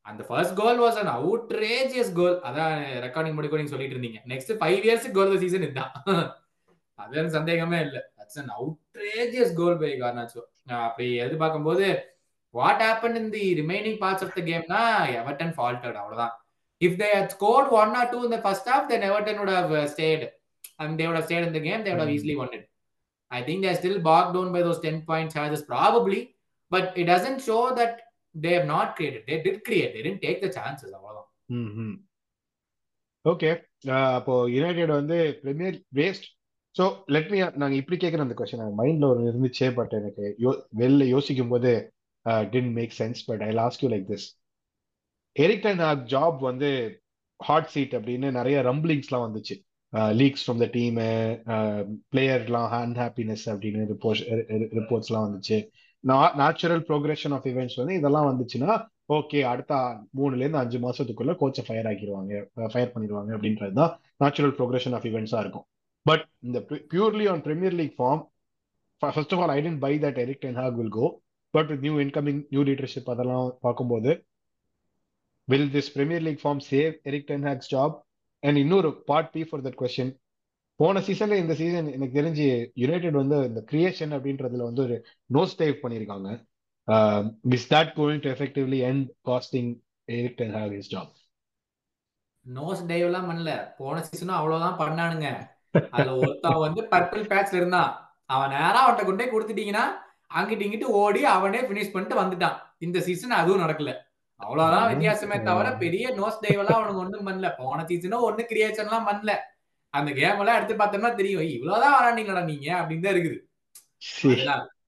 அந்த 0.05 0.23
first 0.23 0.55
goal 0.55 0.79
was 0.79 0.99
an 1.01 1.13
outrageous 1.17 2.11
goal 2.13 2.35
அதான் 2.41 2.73
ரெக்கார்டிங் 3.05 3.33
முடிக்கும் 3.33 3.61
நீங்க 3.61 3.73
சொல்லிட்டு 3.73 3.95
இருந்தீங்க. 3.97 4.19
நெக்ஸ்ட் 4.33 4.53
ஃபைவ் 4.61 4.81
இயர்ஸ்க்கு 4.87 5.11
கோல் 5.11 5.43
சீசன் 5.45 5.61
இதுதான். 5.61 5.93
அது 6.99 7.17
எனக்கு 7.19 7.37
சந்தேகமே 7.39 7.79
இல்லை 7.87 8.01
that's 8.17 8.39
an 8.41 8.51
outrageous 8.57 9.53
goal 9.59 9.79
by 9.83 9.91
Garnacho 10.03 10.43
அப்படி 10.85 11.07
எது 11.25 11.35
பார்க்கும்போது 11.43 11.87
what 12.53 12.83
happen 12.87 13.17
in 13.21 13.31
the 13.35 13.43
remaining 13.61 13.99
parts 14.03 14.25
of 14.25 14.35
the 14.37 14.43
கேம்னா 14.49 14.81
Everton 15.19 15.53
faltered 15.57 15.99
அவ்வளவுதான் 16.01 16.33
if 16.81 16.97
they 17.01 17.09
had 17.17 17.27
scored 17.35 17.67
one 17.81 17.93
or 17.99 18.09
two 18.13 18.21
uh, 19.77 19.87
stayed 19.87 20.23
and 20.79 20.99
they 20.99 21.05
would 21.07 21.15
have 21.15 21.25
stayed 21.25 21.45
in 21.47 21.53
the 21.53 21.59
game 21.59 21.81
they 21.83 21.91
would 21.91 21.99
have 21.99 22.09
Hmm. 22.09 22.17
easily 22.17 22.35
won 22.35 22.49
it 22.53 22.63
i 23.31 23.41
think 23.41 23.61
they're 23.63 23.75
still 23.75 23.99
bogged 23.99 24.33
down 24.35 24.51
by 24.51 24.61
those 24.61 24.79
10 24.81 25.05
point 25.05 25.31
charges 25.31 25.61
probably 25.63 26.19
but 26.71 26.85
it 26.95 27.05
doesn't 27.05 27.39
show 27.41 27.61
that 27.75 27.93
they 28.35 28.53
have 28.53 28.67
not 28.67 28.95
created 28.95 29.21
they 29.27 29.41
did 29.41 29.63
create 29.63 29.93
they 29.93 30.03
didn't 30.07 30.23
take 30.27 30.41
the 30.41 30.51
chances 30.57 30.89
அவ்வளவுதான் 30.97 31.93
okay 33.25 33.51
அப்போ 34.17 34.33
United 34.55 34.91
வந்து 34.91 35.17
Premier 35.43 35.77
waste 35.93 36.27
so 36.75 36.85
let 37.15 37.29
me 37.33 37.37
நாங்க 37.61 37.75
இப்படி 37.81 37.97
கேட்குற 37.99 38.23
அந்த 38.25 38.35
question 38.39 38.79
மைண்ட்ல 38.79 39.09
ஒரு 39.11 39.21
இருந்துச்சே 39.29 39.67
but 39.77 39.93
எனக்கு 39.99 40.25
யோ 40.45 40.51
வெளில 40.81 41.05
யோசிக்கும் 41.15 41.53
போது 41.53 41.71
didn't 42.53 42.71
make 42.79 42.95
sense 43.01 43.21
but 43.29 43.43
I 43.47 43.51
last 43.61 43.83
you 43.83 43.89
like 43.93 44.07
this 44.11 44.27
Erik 45.35 45.63
ten 45.65 45.83
Hag 45.85 46.03
job 46.13 46.37
வந்து 46.49 46.69
ஹாட் 47.39 47.71
சீட் 47.73 47.95
அப்படின்னு 47.97 48.27
நிறைய 48.39 48.57
ரம்பிளிங்ஸ்லாம் 48.69 49.25
வந்துச்சு. 49.27 49.55
லீக்ஸ் 50.19 50.43
ஃப்ரம் 50.45 50.61
த 50.63 50.67
டீமு 50.75 51.07
பிளேயர்லாம் 52.13 52.69
ஹேண்ட் 52.75 52.97
ஹாப்பினஸ் 53.03 53.45
அப்படின்னு 53.53 53.83
ரிப்போர்ட்ஸ் 53.93 54.23
ரிப்போர்ட்ஸ்லாம் 54.79 55.25
வந்துச்சு. 55.27 55.57
நேச்சுரல் 56.41 56.83
ப்ரோக்ரஷன் 56.89 57.35
ஆஃப் 57.37 57.47
இவெண்ட்ஸ் 57.51 57.79
வந்து 57.81 57.93
இதெல்லாம் 57.99 58.27
வந்துச்சுன்னா 58.31 58.71
ஓகே 59.17 59.39
அடுத்த 59.51 59.73
மூணுலேருந்து 60.19 60.61
அஞ்சு 60.61 60.77
மாசத்துக்குள்ள 60.85 61.33
கோச்சை 61.41 61.63
ஃபயர் 61.67 61.87
ஆக்கிடுவாங்க 61.89 62.33
uh, 62.59 62.69
ஃபயர் 62.73 62.93
பண்ணிடுவாங்க 62.93 63.31
அப்படின்றது 63.37 63.75
தான் 63.81 63.93
நேச்சுரல் 64.23 64.55
ப்ரோக்ரஷன் 64.59 64.95
ஆஃப் 64.97 65.07
இவெண்ட்ஸாக 65.11 65.43
இருக்கும். 65.45 65.67
பட் 66.05 66.25
இந்த 66.47 66.59
purely 66.93 67.27
on 67.33 67.43
Premier 67.47 67.77
League 67.81 67.95
form 67.99 68.23
first 69.01 69.33
of 69.35 69.41
all 69.45 69.53
I 69.57 69.59
tend 69.67 69.81
by 69.85 69.93
that 70.05 70.19
Erik 70.23 70.43
ten 70.45 70.59
Hag 70.61 70.77
will 70.81 70.95
go 70.99 71.07
but 71.53 71.69
with 71.71 71.83
new 71.87 71.95
incoming 72.05 72.41
new 72.53 72.63
leadership 72.69 73.09
அதெல்லாம் 73.13 73.47
பார்க்கும்போது 73.65 74.11
will 75.47 75.71
this 75.77 75.93
Premier 75.95 76.25
League 76.27 76.43
form 76.43 76.61
save 76.71 76.93
Erik 77.09 77.29
ten 77.31 77.47
Hag's 77.49 77.71
job 77.75 77.95
and 78.43 78.59
இன்னொரு 78.63 78.91
part 79.09 79.33
B 79.35 79.43
for 79.49 79.63
that 79.67 79.79
question 79.81 80.13
போன 80.79 81.01
சீசன்ல 81.07 81.35
இந்த 81.41 81.53
season 81.59 81.89
எனக்கு 81.95 82.17
தெரிஞ்சு 82.19 82.45
United 82.83 83.17
வந்து 83.19 83.37
இந்த 83.49 83.61
கிரியேஷன் 83.71 84.13
அப்படின்றதுல 84.15 84.65
வந்து 84.69 84.81
ஒரு 84.85 84.95
நோஸ் 85.35 85.53
டைவ் 85.61 85.75
பண்ணியிருக்காங்க. 85.83 86.29
Is 87.57 87.67
that 87.73 87.91
going 87.99 88.21
to 88.25 88.29
effectively 88.35 88.79
end 88.89 89.05
costing 89.29 89.71
Erik 90.17 90.37
ten 90.41 90.55
Hag 90.57 90.73
his 90.77 90.91
job 90.95 91.13
nose 92.45 92.81
dive 92.89 93.05
எல்லாம் 93.09 93.29
பண்ணல. 93.29 93.51
போன 93.77 94.01
சீசனும் 94.07 94.39
அவ்வளவுதான் 94.39 94.79
பண்ணானுங்க. 94.81 95.29
அதுல 95.95 96.15
ஒருத்தன் 96.21 96.63
வந்து 96.65 96.81
பர்பிள் 96.93 97.29
பேட்ச்ல 97.31 97.59
இருந்தான். 97.61 97.91
அவன் 98.33 98.53
நேரா 98.55 98.79
அவன்கிட்ட 98.83 99.05
கொண்டே 99.07 99.25
கொடுத்துட்டீங்கன்னா 99.31 99.85
அங்கிட்டு 100.37 100.65
இங்கிட்டு 100.67 100.87
ஓடி 101.01 101.21
அவனே 101.35 101.59
பினிஷ் 101.69 101.93
பண்ணிட்டு 101.93 102.21
வந்துட்டான். 102.21 102.55
இந்த 102.85 102.99
சீசன் 103.07 103.39
அதுவும் 103.41 103.63
நடக்கல. 103.63 103.91
அவ்வளவுதான் 104.39 104.87
வித்தியாசமே 104.91 105.37
தவிர 105.49 105.67
பெரிய 105.83 106.05
நோஸ் 106.19 106.41
டைவ் 106.43 106.61
எல்லாம் 106.61 106.79
அவனுக்கு 106.79 107.03
ஒண்ணும் 107.03 107.27
பண்ணல. 107.27 107.49
போன 107.59 107.83
சீசனும் 107.89 108.25
ஒண்ணு 108.27 108.43
கிரியேஷன் 108.51 108.87
எல்லாம் 108.89 109.09
பண்ணல. 109.09 109.33
அந்த 109.93 110.09
கேம் 110.19 110.39
எல்லாம் 110.43 110.57
எடுத்து 110.59 110.75
பார்த்தோம்னா 110.79 111.11
தெரியும். 111.19 111.43
இவ்வளவுதான் 111.57 111.93
விளாண்டீங்களா 111.97 112.41
நீங்க? 112.51 112.67
அப்படின்னு 112.79 113.05
தான் 113.05 113.15
இருக்குது. 113.15 113.37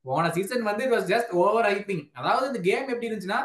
போன 0.07 0.31
சீசன் 0.37 0.67
வந்து 0.69 0.83
it 0.85 0.95
was 0.95 1.07
just 1.13 1.31
over 1.43 1.67
hyping 1.69 2.03
அதாவது 2.19 2.45
இந்த 2.49 2.59
கேம் 2.67 2.91
எப்படி 2.93 3.09
இருந்துச்சுன்னா 3.09 3.39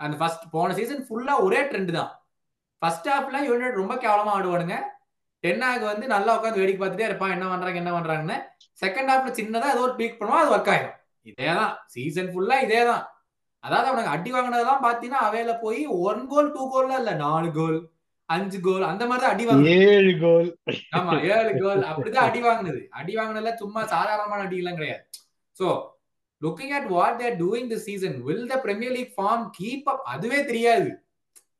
அந்த 0.00 0.14
ஃபர்ஸ்ட் 0.20 0.46
போன 0.54 0.74
சீசன் 0.78 1.04
ஃபுல்லா 1.06 1.34
ஒரே 1.46 1.60
ட்ரெண்ட் 1.70 1.92
தான். 1.98 2.10
ஃபர்ஸ்ட் 2.82 3.08
ஹாஃப்ல 3.12 3.38
யுனைடெட் 3.48 3.80
ரொம்ப 3.82 3.94
கேவலமா 4.04 4.32
ஆடுவானுங்க. 4.38 4.76
டென்னாக 5.48 5.84
வந்து 5.92 6.06
நல்லா 6.14 6.32
உட்காந்து 6.38 6.62
வேடிக்கை 6.62 6.80
பார்த்துட்டே 6.80 7.08
இருப்பான். 7.10 7.34
என்ன 7.36 7.46
பண்றாங்க 7.50 7.82
என்ன 7.82 7.92
பண்றாங்கன்னு. 7.98 8.38
செகண்ட் 8.82 9.10
ஹாஃப்ல 9.12 9.30
சின்னதா 9.38 9.68
ஏதோ 9.74 9.84
ஒரு 9.88 9.94
பீக் 10.00 10.18
பண்ணுவோம் 10.18 10.42
அது 10.42 10.54
ஒர்க் 10.56 10.72
ஆயிடும் 10.72 10.96
இதேதான். 11.26 11.72
சீசன் 11.94 12.32
ஃபுல்லா 12.32 12.56
இதேதான். 12.66 13.04
அதாவது 13.64 13.88
அவனுக்கு 13.90 14.14
அடி 14.16 14.30
வாங்கினதெல்லாம் 14.32 14.84
பாத்தீங்கன்னா 14.84 15.22
அவையில 15.28 15.52
போய் 15.62 15.80
ஒன் 16.08 16.20
கோல் 16.32 16.52
டூ 16.56 16.64
கோல்ல 16.74 16.98
இல்ல. 17.02 17.12
நாலு 17.24 17.48
கோல் 17.56 17.78
அஞ்சு 18.28 18.58
கோல் 18.66 18.84
அந்த 18.90 19.02
மாதிரி 19.06 19.22
தான் 19.24 19.34
அடி 19.34 19.44
வாங்க 19.48 19.70
ஏழு 19.90 20.12
கோல் 20.22 20.48
ஆமா 20.98 21.12
ஏழு 21.34 21.52
கோல் 21.62 21.82
அப்படிதான் 21.90 22.28
அடி 22.28 22.40
வாங்கினது. 22.46 22.80
அடி 22.98 23.12
வாங்கினதுல 23.18 23.52
சும்மா 23.62 23.80
சாதாரணமான 23.94 24.44
அடி 24.46 24.58
எல்லாம் 24.62 24.78
கிடையாது. 24.80 25.02
So 25.56 25.68
looking 26.42 26.74
at 26.78 26.88
what 26.96 27.18
they're 27.22 27.38
doing 27.42 27.70
the 27.72 27.78
season 27.86 28.16
will 28.26 28.46
the 28.52 28.58
Premier 28.66 28.94
League 28.98 29.14
form 29.16 29.44
keep 29.58 29.88
up 29.92 30.04
அதுவே 30.14 30.40
தெரியாது. 30.50 30.90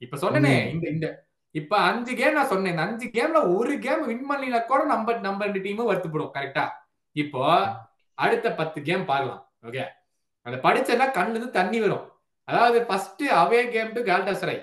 இப்ப 0.05 0.19
சொன்னனே 0.25 0.55
இந்த 0.75 0.87
இந்த 0.95 1.07
இப்ப 1.55 1.75
அஞ்சு 1.89 2.13
கேம் 2.21 2.37
நான் 2.39 2.51
சொன்னேன். 2.53 2.73
இந்த 2.75 2.85
அஞ்சு 2.87 3.07
கேம்ல 3.17 3.39
ஒரு 3.57 3.75
கேம் 3.85 4.03
வின் 4.11 4.27
பண்ணல 4.31 4.59
கூட 4.71 4.81
நம்ம 4.93 5.17
நம்ம 5.27 5.45
ரெண்டு 5.47 5.61
டீமும் 5.67 5.91
வருத்தப்படும் 5.91 6.35
கரெக்டா 6.37 6.65
இப்போ 7.17 7.43
அடுத்த 8.19 8.47
பத்து 8.61 8.79
கேம் 8.89 9.05
பார்க்கலாம். 9.11 9.43
ஓகே 9.69 9.85
அந்த 10.47 10.57
படிச்சா 10.67 11.07
கண்ணுல 11.17 11.37
இருந்து 11.37 11.57
தண்ணி 11.59 11.79
வரும். 11.85 12.05
அதாவது 12.49 12.79
ஃபர்ஸ்ட் 12.89 13.25
அவே 13.41 13.61
கேம் 13.75 13.95
டு 13.97 14.03
கேல்டசரை 14.11 14.57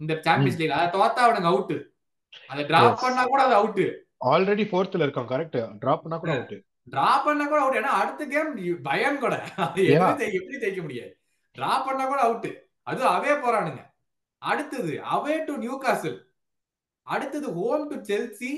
இந்த 0.00 0.12
சாம்பியன்ஸ் 0.26 0.58
லீக் 0.60 0.76
அதை 0.78 0.86
தோத்தா 0.94 1.20
அவனுங்க 1.26 1.50
அவுட் 1.52 1.76
அதை 2.50 2.62
டிராப் 2.70 3.02
பண்ணா 3.04 3.22
கூட 3.32 3.40
அது 3.46 3.54
அவுட் 3.60 3.84
ஆல்ரெடி 4.32 4.64
ஃபோர்த்ல 4.70 5.04
இருக்கான் 5.06 5.30
கரெக்ட் 5.32 5.58
டிராப் 5.82 6.02
பண்ணா 6.04 6.18
கூட 6.22 6.32
அவுட் 6.36 6.56
டிராப் 6.86 7.26
பண்ணா 7.26 7.44
கூட 7.44 7.60
அவுட் 7.62 7.78
ஏன்னா 7.80 7.92
அடுத்த 8.00 8.26
கேம் 8.32 8.50
பயம் 8.88 9.22
கூட 9.24 9.34
அது 9.66 9.84
எப்படி 9.96 10.26
எப்படி 10.38 10.60
ஜெயிக்க 10.64 10.82
முடியாது 10.86 11.12
டிராப் 11.56 11.86
பண்ணா 11.88 12.04
கூட 12.06 12.20
அவுட் 12.26 12.50
அது 12.90 13.02
அவே 13.14 13.32
போறானுங்க. 13.44 13.80
அடுத்தது 14.42 14.92
அவே 15.10 15.36
டு 15.44 15.54
நியூ 15.56 15.74
காசில் 15.78 16.18
அடுத்தது 17.06 17.48
home 17.52 17.86
to 17.88 17.96
Chelsea 18.10 18.52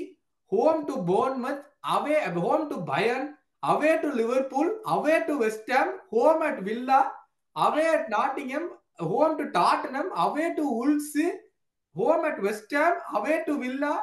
home 0.51 0.81
to 0.85 0.95
Bournemouth 1.03 1.63
away 1.87 2.17
home 2.37 2.67
to 2.67 2.77
Bayern 2.83 3.25
away 3.63 3.91
to 3.95 4.07
Liverpool 4.15 4.71
away 4.85 5.15
to 5.25 5.33
West Ham 5.37 5.91
home 6.09 6.41
at 6.41 6.61
Villa 6.63 6.99
away 7.55 7.85
at 7.87 8.07
Nottingham 8.09 8.69
home 9.03 9.35
to 9.35 9.43
Tottenham 9.51 10.09
away 10.15 10.45
to 10.55 10.63
Wolves 10.81 11.17
home 11.95 12.23
at 12.23 12.41
West Ham 12.41 12.97
away 13.13 13.35
to 13.45 13.53
Villa 13.53 13.93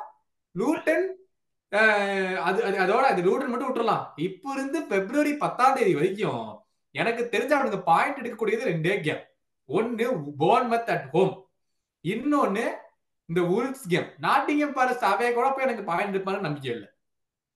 Luton 0.54 1.06
அது 2.44 2.60
அதோட 2.84 3.02
அது 3.02 3.20
Luton 3.22 3.50
மட்டும் 3.50 3.68
விட்டுறலாம். 3.68 4.04
இப்ப 4.18 4.52
இருந்து 4.52 4.78
பிப்ரவரி 4.82 5.32
பத்தாம் 5.36 5.76
தேதி 5.76 5.92
வரைக்கும் 5.94 6.46
எனக்கு 6.94 7.22
தெரிஞ்ச 7.24 7.52
அவனுக்கு 7.54 7.80
பாயிண்ட் 7.82 8.20
எடுக்கக்கூடியது 8.20 8.70
ரெண்டே 8.70 8.94
கேம் 9.00 9.22
ஒன்னு 9.68 10.06
போர்ன்மத் 10.38 10.90
அட் 10.90 11.06
ஹோம் 11.12 11.34
இன்னொன்னு 12.04 12.64
இந்த 13.28 13.40
உல்ஸ் 13.56 13.84
கேம் 13.88 14.08
நாட்டிங்கம் 14.26 14.76
பாரஸ் 14.76 15.04
அவே 15.10 15.32
கூட 15.34 15.46
போய் 15.50 15.66
எனக்கு 15.66 15.84
பாயிண்ட் 15.90 16.14
எடுப்பான்னு 16.14 16.46
நம்பிக்கை 16.46 16.72
இல்லை. 16.76 16.88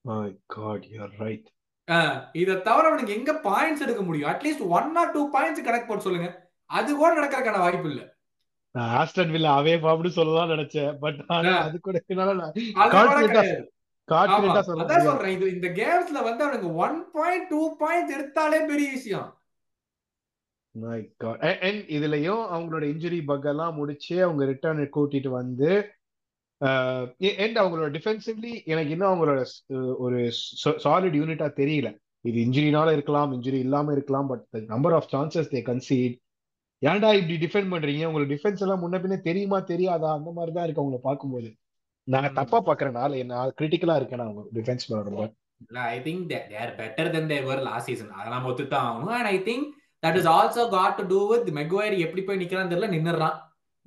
My 0.05 0.25
God, 0.55 0.81
you're 0.93 1.11
right. 1.23 1.45
இதை 2.41 2.61
தவிர 2.61 2.87
அவனுக்கு 2.89 3.15
எங்க 3.17 3.31
பாயிண்ட்ஸ் 3.47 3.83
எடுக்க 3.85 4.01
முடியும்? 4.01 4.29
At least 4.31 4.65
one 4.77 4.95
or 4.95 5.11
two 5.11 5.23
points 5.35 5.65
connect 5.67 5.89
போட்டு 5.89 6.07
சொல்லுங்க. 6.07 6.29
அது 6.69 6.89
கூட 6.95 7.09
நடக்கிறதுக்கான 7.19 7.63
வாய்ப்பு 7.65 7.89
இல்ல. 7.91 8.03
ஆஸ்டன் 8.99 9.33
வில்ல 9.33 9.49
அவே 9.59 9.75
பாப்னு 9.83 10.17
சொல்லலாம் 10.19 10.53
நினைச்சேன் 10.53 10.93
பட் 11.03 11.19
அது 11.29 11.77
கூட 11.79 11.99
கூட 14.07 14.99
சொல்றேன் 15.05 15.35
இது 15.35 15.45
இந்த 15.53 15.67
கேம்ஸ்ல 15.79 16.23
வந்து 16.27 16.43
அவனுக்கு 16.45 16.69
ஒன் 16.85 16.97
பாயிண்ட் 17.13 17.47
டூ 17.49 17.61
பாயிண்ட்ஸ் 17.81 18.15
எடுத்தாலே 18.17 18.59
பெரிய 18.71 18.87
விஷயம். 18.91 19.27
மை 19.27 19.29
காட் 19.29 19.44
அண்ட் 21.67 21.83
இதுலயும் 21.97 22.43
அவங்களோட 22.53 22.83
இன்ஜுரி 22.93 23.19
பக் 23.29 23.47
எல்லாம் 23.51 23.77
முடிச்சு 23.79 24.15
அவங்க 24.23 24.45
ரிட்டர்ன் 24.51 24.81
கூட்டிட்டு 24.95 25.31
வந்து 25.39 25.69
அண்ட் 27.43 27.57
அவங்களோட 27.61 27.89
டிஃபென்சிவ்லி 27.95 28.53
எனக்கு 28.73 28.93
இன்னும் 28.95 29.11
அவங்களோட 29.11 29.39
ஒரு 30.05 30.19
சாலிட் 30.85 31.17
யூனிட்டா 31.21 31.47
தெரியல. 31.61 31.89
இது 32.29 32.37
இன்ஜுரினால 32.45 32.91
இருக்கலாம் 32.97 33.33
இன்ஜுரி 33.35 33.59
இல்லாம 33.65 33.91
இருக்கலாம் 33.91 34.29
but 34.31 34.45
number 34.73 34.95
of 34.99 35.09
chances 35.13 35.51
they 35.55 35.61
concede 35.71 36.15
ஏன்டா 36.81 37.09
இப்படி 37.19 37.35
டிஃபெண்ட் 37.43 37.71
பண்றீங்க? 37.73 38.05
உங்களுக்கு 38.09 38.33
டிஃபென்ஸ் 38.33 38.63
எல்லாம் 38.63 38.81
முன்ன 38.83 38.97
பின்ன 39.03 39.15
தெரியுமா 39.27 39.59
தெரியாதா? 39.71 40.09
அந்த 40.19 40.31
மாதிரி 40.37 40.51
தான் 40.55 40.65
இருக்கு 40.65 40.83
அவங்கள 40.83 40.99
பார்க்கும்போது. 41.07 41.49
நான். 42.07 42.33
தப்பா 42.39 42.59
பாக்குறேன் 42.65 42.97
நாள் 42.99 43.13
நான் 43.31 43.53
கிரிட்டிக்கலா 43.59 43.95
இருக்கேன் 43.99 44.25
அவங்க 44.25 44.41
டிஃபென்ஸ் 44.57 44.85
இல்ல 44.89 45.79
I 45.95 45.97
think 46.07 46.23
they 46.31 46.57
are 46.63 46.73
better 46.81 47.09
then 47.15 47.29
they 47.31 47.37
were 47.49 47.61
last 47.67 47.89
season 47.89 48.11
அதை 48.19 48.27
நம்ம 48.33 48.49
ஒத்துத்தான் 48.51 48.87
ஆகணும். 48.89 49.13
And 49.19 49.31
I 49.35 49.37
think 49.49 49.67
that 50.05 50.17
is 50.19 50.29
also 50.33 50.63
got 50.71 50.97
to 50.99 51.05
do 51.11 51.19
with 51.29 51.49
Maguire 51.57 51.95
எப்படி 52.05 52.23
போய் 52.23 52.41
நிக்கிறான்னு 52.41 52.71
தெரியல 52.73 52.89
நின்னுறான் 52.91 53.37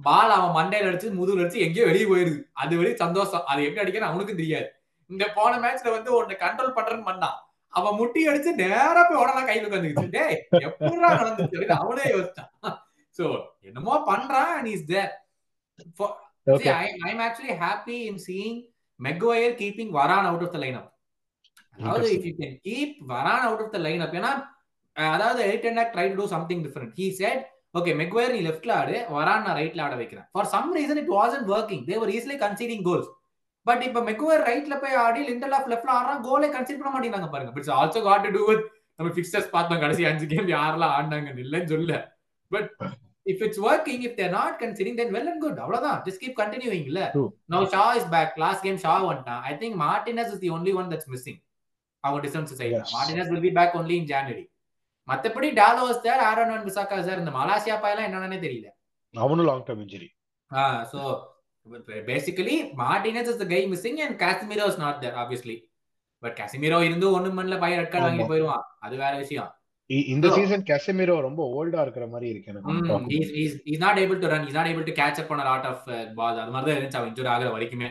பால் 0.00 0.34
அவன் 0.34 0.56
மண்டையில 0.56 0.90
அடிச்சு 0.90 1.08
முதுகுல 1.14 1.44
அடிச்சு 1.44 1.64
எங்கேயோ 1.66 1.86
வெளியே 1.86 2.06
போயிருது. 2.10 2.38
அது 2.54 2.72
வெளியே 2.76 2.96
சந்தோஷம். 2.96 3.44
அது 3.50 3.60
எப்படி 3.64 3.82
அடிக்கணும் 3.84 4.10
அவனுக்கும் 4.10 4.40
தெரியாது. 4.40 4.68
இந்த 5.10 5.24
போன 5.36 5.52
மேட்ச்ல 5.62 5.92
வந்து 5.94 6.10
உன்னை 6.16 6.36
கண்ட்ரோல் 6.36 6.76
பண்றேன்னு 6.76 7.08
பண்ணான். 7.08 7.36
அவன் 7.72 7.96
முட்டி 7.96 8.20
அடிச்சு 8.28 8.50
நேரா 8.60 9.02
போய் 9.02 9.20
உடனே 9.22 9.42
கையில 9.48 9.68
உட்காந்துக்கிச்சு 9.68 10.14
டேய் 10.14 10.36
எப்படா 10.60 11.08
நடந்துச்சு? 11.14 11.58
அவனே 11.78 12.04
யோசிச்சான். 12.12 12.50
சோ 13.18 13.24
என்னமோ 13.62 13.94
பண்றான் 14.08 14.52
and 14.56 14.70
is 14.74 14.86
there 14.86 15.12
I, 16.74 16.86
I'm 17.04 17.20
actually 17.20 17.54
happy 17.56 18.08
in 18.08 18.16
seeing 18.18 18.54
Maguire 19.00 19.52
keeping 19.54 19.90
Varane 19.92 20.26
out 20.26 20.42
of 20.42 20.52
the 20.52 20.58
lineup. 20.58 20.86
அதாவது 21.76 22.06
if 22.14 22.24
you 22.24 22.34
can 22.34 22.52
keep 22.64 22.92
Varane 23.06 23.44
out 23.44 23.60
of 23.60 23.70
the 23.72 23.80
lineup 23.80 24.12
ஏன்னா 24.12 24.30
அஹ், 24.30 24.57
அதாவது 25.14 25.40
and 25.70 25.92
try 25.94 26.06
to 26.10 26.16
do 26.20 26.26
something 26.34 26.62
different 26.66 26.94
he 27.00 27.06
said 27.20 27.42
okay 27.78 27.92
Maguire 28.00 28.32
நீ 28.34 28.40
லெஃப்ட்ல 28.48 28.72
ஆடு 28.80 28.96
வரான் 29.16 29.42
நான் 29.46 29.58
ரைட்ல 29.60 29.80
ஆட 29.86 29.94
வைக்கிறேன். 30.00 30.26
For 30.32 30.48
some 30.54 30.70
reason 30.78 31.00
it 31.02 31.12
wasn't 31.18 31.48
working 31.54 31.82
they were 31.90 32.12
easily 32.16 32.36
conceding 32.44 32.84
goals 32.88 33.10
but 33.66 33.82
இப்ப 33.88 34.00
மெக்வயர் 34.08 34.44
ரைட்ல 34.50 34.74
போய் 34.82 34.96
ஆடி 35.04 35.20
லிண்டல் 35.30 35.54
ஆஃப் 35.56 35.68
லெஃப்ட்ல 35.72 35.92
ஆடுறான் 35.98 36.22
கோலே 36.28 36.48
கன்சிடர் 36.54 36.80
பண்ண 36.80 36.92
மாட்டேங்கிறாங்க 36.94 37.30
பாருங்க. 37.34 37.52
It's 37.60 37.74
also 37.80 38.02
got 38.08 38.24
to 38.26 38.32
do 38.36 38.42
with 38.50 38.64
நம்ம 38.98 39.12
ஃபிக்சர்ஸ் 39.16 39.50
பார்த்தோம். 39.56 39.80
கடைசி 39.84 40.04
அஞ்சு 40.10 40.26
கேம் 40.32 40.48
யாரெல்லாம் 40.56 40.94
ஆடினாங்க 40.96 41.34
இல்லைன்னு 41.44 41.72
சொல்ல 41.74 42.00
but 42.50 42.70
if 43.26 43.42
it's 43.46 43.62
working 43.68 44.02
if 44.08 44.16
they're 44.20 44.32
not 44.38 44.56
conceding 44.62 44.98
then 45.00 45.12
well 45.16 45.30
and 45.32 45.42
good 45.44 45.58
அவ்வளவுதான். 45.64 45.98
ஜஸ்ட் 46.06 46.22
கீப் 46.24 46.38
கண்டினியூவிங் 46.42 46.86
இல்ல. 46.90 47.00
No 47.54 47.60
Shaw 47.74 47.84
is 47.98 48.08
back 48.14 48.38
last 48.44 48.64
game 48.66 48.78
Shaw 48.84 48.94
வந்துட்டான் 49.08 49.42
I 49.50 49.54
think 49.62 49.76
Martinez 49.86 50.30
is 50.34 50.42
the 50.44 50.50
only 50.58 50.74
one 50.82 50.90
that's 50.92 51.10
missing 51.14 51.40
அவங்க 52.04 52.20
defence 52.26 52.54
side. 52.60 52.80
Martinez 52.96 53.30
will 53.32 53.44
be 53.48 53.52
back 53.60 53.76
only 53.80 53.96
in 54.02 54.08
January 54.12 54.44
மத்தபடி 55.08 55.48
Dalot 55.54 55.84
Shaw 55.98 56.22
Aaron 56.28 56.52
and 56.54 56.68
Bissaka 56.68 56.98
sir 57.06 57.22
இந்த 57.22 57.32
Malacia 57.34 57.76
பாயெல்லாம் 57.82 58.08
என்னன்னே 58.08 58.38
தெரியல. 58.44 58.68
அவனும் 59.14 59.48
long 59.48 59.66
term 59.66 59.82
injury 59.84 60.08
so 60.92 61.00
basically 62.08 62.54
Martinez 62.80 63.30
is 63.32 63.40
the 63.40 63.46
guy 63.46 63.60
missing 63.72 64.00
and 64.04 64.16
Casemiro 64.22 64.66
is 64.70 64.80
not 64.82 65.00
there 65.00 65.16
obviously 65.22 65.56
but 66.22 66.36
Casemiro 66.38 66.78
இருந்து 66.82 67.06
ஒண்ணும் 67.16 67.38
பண்ணல 67.38 67.56
பையன் 67.60 67.80
ரெட் 67.80 67.92
கார்டு 67.92 68.06
வாங்கி. 68.06 68.26
போயிருவான். 68.30 68.64
அது 68.78 68.94
வேற 68.96 69.12
விஷயம். 69.18 69.50
இந்த 70.10 70.26
சீசன் 70.30 70.64
கெசமிரோ 70.66 71.14
ரொம்ப 71.26 71.42
ஓல்டா 71.54 71.80
இருக்கிற 71.84 72.06
மாதிரி 72.08 72.26
இருக்கு 72.30 72.50
எனக்கு 72.52 73.14
is 73.18 73.30
is 73.42 73.54
is 73.72 73.82
not 73.84 74.00
able 74.02 74.18
to 74.18 74.30
run 74.32 74.46
is 74.48 74.56
not 74.56 74.70
able 74.72 74.86
to 74.88 74.94
catch 74.98 75.20
up 75.20 75.30
பண்ண 75.30 75.44
லாட் 75.44 75.68
ஆஃப் 75.70 75.84
பால் 76.16 76.40
அது 76.42 76.52
மாதிரி 76.54 76.66
தான் 76.66 76.76
இருந்துச்சு 76.76 77.00
அவன் 77.00 77.10
இன்ஜூரி 77.10 77.30
ஆகுற 77.34 77.50
வரைக்குமே. 77.54 77.88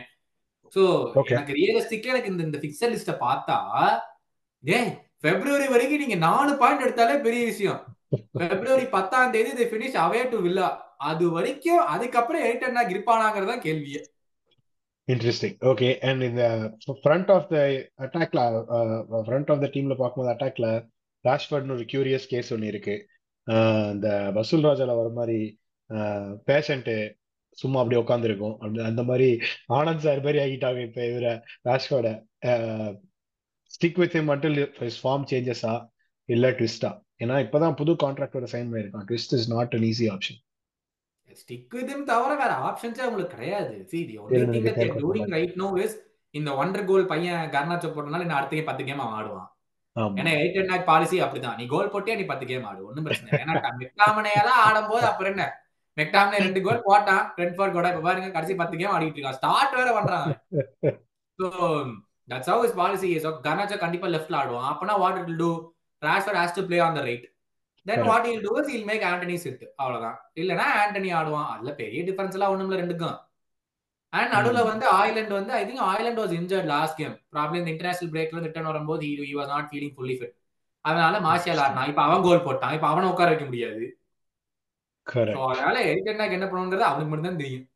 சோ. 0.76 0.82
எனக்கு 1.30 1.56
ரியலிஸ்டிக்கா 1.58 2.12
எனக்கு 2.14 2.32
இந்த 2.32 2.44
இந்த 2.48 2.58
பிக்சர் 2.64 2.92
லிஸ்ட 2.94 3.14
பார்த்தா 3.24 3.56
ஏய் 4.64 4.90
பிப்ரவரி 5.24 5.66
வரைக்கும் 5.70 6.02
நீங்க 6.02 6.18
நாலு 6.26 6.52
பாயிண்ட் 6.60 6.84
எடுத்தாலே 6.86 7.16
பெரிய 7.22 7.42
விஷயம். 7.46 7.80
பிப்ரவரி 8.34 8.86
பத்தாம் 8.92 9.32
தேதி 9.32 9.50
இதை 9.54 9.66
பினிஷ் 9.72 9.98
அவே 10.04 10.20
டு 10.30 10.38
வில்லா 10.44 10.68
அது 11.08 11.24
வரைக்கும் 11.30 11.82
அதுக்கப்புறம் 11.94 12.44
எயிட் 12.46 12.66
அண்ணா 12.68 12.82
இருப்பானாங்கிறது 12.92 13.52
தான் 13.52 13.64
கேள்வியே 13.66 14.00
இன்ட்ரெஸ்டிங் 15.08 15.56
ஓகே 15.70 15.88
அண்ட் 16.08 16.22
இந்த 16.22 16.44
ஃப்ரண்ட் 17.02 17.30
ஆஃப் 17.34 17.46
த 17.52 17.58
அட்டாக்ல 18.04 18.40
ஃப்ரண்ட் 19.26 19.50
ஆஃப் 19.52 19.62
த 19.64 19.68
டீம்ல 19.74 19.96
பார்க்கும்போது 20.00 20.32
அட்டாக்ல 20.34 20.68
ராஷ்வர்ட்னு 21.24 21.76
ஒரு 21.76 21.86
கியூரியஸ் 21.92 22.30
கேஸ் 22.32 22.52
ஒன்று 22.54 22.72
இருக்கு. 22.72 22.96
Uh, 23.46 23.84
இந்த 23.92 24.08
வசூல் 24.36 24.66
ராஜால 24.66 24.94
வர 24.96 25.08
மாதிரி 25.18 25.38
uh, 25.90 26.26
பேஷண்ட்டு 26.48 26.96
சும்மா 27.58 27.78
அப்படி 27.80 27.96
உட்காந்துருக்கும் 28.00 28.56
அப்படி 28.56 28.80
அந்த 28.88 29.02
மாதிரி 29.02 29.28
ஆனந்த் 29.76 30.04
சார் 30.04 30.20
மாதிரி 30.20 30.38
ஆகிட்டாங்க 30.42 30.80
இப்போ 30.88 31.02
இவர 31.10 31.28
ராஷ்வர்டை 31.64 32.12
stick 33.76 34.00
with 34.02 34.16
him 34.18 34.30
until 34.34 34.60
his 34.80 35.00
form 35.02 35.26
சேஞ்சஸா 35.32 35.74
இல்ல 36.24 36.50
ட்விஸ்டா 36.50 36.90
ஏன்னா 37.22 37.36
இப்பதான் 37.44 37.78
புது 37.80 37.92
கான்ட்ராக்டோட 38.04 38.48
சைன் 38.54 38.70
பண்ணிருக்கான் 38.72 39.06
twist 39.10 39.34
is 39.38 39.48
not 39.54 39.74
an 39.78 39.86
easy 39.92 40.08
option 40.14 40.38
stick 41.40 41.74
with 41.76 41.90
தவிர 42.10 42.32
வேற 42.34 42.52
ஆப்ஷன்ஸே 42.68 43.02
அவங்களுக்கு 43.04 43.34
கிடையாது. 43.36 43.74
See 43.90 44.02
the 44.10 44.16
only 44.22 44.36
எனக்கு 44.36 44.54
thing 44.54 44.64
that 44.66 44.76
they're 44.78 44.92
தேவைப்படுது. 44.92 45.18
doing 45.18 45.34
right 45.36 45.54
now 45.62 45.70
is 45.84 45.92
இந்த 46.34 46.50
ஒன்றரை 46.60 46.82
கோல் 46.86 47.10
பையன் 47.12 47.50
கர்னாச்சோ 47.54 47.88
போட்டனால 47.92 48.24
இன்னும் 48.24 48.38
அடுத்த 48.38 48.64
பத்து 48.70 48.82
கேம் 48.84 49.02
அவன் 49.04 49.16
ஆடுவான் 49.18 49.48
ஏன்னா 50.18 50.32
எயிட் 50.40 50.58
அண்ட் 50.60 50.70
நாக் 50.72 50.88
பாலிசி 50.90 51.16
அப்படிதான். 51.22 51.56
நீ 51.60 51.66
கோல் 51.66 51.92
போட்டியா 51.92 52.16
நீ 52.18 52.24
பத்து 52.24 52.46
கேம் 52.50 52.66
ஆடு. 52.70 52.80
ஒண்ணும் 52.88 53.06
பிரச்சனை 53.06 53.30
ஏன்னா 53.42 53.54
மெக்டாமனையெல்லாம் 53.82 54.60
ஆடும்போது 54.66 55.06
அப்புறம் 55.10 55.32
என்ன? 55.34 55.46
மெக்டாமனே 55.96 56.42
ரெண்டு 56.46 56.60
கோல் 56.66 56.84
போட்டான். 56.88 57.24
ஃப்ரெண்ட் 57.32 57.76
கூட 57.78 57.86
இப்ப 57.92 58.04
பாருங்க 58.08 58.30
கடைசி 58.30 58.54
பத்து 58.60 58.76
கேம் 58.76 58.94
ஆடிட்டு 58.96 59.18
இருக்கான். 59.18 59.38
ஸ்டார்ட் 59.40 59.78
வேற 59.80 59.90
பண்றான். 59.98 60.28
That's 62.32 62.50
how 62.52 62.64
is 62.66 62.76
policy 62.80 63.08
is 63.16 63.26
Garnacho 63.46 63.78
கண்டிப்பா 63.84 64.08
லெஃப்ட்ல 64.14 64.40
ஆடுவான். 64.42 64.68
அப்பனா 64.72 64.94
what 65.04 65.20
it 65.22 65.34
do 65.42 65.50
Rashford 66.02 66.40
has 66.40 66.56
to 66.58 66.64
play 66.68 66.78
on 66.86 66.98
the 66.98 67.02
right 67.08 67.26
then. 67.86 68.04
What 68.10 68.28
I'll 68.32 68.42
do 68.46 68.54
is 68.62 68.72
I'll 68.76 68.88
make 68.90 69.04
Antony 69.10 69.36
sit 69.44 69.64
அவ்வளவுதான். 69.80 70.18
இல்லனா 70.42 70.66
ஆண்டனி 70.82 71.10
ஆடுவான். 71.20 71.48
அதுல 71.54 71.72
பெரிய 71.80 72.00
டிஃபரன்ஸ் 72.08 72.36
எல்லாம் 72.38 72.52
ஒண்ணுமில்ல 72.54 72.80
ரெண்டுக்கும். 72.82 73.16
அண்ட் 74.12 74.32
நடுவுல. 74.34 74.60
வந்து 74.70 74.86
ஆயிலண்ட் 74.98 75.32
வந்து 75.38 75.52
I 75.60 75.62
think 75.68 75.86
Hojlund 75.92 76.20
was 76.22 76.34
injured 76.40 76.68
last 76.74 76.98
game 77.00 77.14
problem 77.34 77.60
இந்த 77.60 77.72
இன்டர்நேஷனல் 77.74 78.12
பிரேக்ல 78.14 78.42
ரிட்டர்ன் 78.46 78.70
வரும்போது 78.70 79.02
he 79.30 79.34
was 79.38 79.52
not 79.54 79.70
feeling 79.70 79.94
fully 79.96 80.16
fit 80.18 80.36
அதனால 80.84 81.14
மார்ஷியல் 81.26 81.60
ஆடினான். 81.62 81.88
இப்ப 81.92 82.02
அவன் 82.08 82.24
கோல் 82.26 82.44
போட்டான். 82.46 82.74
இப்ப 82.76 82.86
அவனை 82.90 83.06
உட்கார 83.12 83.30
வைக்க 83.32 83.46
முடியாது. 83.48 83.84
அதனால 85.46 85.76
எரிட்டனாக் 85.90 86.36
என்ன 86.36 86.46
பண்ணுன்றது 86.52 86.84
அவனுக்கு 86.88 87.10
மட்டும் 87.10 87.28
தான் 87.30 87.42
தெரியும். 87.42 87.66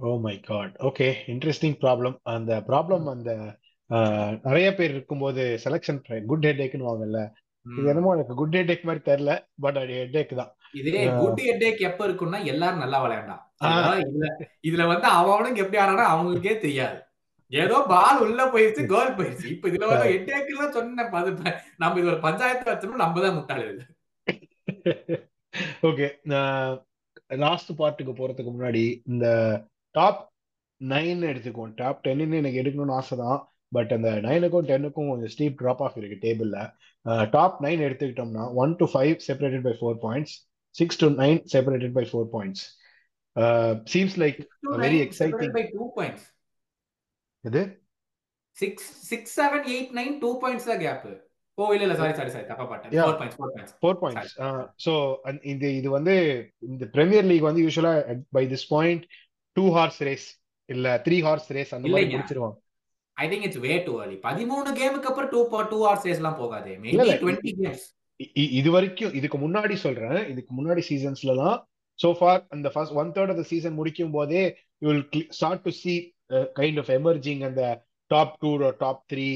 ஓ 0.00 0.12
my 0.22 0.36
God 0.44 0.74
okay 0.88 1.08
interesting 1.32 1.76
problem 1.82 2.16
அந்த 2.32 2.52
ப்ராப்ளம் 2.68 3.06
அந்த 3.12 3.30
நிறைய 4.46 4.68
பேர் 4.74 4.94
இருக்கும்போது 4.94 5.44
செலெக்ஷன் 5.64 6.00
குட் 6.26 6.46
ஹெட் 6.46 6.62
ஏக்னு 6.66 6.88
வாங்கல்ல 6.88 7.20
இது 7.66 7.80
ம். 7.80 7.88
என்னமோ 7.88 8.12
எனக்கு 8.16 8.34
குட் 8.34 8.56
ஹெட் 8.56 8.70
ஏக் 8.70 8.86
மாதிரி 8.88 9.02
தெரியல 9.08 9.32
பட் 9.64 9.78
அது 9.80 9.92
ஹெட் 9.96 10.16
ஏக் 10.16 10.32
தான். 10.38 10.50
இதே 10.74 11.00
ஆ. 11.04 11.14
குட் 11.20 11.40
ஹெட்டேக் 11.42 11.80
எப்ப 11.88 12.00
இருக்கும்னா 12.06 12.38
எல்லாரும் 12.46 12.82
நல்லா 12.82 12.98
விளையாண்டான்? 13.02 13.42
இதுல 14.04 14.26
இதுல 14.64 14.84
வந்து 14.86 15.06
அவனுக்கு 15.16 15.62
எப்படி 15.62 15.80
ஆடுறானா 15.82 16.06
அவங்களுக்கே 16.12 16.54
தெரியாது. 16.58 16.98
ஏதோ 17.52 17.76
பால் 17.88 18.20
உள்ள 18.24 18.40
போயிருச்சு 18.52 18.82
கோல் 18.92 19.16
போயிருச்சு. 19.16 19.46
இப்ப 19.54 19.68
இதுல 19.70 19.88
வந்து 19.90 20.08
ஹெட்டேக் 20.12 20.52
எல்லாம் 20.52 20.74
சொன்ன 20.76 21.06
நம்ம 21.78 21.98
இது 21.98 22.10
ஒரு 22.12 22.20
பஞ்சாயத்து 22.26 22.70
வச்சோம்னா 22.70 23.02
நம்ம 23.04 23.20
தான் 23.20 23.36
முட்டாள். 23.36 23.66
ஓகே 25.82 26.06
லாஸ்ட் 27.40 27.72
பார்ட்டுக்கு 27.78 28.12
போறதுக்கு 28.14 28.50
முன்னாடி 28.50 28.82
இந்த 29.06 29.26
டாப் 29.94 30.20
நைன் 30.80 31.22
எடுத்துக்குவோம். 31.30 31.72
டாப் 31.80 32.02
டென்னு 32.04 32.40
எனக்கு 32.42 32.60
எடுக்கணும்னு 32.62 32.96
ஆசை 32.98 33.16
தான் 33.22 33.38
பட் 33.72 33.92
அந்த 33.96 34.10
நைனுக்கும் 34.26 34.68
டென்னுக்கும் 34.70 35.10
கொஞ்சம் 35.10 35.32
ஸ்டீப் 35.34 35.58
ட்ராப் 35.60 35.82
ஆஃப் 35.86 35.98
இருக்கு 36.00 36.18
டேபிள்ல 36.24 36.58
டாப் 37.34 37.58
நைன் 37.64 37.84
எடுத்துக்கிட்டோம்னா 37.86 38.44
one 38.62 38.72
to 38.80 38.86
five 38.92 39.14
separated 39.26 39.66
by 39.68 39.74
four 39.80 39.98
points 40.06 40.34
six 40.74 41.00
to 41.02 41.08
nine 41.22 41.40
separated 41.54 41.94
by 41.98 42.04
four 42.10 42.28
points 42.34 42.64
seems 43.92 44.16
like 44.24 44.40
very 44.84 45.00
exciting 45.06 45.54
by 45.58 45.66
two 45.74 45.88
points. 45.98 46.24
இது 47.44 47.62
Six, 48.56 48.76
six, 49.10 49.22
seven, 49.32 49.60
eight, 49.74 49.90
nine, 49.98 50.14
two 50.22 50.32
points 50.42 50.64
தான் 50.70 50.80
gap. 50.82 51.02
ஓ 51.58 51.64
இல்ல 51.74 51.84
இல்ல 51.86 51.94
sorry 52.00 52.14
sorry 52.18 52.30
sorry 52.34 52.46
தப்பா 52.50 52.64
பாட்டேன். 52.70 52.92
Yeah. 52.92 53.06
Four 53.06 53.18
points 53.20 53.38
four 53.38 53.98
points 54.02 54.34
four 54.34 55.08
points 55.22 55.46
இந்த 55.52 55.64
இது 55.78 55.88
வந்து 55.96 56.14
இந்த 56.68 56.84
பிரீமியர் 56.94 57.28
லீக் 57.30 57.48
வந்து 57.48 57.64
யூஸ்வலா 57.64 57.92
by 58.36 58.42
this 58.52 58.66
point 58.72 59.04
two 59.56 59.64
horse 59.76 60.00
race 60.08 60.26
இல்ல 60.68 60.96
த்ரீ 61.06 61.16
ஹார்ஸ் 61.26 61.48
ரேஸ் 61.56 61.72
அந்த 61.76 61.86
மாதிரி. 61.92 62.12
முடிச்சிருவாங்க 62.16 62.58
I 63.16 63.26
think 63.30 63.46
it's 63.46 63.62
way 63.68 63.72
too 63.86 63.94
early. 64.02 64.18
பதிமூணு 64.28 64.70
கேமுக்கு 64.80 65.10
அப்புறம் 65.10 65.30
டூ 65.34 65.40
டூ 65.72 65.78
ஹவர்ஸ் 65.86 66.06
எல்லாம் 66.18 66.38
போகாது. 66.42 66.70
டுவெண்ட்டி 67.24 67.52
கேம்ஸ் 67.60 67.86
இது 68.58 68.70
வரைக்கும் 68.76 69.14
இதுக்கு 69.18 69.38
முன்னாடி 69.42 69.76
சொல்றேன். 69.84 70.18
இதுக்கு 70.32 70.52
முன்னாடி 70.56 70.82
சீசன்ஸ்ல 70.88 71.34
தான் 71.42 71.58
சோ 71.98 72.08
ஃபார் 72.18 72.40
அந்த 72.54 72.68
first 72.74 72.96
one 73.00 73.12
third 73.16 73.32
of 73.32 73.40
the 73.40 73.44
season 73.52 73.78
முடிக்கும் 73.78 74.14
போதே 74.16 74.42
you 74.82 74.88
will 74.90 75.24
start 75.38 75.64
to 75.66 75.72
see 75.82 75.94
kind 76.58 76.80
of 76.82 76.90
emerging 76.98 77.42
அந்த 77.48 77.62
டாப் 78.10 78.34
டூ 78.42 78.50
டாப் 78.82 79.02
த்ரீ 79.12 79.28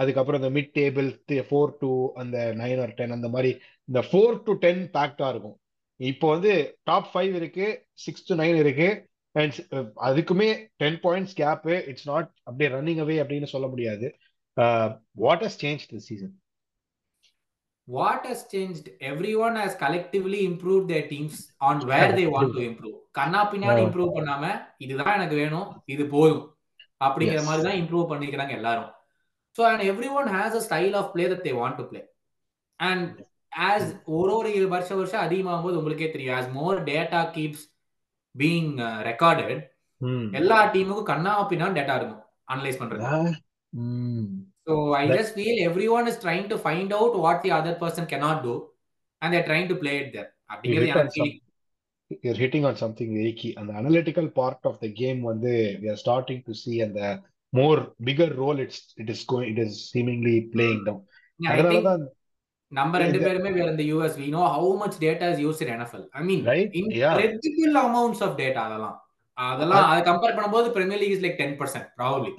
அதுக்கப்புறம் 0.00 0.40
இந்த 0.40 0.50
மிட் 0.56 0.72
டேபிள் 0.78 1.08
ஃபோர் 1.48 1.70
டு 1.82 1.90
அந்த 2.22 2.38
நைன் 2.62 2.80
ஆர் 2.84 2.94
டென் 2.98 3.14
அந்த 3.16 3.28
மாதிரி 3.34 3.50
இந்த 3.88 4.00
ஃபோர் 4.08 4.36
டு 4.46 4.54
டென் 4.64 4.82
பேக்டா 4.96 5.28
இருக்கும். 5.34 5.56
இப்போ 6.00 6.26
வந்து 6.34 6.52
டாப் 6.88 7.10
ஃபைவ் 7.12 7.34
இருக்கு 7.40 7.66
சிக்ஸ் 8.04 8.26
டு 8.30 8.34
நைன் 8.42 8.58
இருக்கு. 8.64 8.88
அண்ட் 9.36 9.56
அதுக்குமே 10.06 10.48
ten 10.82 10.98
points 11.04 11.36
gap 11.40 11.66
it's 11.90 12.08
not 12.08 12.28
அப்படியே 12.46 12.70
ரன்னிங் 12.74 13.02
அவே 13.04 13.16
அப்படின்னு 13.22 13.48
சொல்ல 13.54 13.68
முடியாது 13.74 14.08
what 15.16 15.44
has 15.46 15.60
changed 15.64 15.86
the 15.92 16.02
season 16.08 16.34
What 17.88 18.24
has 18.24 18.40
changed? 18.44 18.88
Everyone 19.00 19.54
has 19.54 19.76
collectively 19.76 20.38
improved 20.44 20.88
their 20.88 21.06
teams 21.06 21.34
on 21.60 21.74
where 21.80 22.08
they 22.12 22.24
want 22.26 22.50
to 22.54 22.62
improve. 22.62 22.96
கண்ணா 23.14 23.40
பின்னாடி. 23.52 23.80
Improve 23.84 24.16
பண்ணாம 24.16 24.44
இதுதான் 24.78 25.14
எனக்கு 25.14 25.36
வேணும் 25.36 25.68
இது 25.86 26.04
போதும் 26.14 26.42
அப்படிங்கிற. 27.00 27.42
மாதிரி 27.48 27.62
தான் 27.62 27.78
இம்ப்ரூவ் 27.82 28.10
பண்ணிக்கிறாங்க 28.12 28.54
எல்லாரும் 28.58 28.90
so 29.56 29.62
and 29.68 29.84
everyone 30.16 30.30
has 30.34 30.56
a 30.58 30.62
style 30.66 30.96
of 31.00 31.08
play 31.14 31.26
that 31.32 31.44
they 31.46 31.52
want 31.60 31.78
to 31.80 31.84
play 31.90 32.00
and 32.80 33.14
as 33.68 33.86
ஒரு 34.16 34.32
ஒரு 34.38 34.66
வருஷம் 34.74 35.00
வருஷம் 35.02 35.24
அதிகமாகும் 35.26 35.66
போது 35.66 35.78
உங்களுக்கே 35.80 36.10
தெரியும் 36.10 36.36
as 36.38 36.50
more 36.58 36.80
data 36.90 37.22
keeps 37.36 37.64
being 38.42 38.70
recorded 39.08 39.62
எல்லா 40.40 40.58
டீமுக்கும் 40.74 41.10
கண்ணா 41.12 41.32
பின்னாடி 41.52 41.76
டேட்டா 41.80 41.96
இருக்கும் 42.00 42.22
அனலைஸ் 42.54 42.80
பண்றது 42.82 43.04
So 44.68 44.74
I 44.98 45.06
That- 45.06 45.18
just 45.18 45.32
feel 45.38 45.56
everyone 45.70 46.06
is 46.10 46.16
trying 46.22 46.46
to 46.52 46.56
find 46.64 46.88
out 46.98 47.12
what 47.24 47.36
the 47.44 47.50
other 47.56 47.74
person 47.82 48.04
cannot 48.12 48.38
do, 48.46 48.54
and 49.22 49.28
they're 49.32 49.48
trying 49.50 49.68
to 49.72 49.76
play 49.82 49.96
it 50.02 50.08
there. 50.16 50.30
அப்படிங்கிறது 50.52 50.88
எனக்கு 50.94 51.26
you're 52.24 52.40
hitting 52.42 52.64
on 52.68 52.74
something 52.82 53.08
very 53.18 53.32
key. 53.40 53.52
And 53.58 53.66
the 53.70 53.76
analytical 53.82 54.26
part 54.40 54.60
of 54.70 54.74
the 54.82 54.90
game, 55.02 55.20
when 55.28 55.38
they 55.46 55.60
we 55.82 55.88
are 55.92 56.00
starting 56.04 56.40
to 56.48 56.54
see 56.62 56.76
and 56.84 56.92
the 57.00 57.10
more 57.52 57.78
bigger 58.08 58.28
role 58.42 58.58
it's 58.64 58.78
it 59.02 59.08
is 59.14 59.20
going 59.32 59.46
it 59.52 59.58
is 59.64 59.72
seemingly 59.92 60.36
playing 60.54 60.80
down. 60.88 61.00
Yeah, 61.38 61.52
I 61.54 61.62
think 61.70 61.86
நம்ம 62.68 62.98
ரெண்டு 62.98 63.18
பேருமே 63.18 63.50
வேற 63.50 63.70
இந்த 63.70 63.82
US 63.82 64.48
how 64.48 64.84
much 64.84 64.94
data 65.00 65.26
is 65.32 65.38
used 65.38 65.62
in 65.62 65.80
NFL. 65.80 66.08
I 66.10 66.26
mean, 66.26 66.44
right? 66.44 66.70
Yeah. 66.72 67.18
incredible 67.18 67.76
amounts 67.82 68.20
of 68.20 68.38
data 68.38 68.54
அதெல்லாம். 68.54 69.00
அதெல்லாம் 69.32 69.88
அதை 69.88 70.12
compare 70.12 70.36
பண்ணும்போது 70.36 70.70
Premier 70.70 71.00
League 71.00 71.10
is 71.10 71.20
like 71.20 71.36
ten 71.36 71.58
percent 71.58 71.88
probably. 71.98 72.30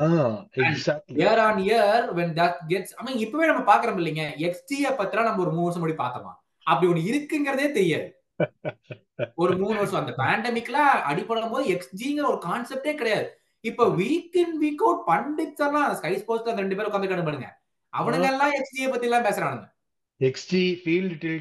Year 1.14 1.38
on 1.38 1.58
year 1.58 2.20
when 2.20 2.34
that 2.40 2.56
gets 2.68 2.94
I 2.96 3.06
mean 3.06 3.18
இப்பவே 3.18 3.46
நம்ம 3.46 3.76
பாக்குறோம் 3.76 4.00
இல்லைங்க. 4.04 4.36
எக்ஸ்டிய 4.36 4.92
பத்திரம் 4.92 5.26
நம்ம 5.26 5.42
ஒரு 5.42 5.52
மூணு 5.52 5.74
வருஷம் 5.74 5.84
முன்னாடி 5.84 6.08
பார்த்தோமா? 6.08 6.34
அப்படி 6.64 6.92
ஒண்ணு 6.92 7.12
இருக்குங்கிறதே 7.12 7.72
தெரியாது. 7.72 8.22
ஒரு 9.36 9.58
மூணு 9.58 9.78
வருஷம் 9.78 10.06
அந்த 10.06 10.14
பேண்டமிக்ல 10.18 10.80
அடிப்படும் 11.12 11.52
போது 11.52 11.66
எக்ஸ்ஜிங்கிற 11.68 12.24
ஒரு 12.24 12.40
கான்செப்டே 12.46 12.96
கிடையாது. 12.96 13.40
இப்ப 13.60 13.88
week 13.88 14.30
in 14.32 14.60
week 14.62 14.84
out 14.84 15.08
pundits 15.08 15.68
எல்லாம் 15.68 15.94
ஸ்கை 15.94 16.14
ஸ்போர்ட்ஸ்ல 16.16 16.54
அந்த 16.54 16.62
ரெண்டு 16.62 16.76
பேரும் 16.76 16.92
உட்காந்து 16.92 17.24
பாருங்க 17.24 17.60
அவனுங்க 17.98 18.28
எல்லாம் 18.28 18.52
எக்ஸ்ஜியை 18.52 18.90
பத்தி 18.90 19.08
எல்லாம் 19.08 19.24
பேசுறானுங்க. 19.24 19.76
Tilt. 20.22 20.50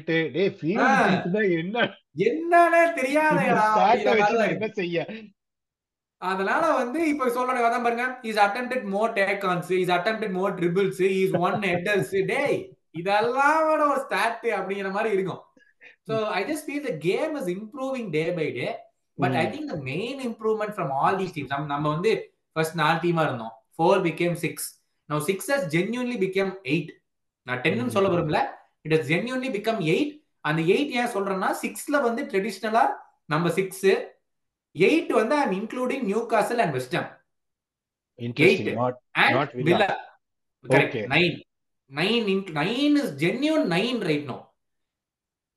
டேய் 0.07 0.51
field 0.57 0.81
Ah. 0.81 0.97
tilt 1.05 1.25
தான் 1.33 1.49
என்ன? 1.59 1.77
என்னன்னே 2.27 2.83
தெரியாதேடா. 2.97 3.65
என்ன 4.53 4.67
செய்ய? 4.75 4.97
அதனால 6.21 6.63
வந்து 6.77 6.99
இப்ப 7.09 7.25
சொல்லணும். 7.35 7.65
அதான் 7.67 7.85
பாருங்க. 7.85 8.05
Is 8.29 8.39
attempted 8.45 8.85
more 8.93 9.11
take 9.17 9.43
ons 9.49 9.71
is 9.79 9.91
attempted 9.97 10.33
more 10.37 10.53
dribbles 10.59 11.01
is 11.15 11.35
won 11.41 11.57
headers 11.65 12.13
டேய் 12.31 12.57
இதெல்லாம் 12.95 13.59
விட 13.67 13.81
ஒரு 13.91 14.01
ஸ்டாட் 14.05 14.45
அப்படிங்கிற 14.57 14.91
மாதிரி 14.95 15.09
இருக்கும். 15.15 15.41
So 16.07 16.15
I 16.37 16.41
just 16.49 16.65
feel 16.67 16.87
the 16.87 16.93
game 17.05 17.33
is 17.39 17.49
improving 17.55 18.09
day 18.15 18.23
by 18.37 18.47
day 18.57 18.67
but 19.17 19.35
I. 19.35 19.45
Think 19.53 19.69
the 19.73 19.77
main 19.89 20.19
improvement 20.29 20.75
from 20.77 20.93
all 21.01 21.17
these 21.21 21.35
teams 21.35 21.71
நம்ம 21.73 21.85
வந்து 21.95 22.13
first 22.55 22.79
நாலு 22.81 22.97
டீமா 23.03 23.23
இருந்தோம். 23.27 23.53
Four 23.75 24.01
become 24.07 24.37
six 24.43 24.67
no 25.09 25.19
six 25.27 25.49
has 25.53 25.67
genuinely 25.75 26.17
become 26.25 26.53
eight 26.67 26.91
நான் 27.47 27.61
டென்னு 27.65 27.95
சொல்ல. 27.95 28.09
விரும்பல. 28.13 28.39
It 28.87 28.95
has 28.95 29.07
genuinely 29.11 29.49
become 29.55 29.81
eight 29.91 30.13
அந்த 30.45 30.61
எயிட் 30.73 30.93
ஏன் 30.99 31.13
சொல்றேன்னா 31.15 31.49
சிக்ஸ்ல 31.63 31.95
வந்து 32.03 32.23
ட்ரெடிஷ்னலா 32.31 32.83
நம்ம 33.29 33.49
சிக்ஸ் 33.57 33.87
எயிட் 34.75 35.13
வந்து 35.19 35.35
I 35.39 35.45
including 35.59 36.05
Newcastle 36.33 36.61
and 36.63 36.75
West Ham 36.77 37.07
is 38.19 38.75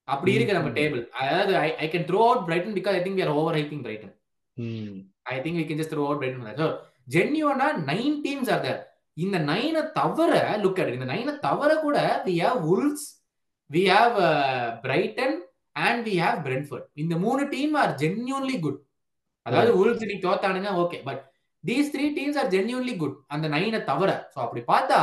அப்படி 0.09 0.31
இருக்கு 0.35 0.57
நம்ம. 0.57 0.71
டேபிள் 0.79 1.03
அதாவது 1.21 1.53
I 1.79 1.89
can 1.89 2.07
throw 2.09 2.21
out 2.27 2.45
Brighton 2.47 2.77
because 2.79 2.97
I 2.99 3.03
think 3.05 3.19
we 3.19 3.25
are 3.27 3.35
over 3.37 3.57
hyping 3.59 3.83
Brighton. 3.87 4.13
I 5.33 5.37
think 5.45 5.59
we 5.61 5.65
can 5.69 5.81
just 5.81 5.93
throw 5.95 6.05
out 6.07 6.21
Brighton 6.23 6.59
so 6.61 6.69
ஜென்யூனா 7.15 7.69
nine 7.91 8.17
teams 8.27 8.51
are 8.55 8.63
there 8.67 8.81
இந்த 9.17 9.39
நைனை 9.51 9.83
தவிர 9.99 10.33
look 10.65 10.81
at 10.83 10.93
இந்த 10.97 11.09
நைனை 11.13 11.35
தவிர 11.47 11.71
கூட 11.85 11.97
we 12.27 12.35
have 12.43 12.61
Wolves 12.75 13.07
we 13.71 13.83
have 13.91 14.15
Brighton 14.81 15.37
and 15.77 16.01
we 16.07 16.15
have 16.23 16.39
Brentford 16.47 16.87
இந்த 16.95 17.17
மூணு 17.17 17.43
team 17.49 17.75
are 17.75 17.93
genuinely 17.97 18.57
good 18.61 18.81
அதாவது 19.47 19.73
உல்ஸ் 19.77 20.07
நீ 20.07 20.17
தோத்தானுங்க 20.19 20.71
okay 20.83 20.99
but 21.05 21.21
these 21.65 21.93
three 21.95 22.07
teams 22.17 22.39
are 22.39 22.51
genuinely 22.51 22.97
good 22.97 23.17
அந்த 23.27 23.47
நைனை 23.49 23.81
தவிர 23.85 24.11
ஸோ 24.35 24.39
அப்படி 24.39 24.63
பார்த்தா 24.73 24.99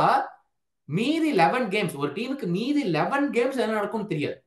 மீதி 0.88 1.30
லெவன் 1.32 1.66
கேம்ஸ் 1.70 1.96
ஒரு 1.96 2.10
டீமுக்கு 2.12 2.46
மீதி 2.48 2.82
லெவன் 2.88 3.26
கேம்ஸ் 3.32 3.58
என்ன 3.58 3.74
நடக்கும்னு 3.74 4.08
தெரியாது. 4.08 4.38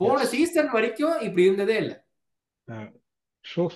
போன. 0.00 0.24
சீசன் 0.24 0.70
வரைக்கும் 0.70 1.20
இப்படி 1.20 1.44
இருந்ததே 1.44 1.76
இல்ல. 1.76 1.92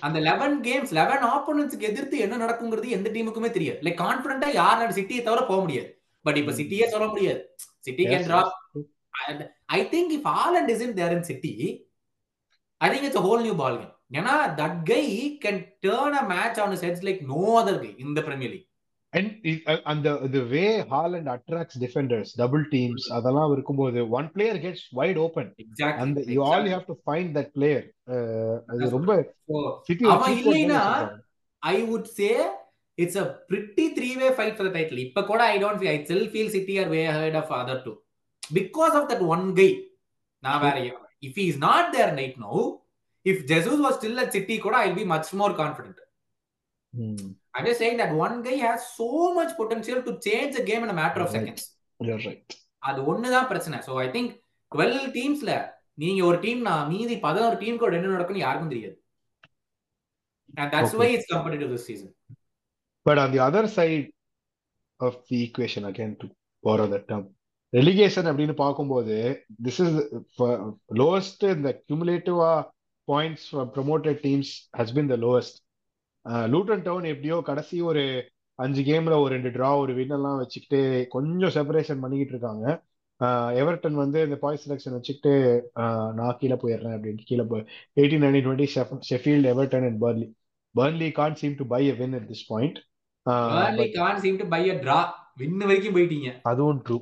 அந்த 0.01 0.19
லெவன் 0.19 0.55
கேம்ஸ் 0.61 0.91
லெவன் 0.91 1.23
ஆப்போனன்ட்ஸ்க்கு 1.25 1.89
எதிர்த்து 1.89 2.17
என்ன 2.17 2.37
நடக்குங்கிறது 2.37 2.89
எந்த 2.89 3.09
டீமுக்குமே 3.09 3.51
தெரியாது. 3.51 3.79
லைக் 3.81 4.01
கான்பிடண்டா 4.01 4.49
யார் 4.53 4.97
சிட்டியை 4.97 5.21
தவிர 5.23 5.41
போக 5.45 5.59
முடியாது. 5.61 5.89
பட் 6.25 6.37
இப்ப 6.37 6.51
Hmm. 6.51 6.59
சிட்டியே 6.59 6.85
சொல்ல 6.85 7.07
முடியாது. 7.07 7.41
City 7.79 8.03
can 8.05 8.25
drop. 8.25 8.51
I 9.71 9.81
think 9.93 10.13
if 10.17 10.29
Haaland 10.39 10.71
is 10.75 10.83
in 10.87 10.95
there 10.99 11.15
in 11.17 11.27
City 11.31 11.53
I 12.81 12.89
think 12.93 13.07
it's 13.09 13.25
whole 13.27 13.43
new 13.47 13.55
ball 13.61 13.77
game 13.81 13.93
ஏன்னா 14.19 14.35
that 14.61 14.79
guy 14.91 15.03
can 15.45 15.61
turn 15.87 16.17
a 16.21 16.25
match 16.33 16.59
on 16.65 16.81
its 16.85 17.05
like 17.09 17.21
no 17.33 17.43
other 17.61 17.79
guy 17.85 17.91
இந்த 18.05 18.21
Premier 18.29 18.53
League 18.55 18.65
and 19.13 20.03
the 20.03 20.27
the 20.27 20.41
way 20.45 20.83
Haaland 20.83 21.27
attracts 21.27 21.75
defenders, 21.75 22.33
double 22.33 22.63
teams, 22.65 23.01
அதெல்லாம் 23.11 23.51
இருக்கும்போது 23.51 23.99
one 24.09 24.27
player 24.29 24.55
gets 24.65 24.81
wide 24.91 25.17
open. 25.17 25.47
Exactly 25.63 26.03
And 26.03 26.17
you 26.33 26.43
all 26.43 26.63
you 26.67 26.73
have 26.77 26.85
to 26.85 26.97
find 27.09 27.29
that 27.37 27.49
player. 27.57 27.83
Uh, 28.07 28.53
அது 28.71 28.89
ரொம்ப 28.97 29.11
அவன் 30.15 30.37
இல்லைன்னா 30.41 30.83
I 31.63 31.77
would 31.89 32.09
say 32.19 32.29
it's 32.97 33.19
a 33.23 33.25
pretty 33.49 33.87
three 33.97 34.11
way 34.21 34.29
fight 34.37 34.55
for 34.57 34.69
the 34.69 34.73
title 34.77 35.01
இப்ப 35.07 35.23
கூட 35.31 35.41
I 35.53 35.57
don't 35.65 35.89
I 35.93 35.97
still 36.11 36.27
feel 36.33 36.53
City 36.57 36.75
are 36.83 36.91
way 36.95 37.01
ahead 37.17 37.39
of 37.41 37.53
other 37.59 37.81
two 37.87 37.93
because 38.49 38.95
of 38.99 39.07
that 39.11 39.25
one 39.35 39.45
guy 39.59 39.69
நான் 40.43 40.61
வேற 40.65 40.75
if 41.27 41.39
is 41.45 41.59
not 41.67 41.89
there 41.95 42.13
night 42.19 42.37
no 42.45 42.53
if 43.25 43.41
Jesus 43.51 43.81
was 43.85 43.97
still 43.99 44.21
at 44.23 44.33
City 44.37 44.57
கூட 44.65 44.75
I 44.87 44.91
be 44.99 45.05
much 45.13 45.31
more 45.41 45.55
confident 45.61 45.99
I'm 47.53 47.65
just 47.65 47.79
saying 47.81 47.97
that 47.97 48.11
one 48.17 48.35
guy 48.45 48.55
has 48.65 48.81
so 48.99 49.07
much 49.37 49.51
potential 49.59 49.99
to 50.07 50.11
change 50.25 50.51
the 50.57 50.63
game 50.69 50.83
in 50.85 50.89
a 50.89 50.97
matter 50.99 51.21
of 51.23 51.27
Right. 51.27 51.35
seconds. 51.37 51.61
You're 51.99 52.21
right. 52.27 52.43
அது 52.83 52.99
ஒண்ணுதான் 53.11 53.47
பிரச்சனை 53.51 53.77
so 53.87 53.93
I 54.03 54.07
think 54.15 54.31
twelve 54.71 54.97
டீம்ஸ்ல 55.17 55.51
நீங்க 56.03 56.21
ஒரு 56.29 56.37
team 56.45 56.61
நான் 56.67 56.89
மீதி 56.91 57.15
பதினோரு 57.25 57.55
team 57.63 57.79
கூட 57.81 57.93
என்ன 57.99 58.13
நடக்கும்னு 58.15 58.45
யாருக்கும் 58.45 58.73
தெரியாது 58.73 58.97
and 60.53 60.69
that's 60.73 60.91
Okay. 60.91 60.99
why 60.99 61.07
it's 61.15 61.27
competitive 61.33 61.69
this 61.69 61.85
season 61.89 62.09
But 63.05 63.17
on 63.17 63.29
the 63.31 63.41
other 63.47 63.63
side 63.75 64.05
of 64.99 65.13
the 65.29 65.37
equation, 65.43 65.83
again, 65.85 66.11
to 66.21 66.25
borrow 66.63 66.87
that 66.93 67.03
term, 67.09 67.21
relegation 67.73 68.23
அப்படின்னு 68.25 68.53
பார்க்கும்போது 68.55 69.15
this 69.63 69.77
is 69.79 69.91
for 70.37 70.49
lowest 71.01 71.43
in 71.43 71.63
the 71.63 71.73
cumulative 71.87 72.39
uh, 72.43 72.61
points 73.07 73.43
for 73.49 73.65
promoted 73.67 74.21
teams 74.23 74.47
has 74.73 74.91
been 74.91 75.07
the 75.07 75.17
lowest. 75.17 75.55
Uh, 76.25 76.45
Luton 76.53 76.81
Town 76.81 77.03
எப்படியோ 77.05 77.41
கடைசி 77.41 77.81
ஒரு 77.81 78.03
அஞ்சு 78.59 78.81
கேம்ல 78.83 79.21
ஒரு 79.21 79.31
ரெண்டு 79.35 79.49
draw 79.49 79.69
ஒரு 79.77 79.93
வின் 79.93 80.09
எல்லாம் 80.09 80.37
வச்சுக்கிட்டு 80.37 80.79
கொஞ்சம் 81.09 81.53
செப்பரேஷன் 81.57 81.99
பண்ணிக்கிட்டு 81.99 82.35
இருக்காங்க. 82.35 82.65
எவர்டன் 83.61 83.95
வந்து 83.95 84.19
இந்த 84.25 84.35
பாயிண்ட் 84.35 84.63
செலெக்ஷன் 84.65 84.95
வச்சுக்கிட்டு 84.97 85.31
ஆஹ் 85.81 86.11
நான் 86.13 86.37
கீழே 86.37 86.55
போயிடுறேன் 86.55 86.95
அப்படின்ட்டு 86.97 87.25
கீழே 87.25 87.43
போய் 87.43 87.63
eighteen 87.97 88.23
nineteen 88.25 88.45
twenty 88.45 88.67
Sheffield 89.09 89.47
Everton 89.53 89.85
and 89.87 89.99
Burnley 90.03 90.27
Burnley 90.75 91.09
can't 91.11 91.35
seem 91.35 91.55
to 91.55 91.67
buy 91.67 91.81
a 91.89 91.97
win 91.99 92.13
at 92.13 92.29
this 92.31 92.45
point 92.47 92.79
win 95.39 95.61
வரைக்கும் 95.63 95.95
போயிட்டீங்க. 95.95 96.29
அதுவும் 96.49 96.79
true 96.85 96.97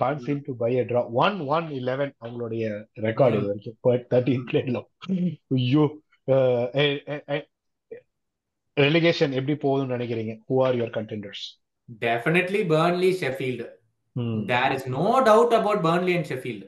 can't 0.00 0.22
seem 0.24 0.42
to 0.46 0.52
buy 0.62 0.70
a 0.80 0.84
draw 0.90 1.02
one 1.24 1.36
one 1.56 1.68
eleven 1.80 2.12
அவங்களுடைய 2.22 2.64
ரெக்கார்டு 3.06 3.38
இது 3.40 3.50
வரைக்கும். 3.50 3.76
தேர்ட்டீன் 4.12 4.46
பிளேட்ல 4.50 4.80
ஐயோ. 5.58 5.84
ரெலிகேஷன் 8.76 9.32
எப்படி 9.38 9.54
போகுதுன்னு 9.64 9.96
நினைக்கிறீங்க? 9.96 10.34
Who 10.48 10.56
are 10.66 10.76
your 10.80 10.94
contenders 10.98 11.44
definitely 12.04 12.60
Burnley 12.74 13.10
Sheffield 13.22 13.66
there 14.52 14.74
is 14.76 14.86
no 14.98 15.06
doubt 15.30 15.56
about 15.60 15.82
Burnley 15.88 16.14
and 16.18 16.28
Sheffield 16.32 16.66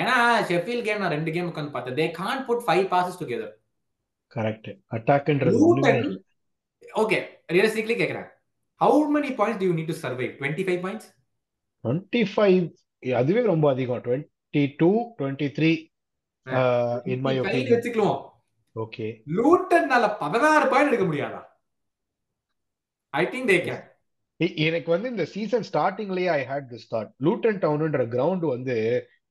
ஏன்னா 0.00 0.16
ஷெஃபீல்ட் 0.50 0.86
கேம் 0.86 1.02
நான் 1.02 1.14
ரெண்டு 1.16 1.30
கேம் 1.34 1.48
உட்காந்து 1.50 1.74
பார்த்தேன். 1.74 1.96
They 2.00 2.06
can't 2.20 2.44
put 2.48 2.64
five 2.68 2.86
passes 2.94 3.20
together 3.22 3.52
correct 4.36 4.70
அட்டாக்ன்றது 4.96 5.58
okay 7.02 7.18
realistically 7.54 7.96
கேக்குறேன். 8.00 8.28
How 8.80 9.02
many 9.16 9.30
points 9.38 9.60
do 9.62 9.68
you 9.68 9.74
need 9.78 9.92
to 9.92 9.98
survive 10.04 10.26
twenty 10.38 10.64
five 10.66 10.80
points 10.84 11.08
twenty 11.84 12.22
five 12.32 12.64
அதுவே 13.02 13.42
ரொம்ப 13.52 13.66
அதிகம். 13.74 14.02
Twenty 14.06 14.62
two 14.80 14.90
twenty 15.18 15.48
three 15.56 15.70
in 17.12 17.22
my 17.26 17.34
opinion 17.42 17.74
வச்சுக்கலாம் 17.76 18.18
okay 18.76 19.06
லூட்டன்னால 19.36 20.06
பதினாறு 20.22 20.66
point 20.72 20.90
எடுக்க 20.90 21.06
முடியாதா? 21.10 21.40
I 23.14 23.24
think 23.32 23.50
they 23.52 23.58
can 23.68 23.84
எனக்கு 24.66 24.88
வந்து 24.94 25.08
இந்த 25.12 25.24
season 25.34 25.66
ஸ்டார்டிங்லயே 25.68 26.30
I 26.38 26.40
hate 26.50 26.68
this 26.72 26.88
thought 26.92 27.10
Luton 27.26 27.60
டவுன்ன்ற 27.62 28.04
ground 28.14 28.44
வந்து 28.54 28.76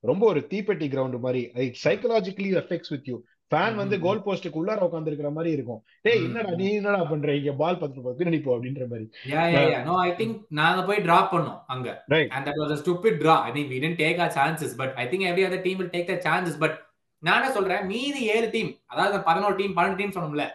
ரொம்ப 0.04 0.22
ஒரு 0.32 0.40
தீப்பெட்டி 0.52 0.86
கிரவுண்ட் 0.94 1.18
மாதிரி. 1.26 1.42
Psychologically 1.84 2.50
effects 2.62 2.92
with 2.94 3.08
you 3.10 3.16
fan 3.52 3.76
வந்து. 3.80 3.96
கோல் 4.00 4.22
போஸ்ட்டுக்கு 4.24 4.60
உள்ளார 4.60 4.80
உட்கார்ந்து 4.86 5.10
இருக்கிற 5.10 5.30
மாதிரி 5.30 5.50
இருக்கும். 5.56 5.80
டேய். 6.06 6.24
என்னடா 6.24 6.50
நீ 6.50 6.72
என்னடா 6.78 7.04
பண்ற? 7.04 7.34
இங்க 7.34 7.52
பால் 7.52 7.78
பத்து 7.82 8.02
பத்து 8.02 8.18
பின்னாடி 8.20 8.42
போ 8.42 8.52
அப்படின்ற 8.56 8.86
மாதிரி. 8.92 9.06
யா 9.32 9.42
யா 9.54 9.82
நோ 9.82 9.96
ஐ 10.06 10.10
திங்க் 10.10 10.36
நாங்க 10.60 10.84
போய் 10.84 11.00
டிராப் 11.00 11.30
பண்ணோம் 11.34 11.60
அங்க. 11.66 11.88
And 12.36 12.46
that 12.48 12.58
was 12.62 12.72
a 12.76 12.80
stupid 12.82 13.14
draw. 13.22 13.38
I 13.48 13.52
think 13.52 13.68
we 13.74 13.80
didn't 13.84 14.00
take 14.04 14.18
our 14.24 14.32
chances 14.38 14.72
but 14.80 14.92
i 15.02 15.06
think 15.12 15.22
every 15.30 15.44
other 15.48 15.60
team 15.66 15.78
will 15.78 15.92
take 15.96 16.08
their 16.10 16.22
chances. 16.28 16.56
But 16.64 16.74
நானே 17.22 17.50
சொல்றேன்? 17.50 17.86
மீதி 17.86 18.22
ஏழு 18.34 18.50
டீம் 18.50 18.72
அதாவது 18.86 19.20
பதினோரு 19.20 19.56
டீம் 19.56 19.76
பன்னெண்டு 19.76 19.96
டீம் 19.96 20.16
சொன்னோம்ல 20.16 20.46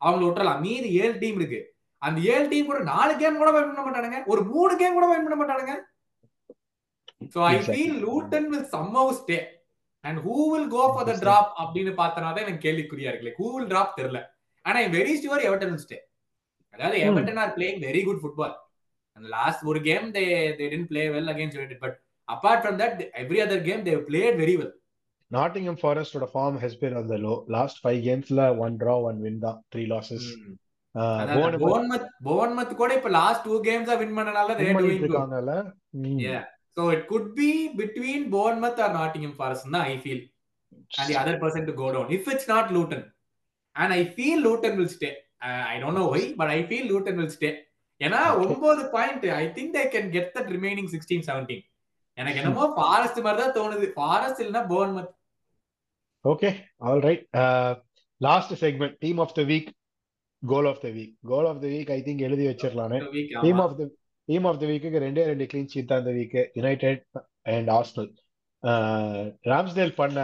அவங்கள 0.00 0.24
விட்டுறலாம். 0.26 0.60
மீதி 0.60 0.88
ஏழு 1.02 1.18
டீம் 1.18 1.36
இருக்கு. 1.36 1.60
அந்த 2.02 2.18
ஏழு 2.32 2.48
டீம் 2.48 2.66
கூட 2.66 2.80
நாலு 2.92 3.16
கேம் 3.16 3.36
கூட 3.36 3.50
win 3.50 3.68
பண்ண 3.68 3.84
மாட்டானுங்க. 3.86 4.18
ஒரு 4.24 4.42
மூணு 4.44 4.76
கேம் 4.76 4.98
கூட 4.98 5.06
win 5.12 5.22
பண்ண 5.26 5.38
மாட்டானுங்க. 5.40 5.74
So 7.34 7.44
i 7.44 7.54
Exactly. 7.54 7.76
feel 7.76 7.94
luton 8.02 8.44
will 8.52 8.66
somehow 8.74 9.04
who 10.18 10.36
will 10.52 10.66
go 10.68 10.82
for 10.86 11.02
the 11.02 11.12
Understand. 11.12 11.24
drop 11.24 11.46
அப்படின்னு 11.62 11.92
பார்த்தனா 12.00 12.28
தான் 12.30 12.44
எனக்கு 12.44 12.64
கேள்விக்குறியா 12.66 13.10
இருக்கு. 13.10 13.26
Like 13.28 13.38
who 13.42 13.48
will 13.54 13.68
drop 13.68 13.88
தெரியல. 13.98 14.20
ஆனா 14.64 14.78
வெரி 14.96 15.14
ஷுவர் 15.22 15.46
எவர்டன் 15.48 15.82
stay 15.84 16.00
அதாவது 16.74 16.96
Hmm. 16.96 17.08
Everton 17.08 17.40
are 17.42 17.52
playing 17.56 17.80
very 17.86 18.02
good 18.08 18.22
football 18.22 18.54
அந்த 19.16 19.28
லாஸ்ட் 19.36 19.62
ஒரு 19.70 19.80
game 19.86 20.06
they 20.16 20.24
they 20.58 20.66
tend 20.72 20.88
play 20.90 21.04
well 21.14 21.30
against 21.34 21.58
United 21.58 21.82
but 21.84 21.96
apart 22.28 22.58
from 22.64 22.74
that 22.80 22.92
every 23.14 23.38
other 23.44 23.58
game 23.68 23.82
they 23.86 23.94
played 24.10 24.34
very 24.42 24.56
well. 24.60 24.72
Nottingham 25.30 25.78
ஃபாரஸ்டோட 25.80 26.26
form 26.32 26.58
has 26.62 26.78
been 26.82 26.94
on 27.00 27.06
the 27.12 27.18
low. 27.18 27.36
Last 27.56 27.78
five 27.82 28.00
கேம்ஸ்ல 28.06 28.42
one 28.64 28.76
draw 28.82 28.94
one 29.08 29.18
win 29.24 29.40
தான். 29.46 29.58
Three 29.72 29.82
losses 29.92 30.28
Bournemouth 31.64 32.06
Bournemouth 32.28 32.78
கூட 32.80 32.90
இப்ப 32.98 33.10
last 33.18 33.44
two 33.48 33.56
games 33.66 33.90
win 34.02 34.14
பண்ணனால 34.18 34.54
they 34.60 34.68
are 36.30 36.44
doing 36.80 37.02
good 37.04 37.26
இருக்காங்கல்ல 37.26 37.28
ம். 37.28 37.28
Yeah. 37.28 37.28
so 37.28 37.28
it 37.28 37.30
could 37.30 37.34
be 37.34 37.50
between 37.76 38.30
bournemouth 38.30 38.78
or 38.78 38.90
nottingham 38.92 39.34
forest 39.34 39.66
தான் 39.70 39.86
i 39.86 39.96
feel 39.98 40.20
and 40.98 41.06
the 41.08 41.16
other 41.16 41.36
person 41.38 41.62
to 41.66 41.72
go 41.72 41.88
down 41.92 42.10
if 42.10 42.28
it's 42.28 42.48
not 42.48 42.72
luton 42.72 43.02
and 43.76 43.92
i 43.92 44.04
feel 44.04 44.38
luton 44.40 44.76
will 44.76 44.88
stay 44.88 45.12
uh, 45.42 45.64
i 45.72 45.80
don't 45.80 45.94
know 45.94 46.08
why 46.08 46.34
but 46.36 46.48
i 46.48 46.62
feel 46.66 46.86
luton 46.92 47.16
will 47.16 47.30
stay 47.30 47.54
ஏன்னா. 48.00 48.18
ஒன்பது 48.42 48.82
point 48.92 49.24
I 49.36 49.46
think 49.54 49.72
they 49.76 49.84
can 49.94 50.10
get 50.10 50.28
that 50.36 50.50
remaining 50.56 50.90
sixteen 50.92 51.24
seventeen 51.28 51.64
எனக்கு 52.18 52.40
என்னமோ 52.42 52.66
Forest 52.76 53.18
மாதிரி 53.24 53.42
தான் 53.42 53.54
தோணுது 53.56 53.88
Forest 53.96 54.40
இல்லைன்னா 54.42 54.62
Bournemouth 54.70 55.10
okay 56.24 56.50
all 56.82 57.02
right 57.08 57.24
last 58.20 58.54
segment 58.62 58.96
team 58.98 59.20
of 59.24 59.34
the 59.38 59.44
week 59.44 59.68
goal 60.42 60.68
of 60.72 60.80
the 60.84 60.88
week 60.96 61.12
goal 61.32 61.48
of 61.50 61.60
the 61.64 61.68
week 61.74 61.90
I 61.96 62.00
think 62.08 62.22
எழுதி 62.28 62.46
வச்சிடலானே 62.50 63.00
week 63.16 63.34
team 63.44 63.60
of 63.66 63.74
the 63.80 63.88
team 64.28 64.46
of 64.50 64.60
the 64.60 64.66
வீக்குக்கு 64.70 65.04
ரெண்டே 65.06 65.24
ரெண்டு 65.24 65.46
கிளீன் 65.50 65.70
ஷீட் 65.72 65.90
தான் 65.90 66.02
இந்த 66.02 66.12
week 66.18 66.38
United 66.54 67.04
and 67.52 67.70
Arsenal 67.76 68.10
Ramsdale 69.50 69.94
பண்ண 69.96 70.18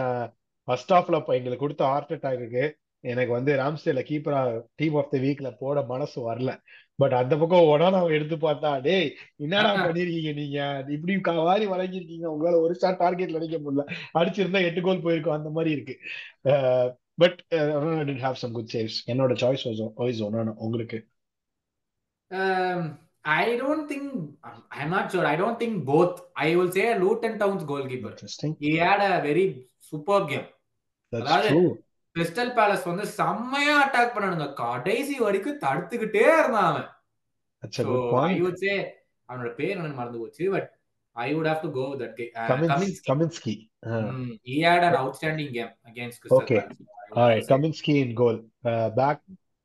first 0.67 0.93
ஹாஃப்ல 0.93 1.17
எங்களுக்கு 1.37 1.63
கொடுத்த 1.63 1.83
ஹார்ட் 1.85 2.13
அட்டாக்கு 2.15 2.63
எனக்கு 3.03 3.31
வந்து 3.33 3.51
ராம்ஸ்டேல 3.59 4.01
கீப்பரா 4.09 4.39
டீம் 4.79 4.95
ஆஃப் 5.01 5.11
த 5.11 5.17
வீக்ல 5.25 5.49
போட 5.59 5.79
மனசு 5.91 6.19
வரல. 6.29 6.51
பட் 6.99 7.15
அந்த 7.19 7.33
பக்கம் 7.41 7.69
ஒடானாவை 7.71 8.09
எடுத்து 8.17 8.35
பார்த்தா 8.43 8.69
டேய் 8.85 9.07
என்னடா 9.37 9.71
பண்ணிருக்கீங்க 9.87 10.31
நீங்க? 10.39 10.59
இப்படி 10.95 11.15
வாரி 11.41 11.65
வழங்கிருக்கீங்க 11.73 12.27
உங்களால 12.33 12.59
ஒரு 12.65 12.73
ஷாட் 12.81 13.01
டார்கெட்ல 13.03 13.39
அடிக்க 13.41 13.57
முடியல. 13.59 13.85
அடிச்சிருந்தா 14.19 14.61
எட்டு 14.69 14.81
கோல் 14.81 15.03
போயிருக்கும். 15.05 15.37
அந்த 15.39 15.51
மாதிரி 15.57 15.71
இருக்கு. 15.75 15.95
But 17.17 17.37
have 18.23 18.41
some 18.43 18.55
good 18.57 18.71
saves 18.75 18.97
என்னோட 19.13 19.33
சாய்ஸ் 19.43 19.65
வாய்ஸ் 19.99 20.23
ஒன்னா 20.27 20.55
உங்களுக்கு? 20.65 20.99
I 23.25 23.57
don't 23.57 23.87
think 23.87 24.03
I'm 24.71 24.89
not 24.89 25.11
sure. 25.11 25.25
I 25.25 25.35
don't 25.35 25.57
think 25.61 25.83
both. 25.85 26.21
I 26.37 26.55
will 26.55 26.71
say 26.71 26.97
Luton 26.99 27.39
Town's 27.39 27.63
goalkeeper. 27.63 28.11
Interesting. 28.11 28.55
He 28.59 28.75
had 28.77 28.99
a 29.01 29.21
very 29.21 29.45
superb 29.81 30.29
game. 30.29 30.47
That's 31.13 31.47
true. 31.47 31.71
Crystal 32.15 32.51
Palace 32.57 32.85
வந்து 32.89 33.05
செம்மையா 33.15 33.73
attack 33.85 34.13
பண்ணானுங்க 34.15 34.45
கடைசி 34.59 35.15
வரைக்கும் 35.23 35.57
தடுத்துக்கிட்டே 35.63 36.21
இருந்தான் 36.35 36.67
அவன் 36.67 36.85
point. 38.13 38.37
would 38.45 38.57
say 38.63 38.75
அவனோட 39.29 39.49
பேர் 39.57 39.73
என்னன்னு 39.73 39.99
மறந்து 39.99 40.21
போச்சு 40.21 40.45
but 40.53 40.69
I 41.15 41.27
would 41.35 41.49
have 41.51 41.65
to 41.65 41.71
go 41.79 41.87
that 42.01 42.21
Kaminski. 43.09 43.55
Uh, 43.85 44.11
he 44.43 44.55
had 44.67 44.83
an 44.83 44.95
outstanding 45.01 45.49
game 45.57 45.71
against 45.85 46.19
Crystal 46.21 46.39
Okay. 46.41 46.59
Palace. 46.59 46.79
All 47.17 47.27
right. 47.31 47.45
Kaminsky 47.51 47.95
in 48.03 48.11
goal. 48.21 48.37
Uh, 48.71 48.89
back 49.01 49.19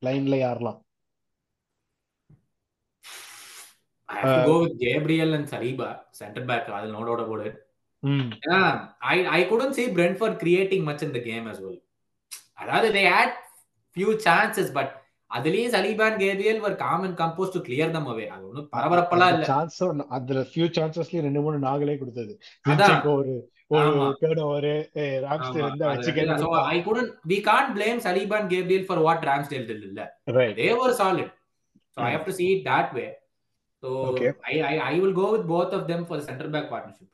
லைன்ல 0.05 0.35
யாரெல்லாம் 0.45 0.79
I 4.11 4.17
have 4.17 4.29
to 4.29 4.39
Uh, 4.39 4.45
go 4.45 4.55
with 4.63 4.73
Gabriel 4.79 5.33
and 5.33 5.45
Saliba 5.51 5.89
center 6.19 6.43
back 6.49 6.65
அதில் 6.77 6.95
no 6.97 7.03
doubt 7.09 7.21
about 7.25 7.43
it 7.49 7.55
ம் 8.03 8.27
ஏன்னா 8.45 8.61
I 9.13 9.17
I 9.37 9.43
couldn't 9.49 9.75
see 9.77 9.87
Brentford 9.97 10.35
creating 10.43 10.81
much 10.89 11.01
in 11.07 11.11
the 11.17 11.23
game 11.29 11.45
as 11.53 11.59
well 11.65 11.77
அதாவது 12.61 12.87
they 12.97 13.05
had 13.15 13.29
few 13.95 14.11
chances 14.25 14.67
but 14.77 14.89
அதுலயும் 15.31 15.73
Saliba 15.75 16.05
and 16.09 16.17
Gabriel 16.23 16.57
were 16.63 16.73
calm 16.81 17.01
and 17.07 17.15
composed 17.21 17.53
to 17.57 17.61
clear 17.67 17.87
them 17.95 18.05
away 18.13 18.27
அது 18.33 18.43
ஒன்றும் 18.49 18.67
பரபரப்பெல்லாம் 18.75 19.31
இல்ல 19.35 19.45
சான்ஸும் 19.51 20.01
அதுல 20.17 20.41
few 20.49 20.67
சான்சஸ்லயும் 20.77 21.25
ரெண்டு 21.27 21.43
மூணு 21.45 21.59
நாங்களே 21.67 21.95
கொடுத்தது 22.01 22.33
அதான். 22.71 22.97
ஒரு 23.13 23.33
ஒரு. 23.75 23.91
டேர்ன் 24.21 24.41
ஓவர் 24.47 24.67
ராம்ஸ்டேல் 25.27 25.63
இருந்தா 25.65 25.89
அது 25.91 26.41
so 26.43 26.49
I 26.73 26.79
couldn't 26.87 27.11
we 27.31 27.37
can't 27.49 27.71
blame 27.77 27.99
Saliba 28.07 28.37
and 28.41 28.49
Gabriel 28.55 28.83
for 28.89 28.97
what 29.07 29.21
Ramsdale 29.29 29.65
did 29.71 29.81
இல்ல 29.89 30.01
right 30.39 30.57
they 30.61 30.71
were 30.81 30.93
solid 31.03 31.29
so 31.95 31.99
I 32.01 32.09
Mm. 32.09 32.13
have 32.15 32.25
to 32.29 32.35
see 32.39 32.49
it 32.55 32.61
that 32.71 32.89
way 32.97 33.07
So 33.81 33.87
okay. 34.13 34.33
I, 34.45 34.61
I, 34.61 34.93
I 34.93 34.99
will 34.99 35.13
go 35.13 35.31
with 35.31 35.47
both 35.47 35.73
of 35.73 35.87
them 35.87 36.05
for 36.05 36.17
the 36.17 36.23
center 36.23 36.47
back 36.47 36.69
partnership. 36.69 37.07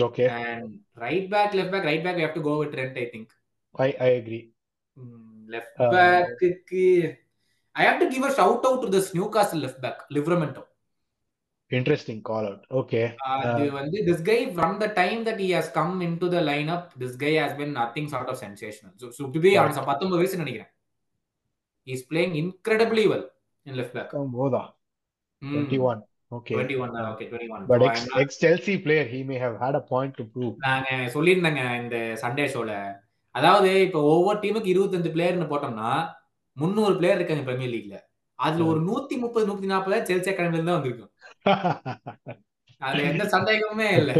Okay. 0.00 0.28
And 0.28 0.80
right 0.96 1.28
back, 1.28 1.54
left 1.54 1.70
back, 1.70 1.84
right 1.84 2.02
back, 2.02 2.16
we 2.16 2.22
have 2.22 2.34
to 2.34 2.40
go 2.40 2.58
with 2.58 2.72
Trent, 2.72 2.96
I 2.96 3.06
think. 3.06 3.30
I, 3.76 3.94
I 4.00 4.06
agree. 4.22 4.50
Hmm, 4.96 5.48
left 5.48 5.68
um, 5.78 5.90
back. 5.90 6.26
I 7.76 7.82
have 7.82 7.98
to 8.00 8.08
give 8.08 8.22
a 8.22 8.34
shout 8.34 8.64
out 8.64 8.82
to 8.82 8.88
this 8.88 9.12
Newcastle 9.14 9.58
left 9.58 9.80
back, 9.80 10.08
Livramento. 10.10 10.64
Interesting 11.70 12.22
call 12.22 12.46
out. 12.46 12.64
Okay. 12.70 13.16
Uh, 13.26 13.30
uh, 13.30 13.86
this 14.04 14.20
guy, 14.20 14.52
from 14.52 14.78
the 14.78 14.88
time 14.88 15.24
that 15.24 15.40
he 15.40 15.50
has 15.50 15.68
come 15.70 16.02
into 16.02 16.28
the 16.28 16.36
lineup, 16.36 16.90
this 16.96 17.16
guy 17.16 17.32
has 17.32 17.56
been 17.56 17.72
nothing 17.72 18.08
sort 18.08 18.28
of 18.28 18.36
sensational. 18.36 18.92
So, 18.96 19.10
so 19.10 19.28
to 19.28 19.40
be 19.40 19.56
honest, 19.56 19.80
he's 21.84 22.02
playing 22.04 22.36
incredibly 22.36 23.08
well 23.08 23.28
in 23.66 23.76
left 23.76 23.94
back. 23.94 24.12
21 25.44 26.02
okay 26.32 26.54
21 26.56 26.94
தான், 26.96 27.08
okay 27.10 27.26
21 27.28 27.66
but 27.70 27.84
ex 28.20 28.40
Chelsea 28.42 28.74
player 28.84 29.08
he 29.12 29.20
may 29.28 29.36
have 29.42 29.56
had 29.62 29.78
a 29.80 29.84
point 29.90 30.16
to 30.18 30.24
prove 30.32 30.52
நாங்க 30.64 30.88
சொல்லியிருந்தேங்க 31.14 31.64
இந்த 31.80 31.96
Sunday 32.22 32.46
ஷோல 32.52 32.72
அதாவது 33.34 33.70
இப்ப 33.86 34.00
ஒவ்வொரு 34.10 34.38
டீமுக்கு 34.42 34.72
இருபத்தஞ்சு 34.72 35.12
பிளேயர்னு 35.14 35.50
போட்டோம்னா 35.52 35.90
முந்நூறு 36.56 36.94
பிளேயர் 36.98 37.18
இருக்காங்க 37.18 37.44
பிரீமியர் 37.46 37.72
லீக்ல 37.72 37.96
அதுல 38.38 38.66
ஒரு 38.70 38.80
நூத்தி 38.86 39.14
முப்பது 39.22 39.44
நூத்தி 39.48 39.66
நாற்பது 39.66 40.06
செல்சி 40.08 40.30
அகாடமில 40.30 40.64
தான் 40.64 40.78
வந்திருக்கும். 40.78 41.10
அதுல 42.80 43.02
எந்த 43.10 43.24
சந்தேகமுமே 43.32 43.88
இல்ல. 43.98 44.10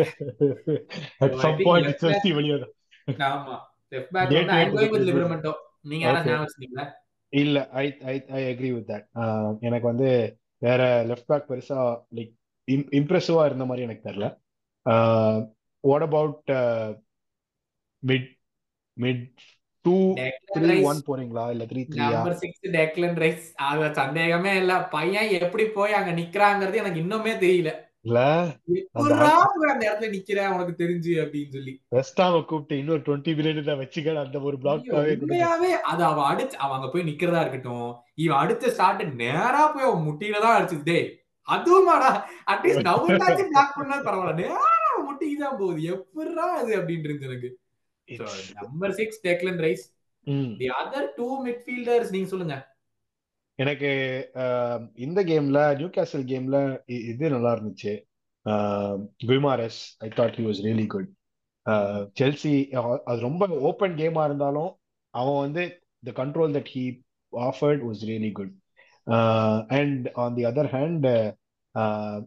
ஆமா. 3.28 3.56
லெஃப்ட் 3.92 4.12
பேக் 4.14 4.30
Date 4.30 4.38
வந்து 4.40 4.54
ஐ 4.54 4.60
வந்து 4.60 4.76
கோயிங் 4.76 4.92
வித் 4.92 5.00
previous. 5.00 5.08
லிபரமெண்டோ 5.08 5.52
நீங்க 5.84 6.02
யாரா 6.04 6.18
Okay. 6.18 6.28
ஞாபகம் 6.28 6.44
வச்சிருக்கீங்களா 6.44 6.84
இல்ல 7.32 7.58
I 7.74 7.84
I 8.04 8.16
I 8.32 8.42
agree 8.50 8.70
with 8.74 8.88
that 8.90 9.06
எனக்கு 9.62 9.86
வந்து 9.90 10.08
வேற 10.66 10.82
லெஃப்ட் 11.08 11.28
பேக் 11.30 11.48
பெருசா 11.50 11.78
லைக் 12.16 12.32
இம்ப்ரெசிவா 12.98 13.42
இருந்த 13.46 13.64
மாதிரி 13.64 13.86
எனக்கு 13.86 14.06
தெரியல. 14.08 14.26
What 15.84 16.04
about 16.08 16.50
mid 18.02 18.30
mid 18.96 19.24
two 19.84 19.94
three 20.54 20.68
one 20.90 21.00
போறீங்களா 21.08 21.44
இல்ல 21.50 21.64
three 21.70 21.80
number 22.02 22.36
six 22.42 22.62
Declan 22.76 23.18
Rice 23.24 23.46
அது 23.68 23.88
சந்தேகமே 23.94 24.52
இல்ல. 24.56 24.74
பையன் 24.94 25.32
எப்படி 25.40 25.66
போய் 25.78 25.98
அங்க 26.00 26.12
நிக்கிறாங்கிறது 26.20 26.80
எனக்கு 26.82 27.02
இன்னுமே 27.04 27.34
தெரியல. 27.44 27.72
இல்ல 28.04 28.20
அந்த 28.98 29.82
இடத்துல 29.86 30.08
நிக்கிறேன் 30.14 30.52
உனக்கு 30.54 30.74
தெரிஞ்சு 30.80 31.12
அப்படின்னு 31.22 31.54
சொல்லி. 31.56 31.72
வெஸ்டாம 31.96 32.40
கூப்பிட்டு 32.50 32.78
இன்னொரு 32.80 33.02
டுவெண்ட்டி 33.06 33.64
தான் 33.68 33.80
வச்சுக்க 33.82 34.16
அந்த 34.24 34.40
ஒரு 34.48 34.56
உண்மையாவே 35.22 35.70
அது 35.92 36.02
அவ 36.10 36.24
அடிச்சு 36.30 36.56
அவ 36.64 36.74
அங்க 36.78 36.88
போய் 36.94 37.08
நிக்கிறதா 37.10 37.42
இருக்கட்டும். 37.44 37.88
இவன் 38.24 38.40
அடுத்த 38.42 38.72
ஸ்டார்ட் 38.76 39.02
நேரா 39.22 39.62
போய் 39.74 39.88
அவன் 39.88 40.06
முட்டியில 40.08 40.42
தான் 40.44 40.56
அடிச்சது. 40.58 40.84
டேய் 40.90 41.08
அதுவுமாடா 41.48 42.10
அட்லீஸ்ட் 42.52 42.84
பிளாக் 43.52 43.76
பண்ணா 43.78 43.96
பரவாயில்ல. 44.06 44.36
நேரா 44.42 44.70
முட்டிக்கு 45.06 45.38
தான் 45.44 45.58
போகுது. 45.62 45.82
எப்படிடா 45.94 46.46
அது 46.60 46.72
அப்படின்னு 46.80 47.06
இருந்துச்சு 47.06 47.30
எனக்கு 47.32 47.50
number 48.60 48.96
six 49.00 49.20
Declan 49.26 49.60
Rice 49.66 49.84
the 50.60 50.68
other 50.80 51.10
two 51.18 51.28
midfielders 51.46 52.14
நீங்க 52.14 52.28
சொல்லுங்க. 52.32 52.56
எனக்கு 53.62 53.90
இந்த 55.04 55.20
கேம்ல 55.24 55.60
நியூ 55.76 55.88
கேசல் 55.96 56.24
கேம்ல 56.30 56.58
இது 57.10 57.30
நல்லா 57.30 57.52
இருந்துச்சு. 57.56 57.92
Guimaraes 59.28 59.80
I 60.06 60.08
thought 60.16 60.36
he 60.38 60.44
was 60.48 60.60
really 60.66 60.86
good 60.94 61.10
Chelsea 62.20 62.54
அது 63.10 63.18
ரொம்ப 63.20 63.46
ஓப்பன் 63.68 63.94
கேமா 63.94 64.22
இருந்தாலும் 64.24 64.72
அவன் 65.14 65.42
வந்து 65.44 65.62
the 66.08 66.12
control 66.20 66.54
that 66.56 66.70
he 66.74 66.84
offered 67.32 67.84
was 67.88 68.02
really 68.10 68.32
good 68.32 68.52
and 69.78 70.04
on 70.24 70.36
the 70.38 70.44
other 70.50 70.70
hand 70.74 71.06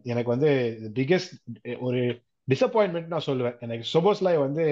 எனக்கு 0.02 0.30
வந்து 0.34 0.50
பிக்கெஸ்ட் 0.96 1.32
ஒரு 1.78 2.00
டிசப்பாயின்மெண்ட் 2.48 3.12
நான் 3.12 3.26
சொல்லுவேன். 3.26 3.56
எனக்கு 3.64 3.84
சொபோஸ்லாய் 3.94 4.44
வந்து 4.46 4.64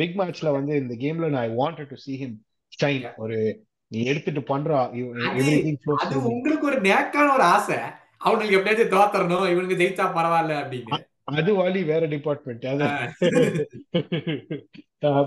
பிக் 0.00 0.16
மேட்ச்ல 0.18 0.50
வந்து 0.52 0.72
இந்த 0.82 0.94
கேம்ல 0.94 1.28
நான் 1.34 1.46
I 1.48 1.52
wanted 1.62 1.90
to 1.92 1.98
see 2.04 2.12
him 2.24 2.36
stay in 2.76 3.06
ஒரு 3.16 3.38
நீ 3.86 4.04
எடுத்துட்டு 4.04 4.40
பண்றா. 4.40 4.90
அது- 5.02 6.22
உங்களுக்கு 6.22 6.66
ஒரு 6.66 6.80
நேக்கான 6.80 7.32
ஒரு 7.32 7.42
ஆசை. 7.42 7.76
அவனுக்கு 8.16 8.56
எப்படியாச்சும் 8.56 9.00
தோத்தரணும் 9.00 9.50
இவனுக்கு 9.50 9.76
ஜெயிச்சா 9.76 10.06
பரவாயில்ல 10.06 10.56
அப்படின்னு. 10.64 11.04
அது 11.24 11.54
வாலி 11.56 11.84
வேற 11.84 12.06
டிபார்ட்மெண்ட் 12.06 12.66
அது 12.66 13.08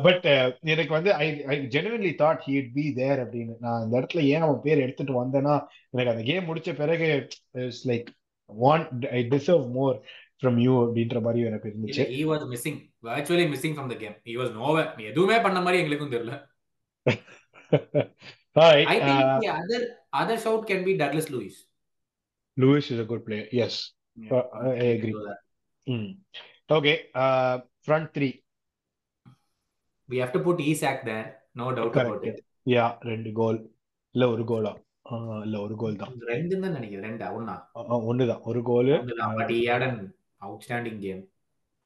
பட் 0.02 0.24
எனக்கு 0.62 0.94
வந்து 0.94 1.14
I 1.14 1.44
I 1.44 1.60
genuinely 1.60 2.14
thought 2.18 2.38
he'd 2.38 2.74
be 2.74 2.94
there 2.94 3.20
அப்படின்னு. 3.20 3.56
நான் 3.60 3.84
இந்த 3.84 4.00
இடத்துல 4.00 4.20
ஏன் 4.20 4.42
அவன் 4.42 4.60
பேர் 4.64 4.80
எடுத்துட்டு 4.80 5.26
வந்தேன்னா 5.26 5.66
எனக்கு 5.90 6.12
அந்த 6.12 6.24
கேம் 6.24 6.56
முடிச்ச 6.56 6.76
பிறகு 6.76 7.28
it's 7.52 7.90
like 7.90 8.06
want 8.62 9.08
I 9.08 9.28
deserve 9.30 9.72
more 9.72 10.02
from 10.42 10.56
you 10.56 10.92
அப்படின்ற 10.92 11.22
மாதிரி 11.22 11.46
எனக்கு 11.46 11.74
இருந்துச்சு. 11.76 11.88
he 11.88 12.28
was 12.28 12.56
missing. 12.56 12.94
Virtually 13.04 13.46
missing 13.48 13.76
from 13.76 13.90
the 13.90 13.96
game. 13.96 14.16
He 14.26 14.44
was 14.44 14.52
nowhere. 14.62 14.96
நீ 14.98 15.04
எதுவுமே 15.04 15.42
பண்ண 15.42 15.62
மாதிரி 15.62 15.84
எங்களுக்கும் 15.84 16.12
தெரியல. 16.12 16.46
Alright, 18.58 18.88
I 18.88 18.98
think 18.98 19.20
uh, 19.24 19.40
the 19.40 19.50
other 19.52 19.80
other 20.14 20.38
shout 20.38 20.66
can 20.66 20.84
be 20.84 20.94
Douglas 20.96 21.30
Lewis 21.30 21.56
Lewis 22.58 22.90
is 22.90 23.00
a 23.00 23.06
good 23.06 23.24
player. 23.26 23.46
Yes, 23.54 23.74
uh, 24.32 24.44
I 24.60 24.70
I 24.78 24.88
agree. 24.96 25.14
Mm. 25.88 26.08
Okay, 26.70 26.96
uh, 27.16 27.56
front 27.82 28.14
three. 28.16 28.34
we 30.10 30.18
have 30.18 30.32
to 30.34 30.42
put 30.42 30.60
Isak 30.64 31.00
there 31.06 31.26
no 31.56 31.68
doubt 31.78 31.94
about 31.96 32.20
Correct. 32.20 32.28
it 32.32 32.38
Yeah, 32.68 32.90
ரெண்டு 33.10 33.30
கோல் 33.38 33.58
இல்ல 34.16 34.24
ஒரு 34.34 34.44
Cola 34.50 34.72
இல்ல 35.46 35.56
ஒரு 35.66 35.76
கோல் 35.82 36.00
தான் 36.02 36.14
ரெண்டு 36.32 36.56
தான் 36.64 36.76
நினைக்கிறேன் 36.78 37.06
ரெண்டா 37.08 37.28
ஒண்ணா 37.38 37.56
ஒண்ணுதான் 38.10 38.42
ஒரு 38.50 38.62
goal 38.70 38.92
but 39.38 39.52
he 39.54 39.60
had 39.72 39.84
an 39.88 39.98
outstanding 40.42 40.98
game 41.06 41.22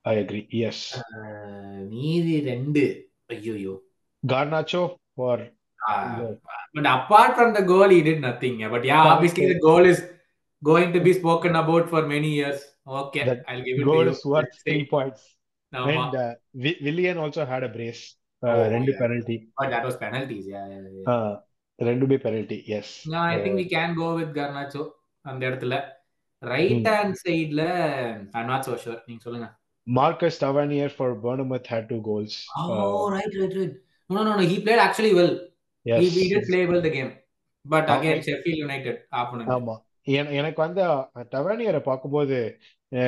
I 0.05 0.13
agree 0.21 0.41
yes 0.69 0.83
Uh, 0.99 1.77
மீதி 1.93 2.35
ரெண்டு 2.51 2.83
ஐயோ 3.35 3.75
Garnacho 4.23 4.83
for 5.15 5.43
but 6.74 6.86
apart 6.88 7.32
from 7.38 7.52
the 7.52 7.64
goal 7.64 7.88
he 7.88 8.02
did 8.02 8.20
nothing 8.20 8.54
yeah. 8.60 8.68
but 8.68 8.84
yeah 8.84 8.98
Correct. 8.98 9.12
obviously 9.14 9.46
the 9.52 9.60
goal 9.60 9.84
is 9.86 9.98
going 10.62 10.92
to 10.92 11.00
be 11.00 11.12
spoken 11.12 11.54
about 11.56 11.88
for 11.92 12.02
many 12.06 12.30
years 12.34 12.60
okay 13.00 13.24
That 13.24 13.40
I'll 13.48 13.64
give 13.68 13.78
it 13.80 13.86
goal 13.90 14.08
to 14.08 14.14
is 14.14 14.22
you 14.26 14.32
worth 14.34 14.56
three 14.62 14.76
points 14.94 15.24
ஆமா. 15.72 15.94
And 16.04 16.16
Willian 16.86 17.20
also 17.24 17.44
had 17.52 17.68
a 17.70 17.72
brace 17.78 18.04
Oh, 18.42 18.54
ரெண்டு 18.72 18.90
yeah. 18.92 18.98
Penalty 19.00 19.36
but 19.60 19.68
that 19.74 19.84
was 19.88 19.94
penalties 20.02 20.44
yeah, 20.54 20.64
yeah, 20.72 20.82
yeah. 21.04 21.30
ரெண்டுமே 21.78 22.16
penalties 22.78 22.92
No, 23.14 23.20
I 23.32 23.38
think 23.44 23.54
we 23.62 23.66
can 23.74 23.90
go 24.02 24.08
with 24.18 24.30
Garnacho 24.38 24.82
அந்த 25.24 25.42
இடத்துல 25.48 25.74
right 26.42 26.88
hand 26.94 27.16
சைடுல 27.24 27.62
I 28.38 28.42
not 28.50 28.66
so 28.68 28.74
sure 28.84 29.00
நீங்க 29.08 29.20
சொல்லுங்க 29.26 29.48
Marcus 29.86 30.38
Tavernier 30.44 30.94
for 30.98 31.14
Bournemouth 31.26 31.68
had 31.72 31.88
two 31.92 31.98
goals 32.10 32.36
oh 32.60 33.02
right 33.16 33.32
right 33.40 33.54
right 33.60 33.74
no 34.10 34.16
no 34.18 34.24
no 34.28 34.34
no 34.40 34.46
he 34.52 34.58
played 34.66 34.82
actually 34.86 35.12
Well 35.85 36.01
he, 36.01 36.09
he 36.15 36.23
did 36.29 36.43
play 36.45 36.63
well 36.65 36.81
the 36.81 36.89
game. 36.89 37.11
But 37.65 37.85
again 37.89 38.19
Sheffield 38.21 38.57
United 38.57 38.95
opponent 39.11 39.49
ஆமா. 39.49 39.75
என- 40.07 40.31
எனக்கு 40.31 40.61
வந்து 40.61 40.81
டவர்னியரை 41.31 41.79
பார்க்கும்போது 41.79 42.37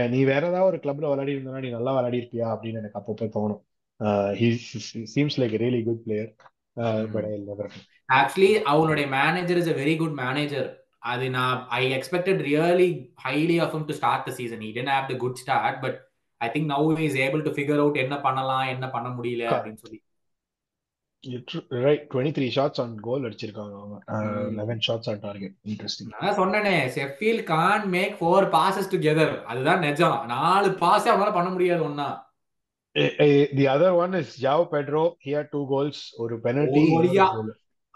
நீ 0.09 0.23
வேற 0.23 0.47
ஏதாவது 0.47 0.65
ஒரு 0.65 0.77
கிளப்ல 0.77 1.09
விளையாடி 1.09 1.31
இருந்தா 1.31 1.59
நீ 1.59 1.69
நல்லா 1.69 1.91
விளையாடி 1.91 2.17
இருப்பியா 2.19 2.47
அப்படின்னு 2.51 2.77
எனக்கு 2.77 2.99
அப்பப்போ 2.99 3.27
தோணும். 3.35 3.61
Seems 5.13 5.37
like 5.39 5.55
really 5.63 5.83
good 5.83 6.03
player 6.03 6.31
but 7.13 7.25
actually 8.09 8.61
அவனுடைய 8.63 9.07
manager 9.07 9.57
is 9.57 9.69
a 9.69 9.73
very 9.73 9.97
good 9.97 10.17
manager 10.19 10.67
அது 11.05 11.29
நான் 11.29 11.67
I 11.69 11.93
expected 11.93 12.41
really 12.49 12.89
highly 13.23 13.61
of 13.61 13.75
him 13.75 13.85
to 13.85 13.93
start 13.93 14.25
the 14.25 14.31
season 14.31 14.59
he 14.59 14.71
didn't 14.75 14.93
have 14.97 15.07
the 15.09 15.17
good 15.17 15.35
start 15.43 15.75
but 15.81 15.95
I 16.41 16.49
think 16.53 16.69
now 16.69 16.99
is 16.99 17.17
able 17.17 17.41
to 17.41 17.49
figure 17.49 17.79
out 17.79 17.97
என்ன 17.97 18.21
பண்ணலாம் 18.21 18.67
என்ன 18.67 18.89
பண்ண 18.89 19.09
முடியல 19.09 19.43
அப்படின்னு 19.51 19.73
சொல்லி. 19.75 19.99
Right 21.83 22.07
twenty 22.13 22.33
three 22.37 22.47
shots 22.55 22.79
on 22.83 22.95
goal 22.99 23.23
அடிச்சிருக்காங்க 23.27 23.75
அவங்க. 23.81 23.97
Eleven 24.59 24.81
shots 24.87 25.09
on 25.11 25.21
target 25.25 25.55
interesting 25.71 26.11
நான் 26.21 26.37
சொன்னேனே 26.37 26.73
Sheffield 26.97 27.43
can't 27.43 27.85
make 27.95 28.15
four 28.19 28.47
passes 28.55 28.91
together 28.93 29.33
அதுதான் 29.51 29.79
நிஜம். 29.79 30.17
நாலு 30.25 30.69
பாஸ் 30.83 31.07
அவனால 31.07 31.33
பண்ண 31.33 31.49
முடியாது 31.49 31.83
ஒன்னா 31.89 32.09
the 33.55 33.65
other 33.75 33.95
one 33.95 34.13
is 34.13 34.33
Joao 34.45 34.65
Pedro 34.71 35.03
here 35.25 35.47
two 35.51 35.61
goals 35.67 36.03
ஒரு 36.23 36.35
பெனல்டி. 36.43 36.83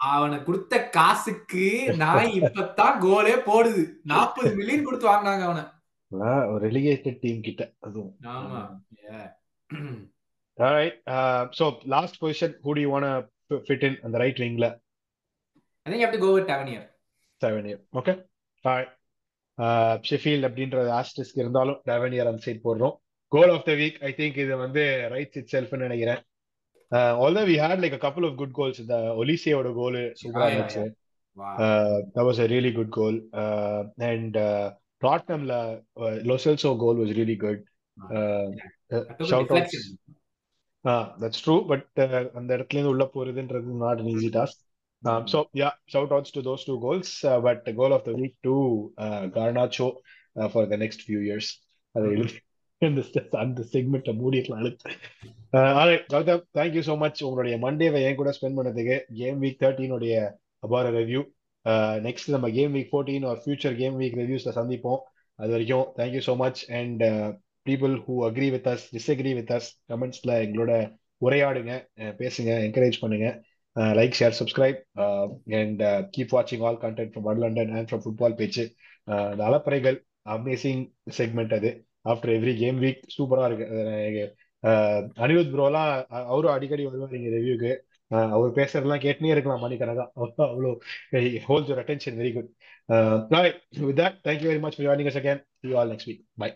அவனுக்கு 0.00 0.44
கொடுத்த 0.44 0.74
காசுக்கு 0.96 1.66
நான் 1.96 2.26
இப்பதான் 2.40 2.98
கோலே 3.04 3.36
போடுது. 3.46 3.82
நாற்பது 4.02 4.50
மில்லியன் 4.56 4.84
கொடுத்து 4.84 5.06
வாங்கினாங்க 5.08 5.44
அவனை. 5.48 5.64
ஒரு 6.52 6.64
ரெலிகேட்டட் 6.70 7.18
டீம் 7.20 7.40
கிட்ட. 7.40 7.62
அதுவும். 7.80 8.14
ஆமா. 8.22 8.60
Yeah. 10.58 10.66
Alright, 10.66 10.94
uh, 11.06 11.46
so 11.52 11.80
last 11.86 12.18
position, 12.20 12.54
who 12.62 12.74
do 12.74 12.80
you 12.80 12.90
want 12.90 13.04
to 13.04 13.60
fit 13.66 13.82
in 13.82 13.96
on 14.04 14.12
the 14.12 14.18
right 14.18 14.38
wing? 14.38 14.56
la? 14.56 14.70
I 15.86 15.90
think 15.90 16.00
you 16.00 16.06
have 16.06 16.14
to 16.14 16.20
go 16.20 16.34
with 16.34 16.46
Tavernier. 16.46 17.80
Okay. 17.94 18.16
Uh, 19.58 19.98
Sheffield 20.02 20.44
அப்படின்றது 20.46 20.90
ஆஸ்டிஸ்க்கு 20.96 21.40
இருந்தாலும் 21.42 21.78
Tavernier 21.84 22.28
அந்த 22.30 22.42
side 22.44 22.64
போடுறோம் 22.66 22.92
goal 23.32 23.52
of 23.54 23.64
the 23.68 23.72
week 23.80 23.96
I 24.08 24.10
think 24.18 24.36
இது 24.42 24.56
வந்து 24.56 24.82
writes 25.14 25.38
it 25.40 25.50
செல்ஃப்னு 25.54 25.86
நினைக்கிறேன் 25.86 26.20
although 27.24 27.42
we 27.50 27.56
had 27.62 27.82
like 27.84 27.96
couple 28.04 28.26
of 28.28 28.36
good 28.40 28.54
goals 28.58 28.80
இந்த 28.84 28.96
ஒலிசியோட 29.22 29.72
கோல் 29.80 29.98
சூப்பரா 30.22 30.46
Yeah, 30.46 30.54
yeah, 30.54 30.58
இருந்துச்சு 30.58 30.84
Wow. 31.36 31.56
that 32.14 32.24
was 32.28 32.38
a 32.44 32.48
really 32.52 32.70
good 32.76 32.90
goal 32.90 33.16
uh, 33.42 33.80
and 34.10 34.36
uh, 34.36 34.64
Tottenhamல 35.02 35.56
uh, 36.04 36.14
Lo 36.28 36.36
Celso 36.44 36.70
goal 36.82 36.96
true, 41.40 41.68
but 41.68 41.82
uh, 41.96 42.30
அந்த 42.34 42.56
இடத்துல 42.56 42.78
இருந்து 42.78 42.88
உள்ள 42.88 43.10
போறதுன்றது 43.14 43.64
not 43.80 43.98
an 43.98 44.06
easy 44.06 44.30
task. 44.30 44.66
So 45.24 45.44
yeah, 45.52 45.70
shout 45.92 46.10
outs 46.10 46.30
to 46.30 46.40
those 46.40 46.64
two 46.64 46.78
goals. 46.80 47.22
Uh, 47.22 47.40
but 47.40 47.66
the 47.66 47.72
goal 47.72 47.92
of 47.92 48.04
the 48.04 48.12
week 48.12 48.34
to 48.42 48.54
uh, 48.96 49.22
Garnacho 49.22 49.92
uh, 50.40 50.48
for 50.48 50.70
the 50.70 50.76
next 50.76 51.02
few 51.02 51.20
years. 51.20 51.66
அதை 51.90 52.10
எழுதி 52.10 52.38
இந்த 52.78 53.02
அந்த 53.30 53.64
செக்மெண்ட்டை 53.72 54.12
அடுத்து 54.50 54.90
alright 55.52 56.04
Gautam 56.12 56.42
thank you 56.54 56.82
so 56.88 56.96
much 56.96 57.22
உங்களுடைய 57.22 57.58
மண்டேவை 57.58 58.02
என் 58.02 58.14
கூட 58.14 58.30
spend 58.30 58.58
பண்ணதுக்கு 58.58 59.00
கேம் 59.14 59.42
வீக் 59.42 59.62
தேர்ட்டீனுடைய 59.62 60.32
அபார 60.58 60.90
ரிவ்யூ 60.90 61.22
நெக்ஸ்ட் 62.06 62.28
நம்ம 62.28 62.50
கேம் 62.50 62.74
வீக் 62.74 62.88
ஃபோர்டீன் 62.92 63.24
ஒரு 63.24 63.40
ஃபியூச்சர் 63.44 63.76
கேம் 63.76 64.00
வீக் 64.00 64.18
ரிவ்யூஸ்ல 64.22 64.52
சந்திப்போம். 64.54 64.98
அது 65.34 65.50
வரைக்கும் 65.50 65.86
thank you 65.96 66.20
so 66.26 66.36
much 66.36 66.70
and 66.70 67.02
people 67.68 67.94
who 68.06 68.14
agree 68.28 68.48
with 68.50 68.68
us 68.72 68.84
disagree 68.96 69.32
with 69.34 69.52
us 69.56 69.68
கமெண்ட்ஸ்ல 69.88 70.34
எங்களோட 70.44 70.72
உரையாடுங்க 71.20 71.72
பேசுங்க 72.20 72.50
என்கரேஜ் 72.66 73.00
பண்ணுங்க. 73.00 73.28
Like 73.98 74.14
share 74.20 74.36
subscribe 74.40 74.78
and 75.60 75.82
keep 76.16 76.32
வாட்சிங் 76.36 76.64
all 76.68 76.80
content 76.84 77.12
from 77.14 77.26
one 77.32 77.38
London 77.38 77.72
and 77.72 77.90
from 77.90 78.02
football 78.04 78.38
பேச்சு 78.40 78.64
அஹ் 79.06 79.30
இந்த 79.32 79.44
அலப்பறைகள் 79.48 79.98
அமேசிங் 80.28 80.82
செக்மெண்ட் 81.18 81.54
அது. 81.54 81.70
ஆஃப்டர் 82.04 82.32
எவ்ரி 82.38 82.54
கேம் 82.58 82.82
வீக் 82.82 83.02
சூப்பராக 83.16 83.48
இருக்கு. 83.50 83.66
அனிருத் 85.24 85.52
ப்ரோலாம் 85.54 85.90
அவரும் 86.30 86.52
அடிக்கடி 86.52 86.84
வருவார் 86.84 87.14
இங்கே 87.14 87.30
ரிவ்யூக்கு 87.36 87.72
அவர் 88.34 88.50
பேசுறதெல்லாம் 88.50 89.04
கேட்டுனே 89.06 89.30
இருக்கலாம் 89.30 89.64
மணிக்கணக்கா. 89.64 90.04
அவ்வளோ 90.44 90.70
holds 91.48 91.68
your 91.70 91.82
attention 91.82 92.18
very 92.22 92.32
good 92.32 92.50
with 93.88 93.98
that 94.00 94.16
thank you 94.26 94.48
very 94.50 94.60
much 94.60 94.76
for 94.76 94.88
joining 94.88 95.10
us 95.10 95.20
again 95.20 95.40
you 95.60 95.76
all 95.78 95.90
next 95.90 96.10
week 96.10 96.22
bye 96.36 96.50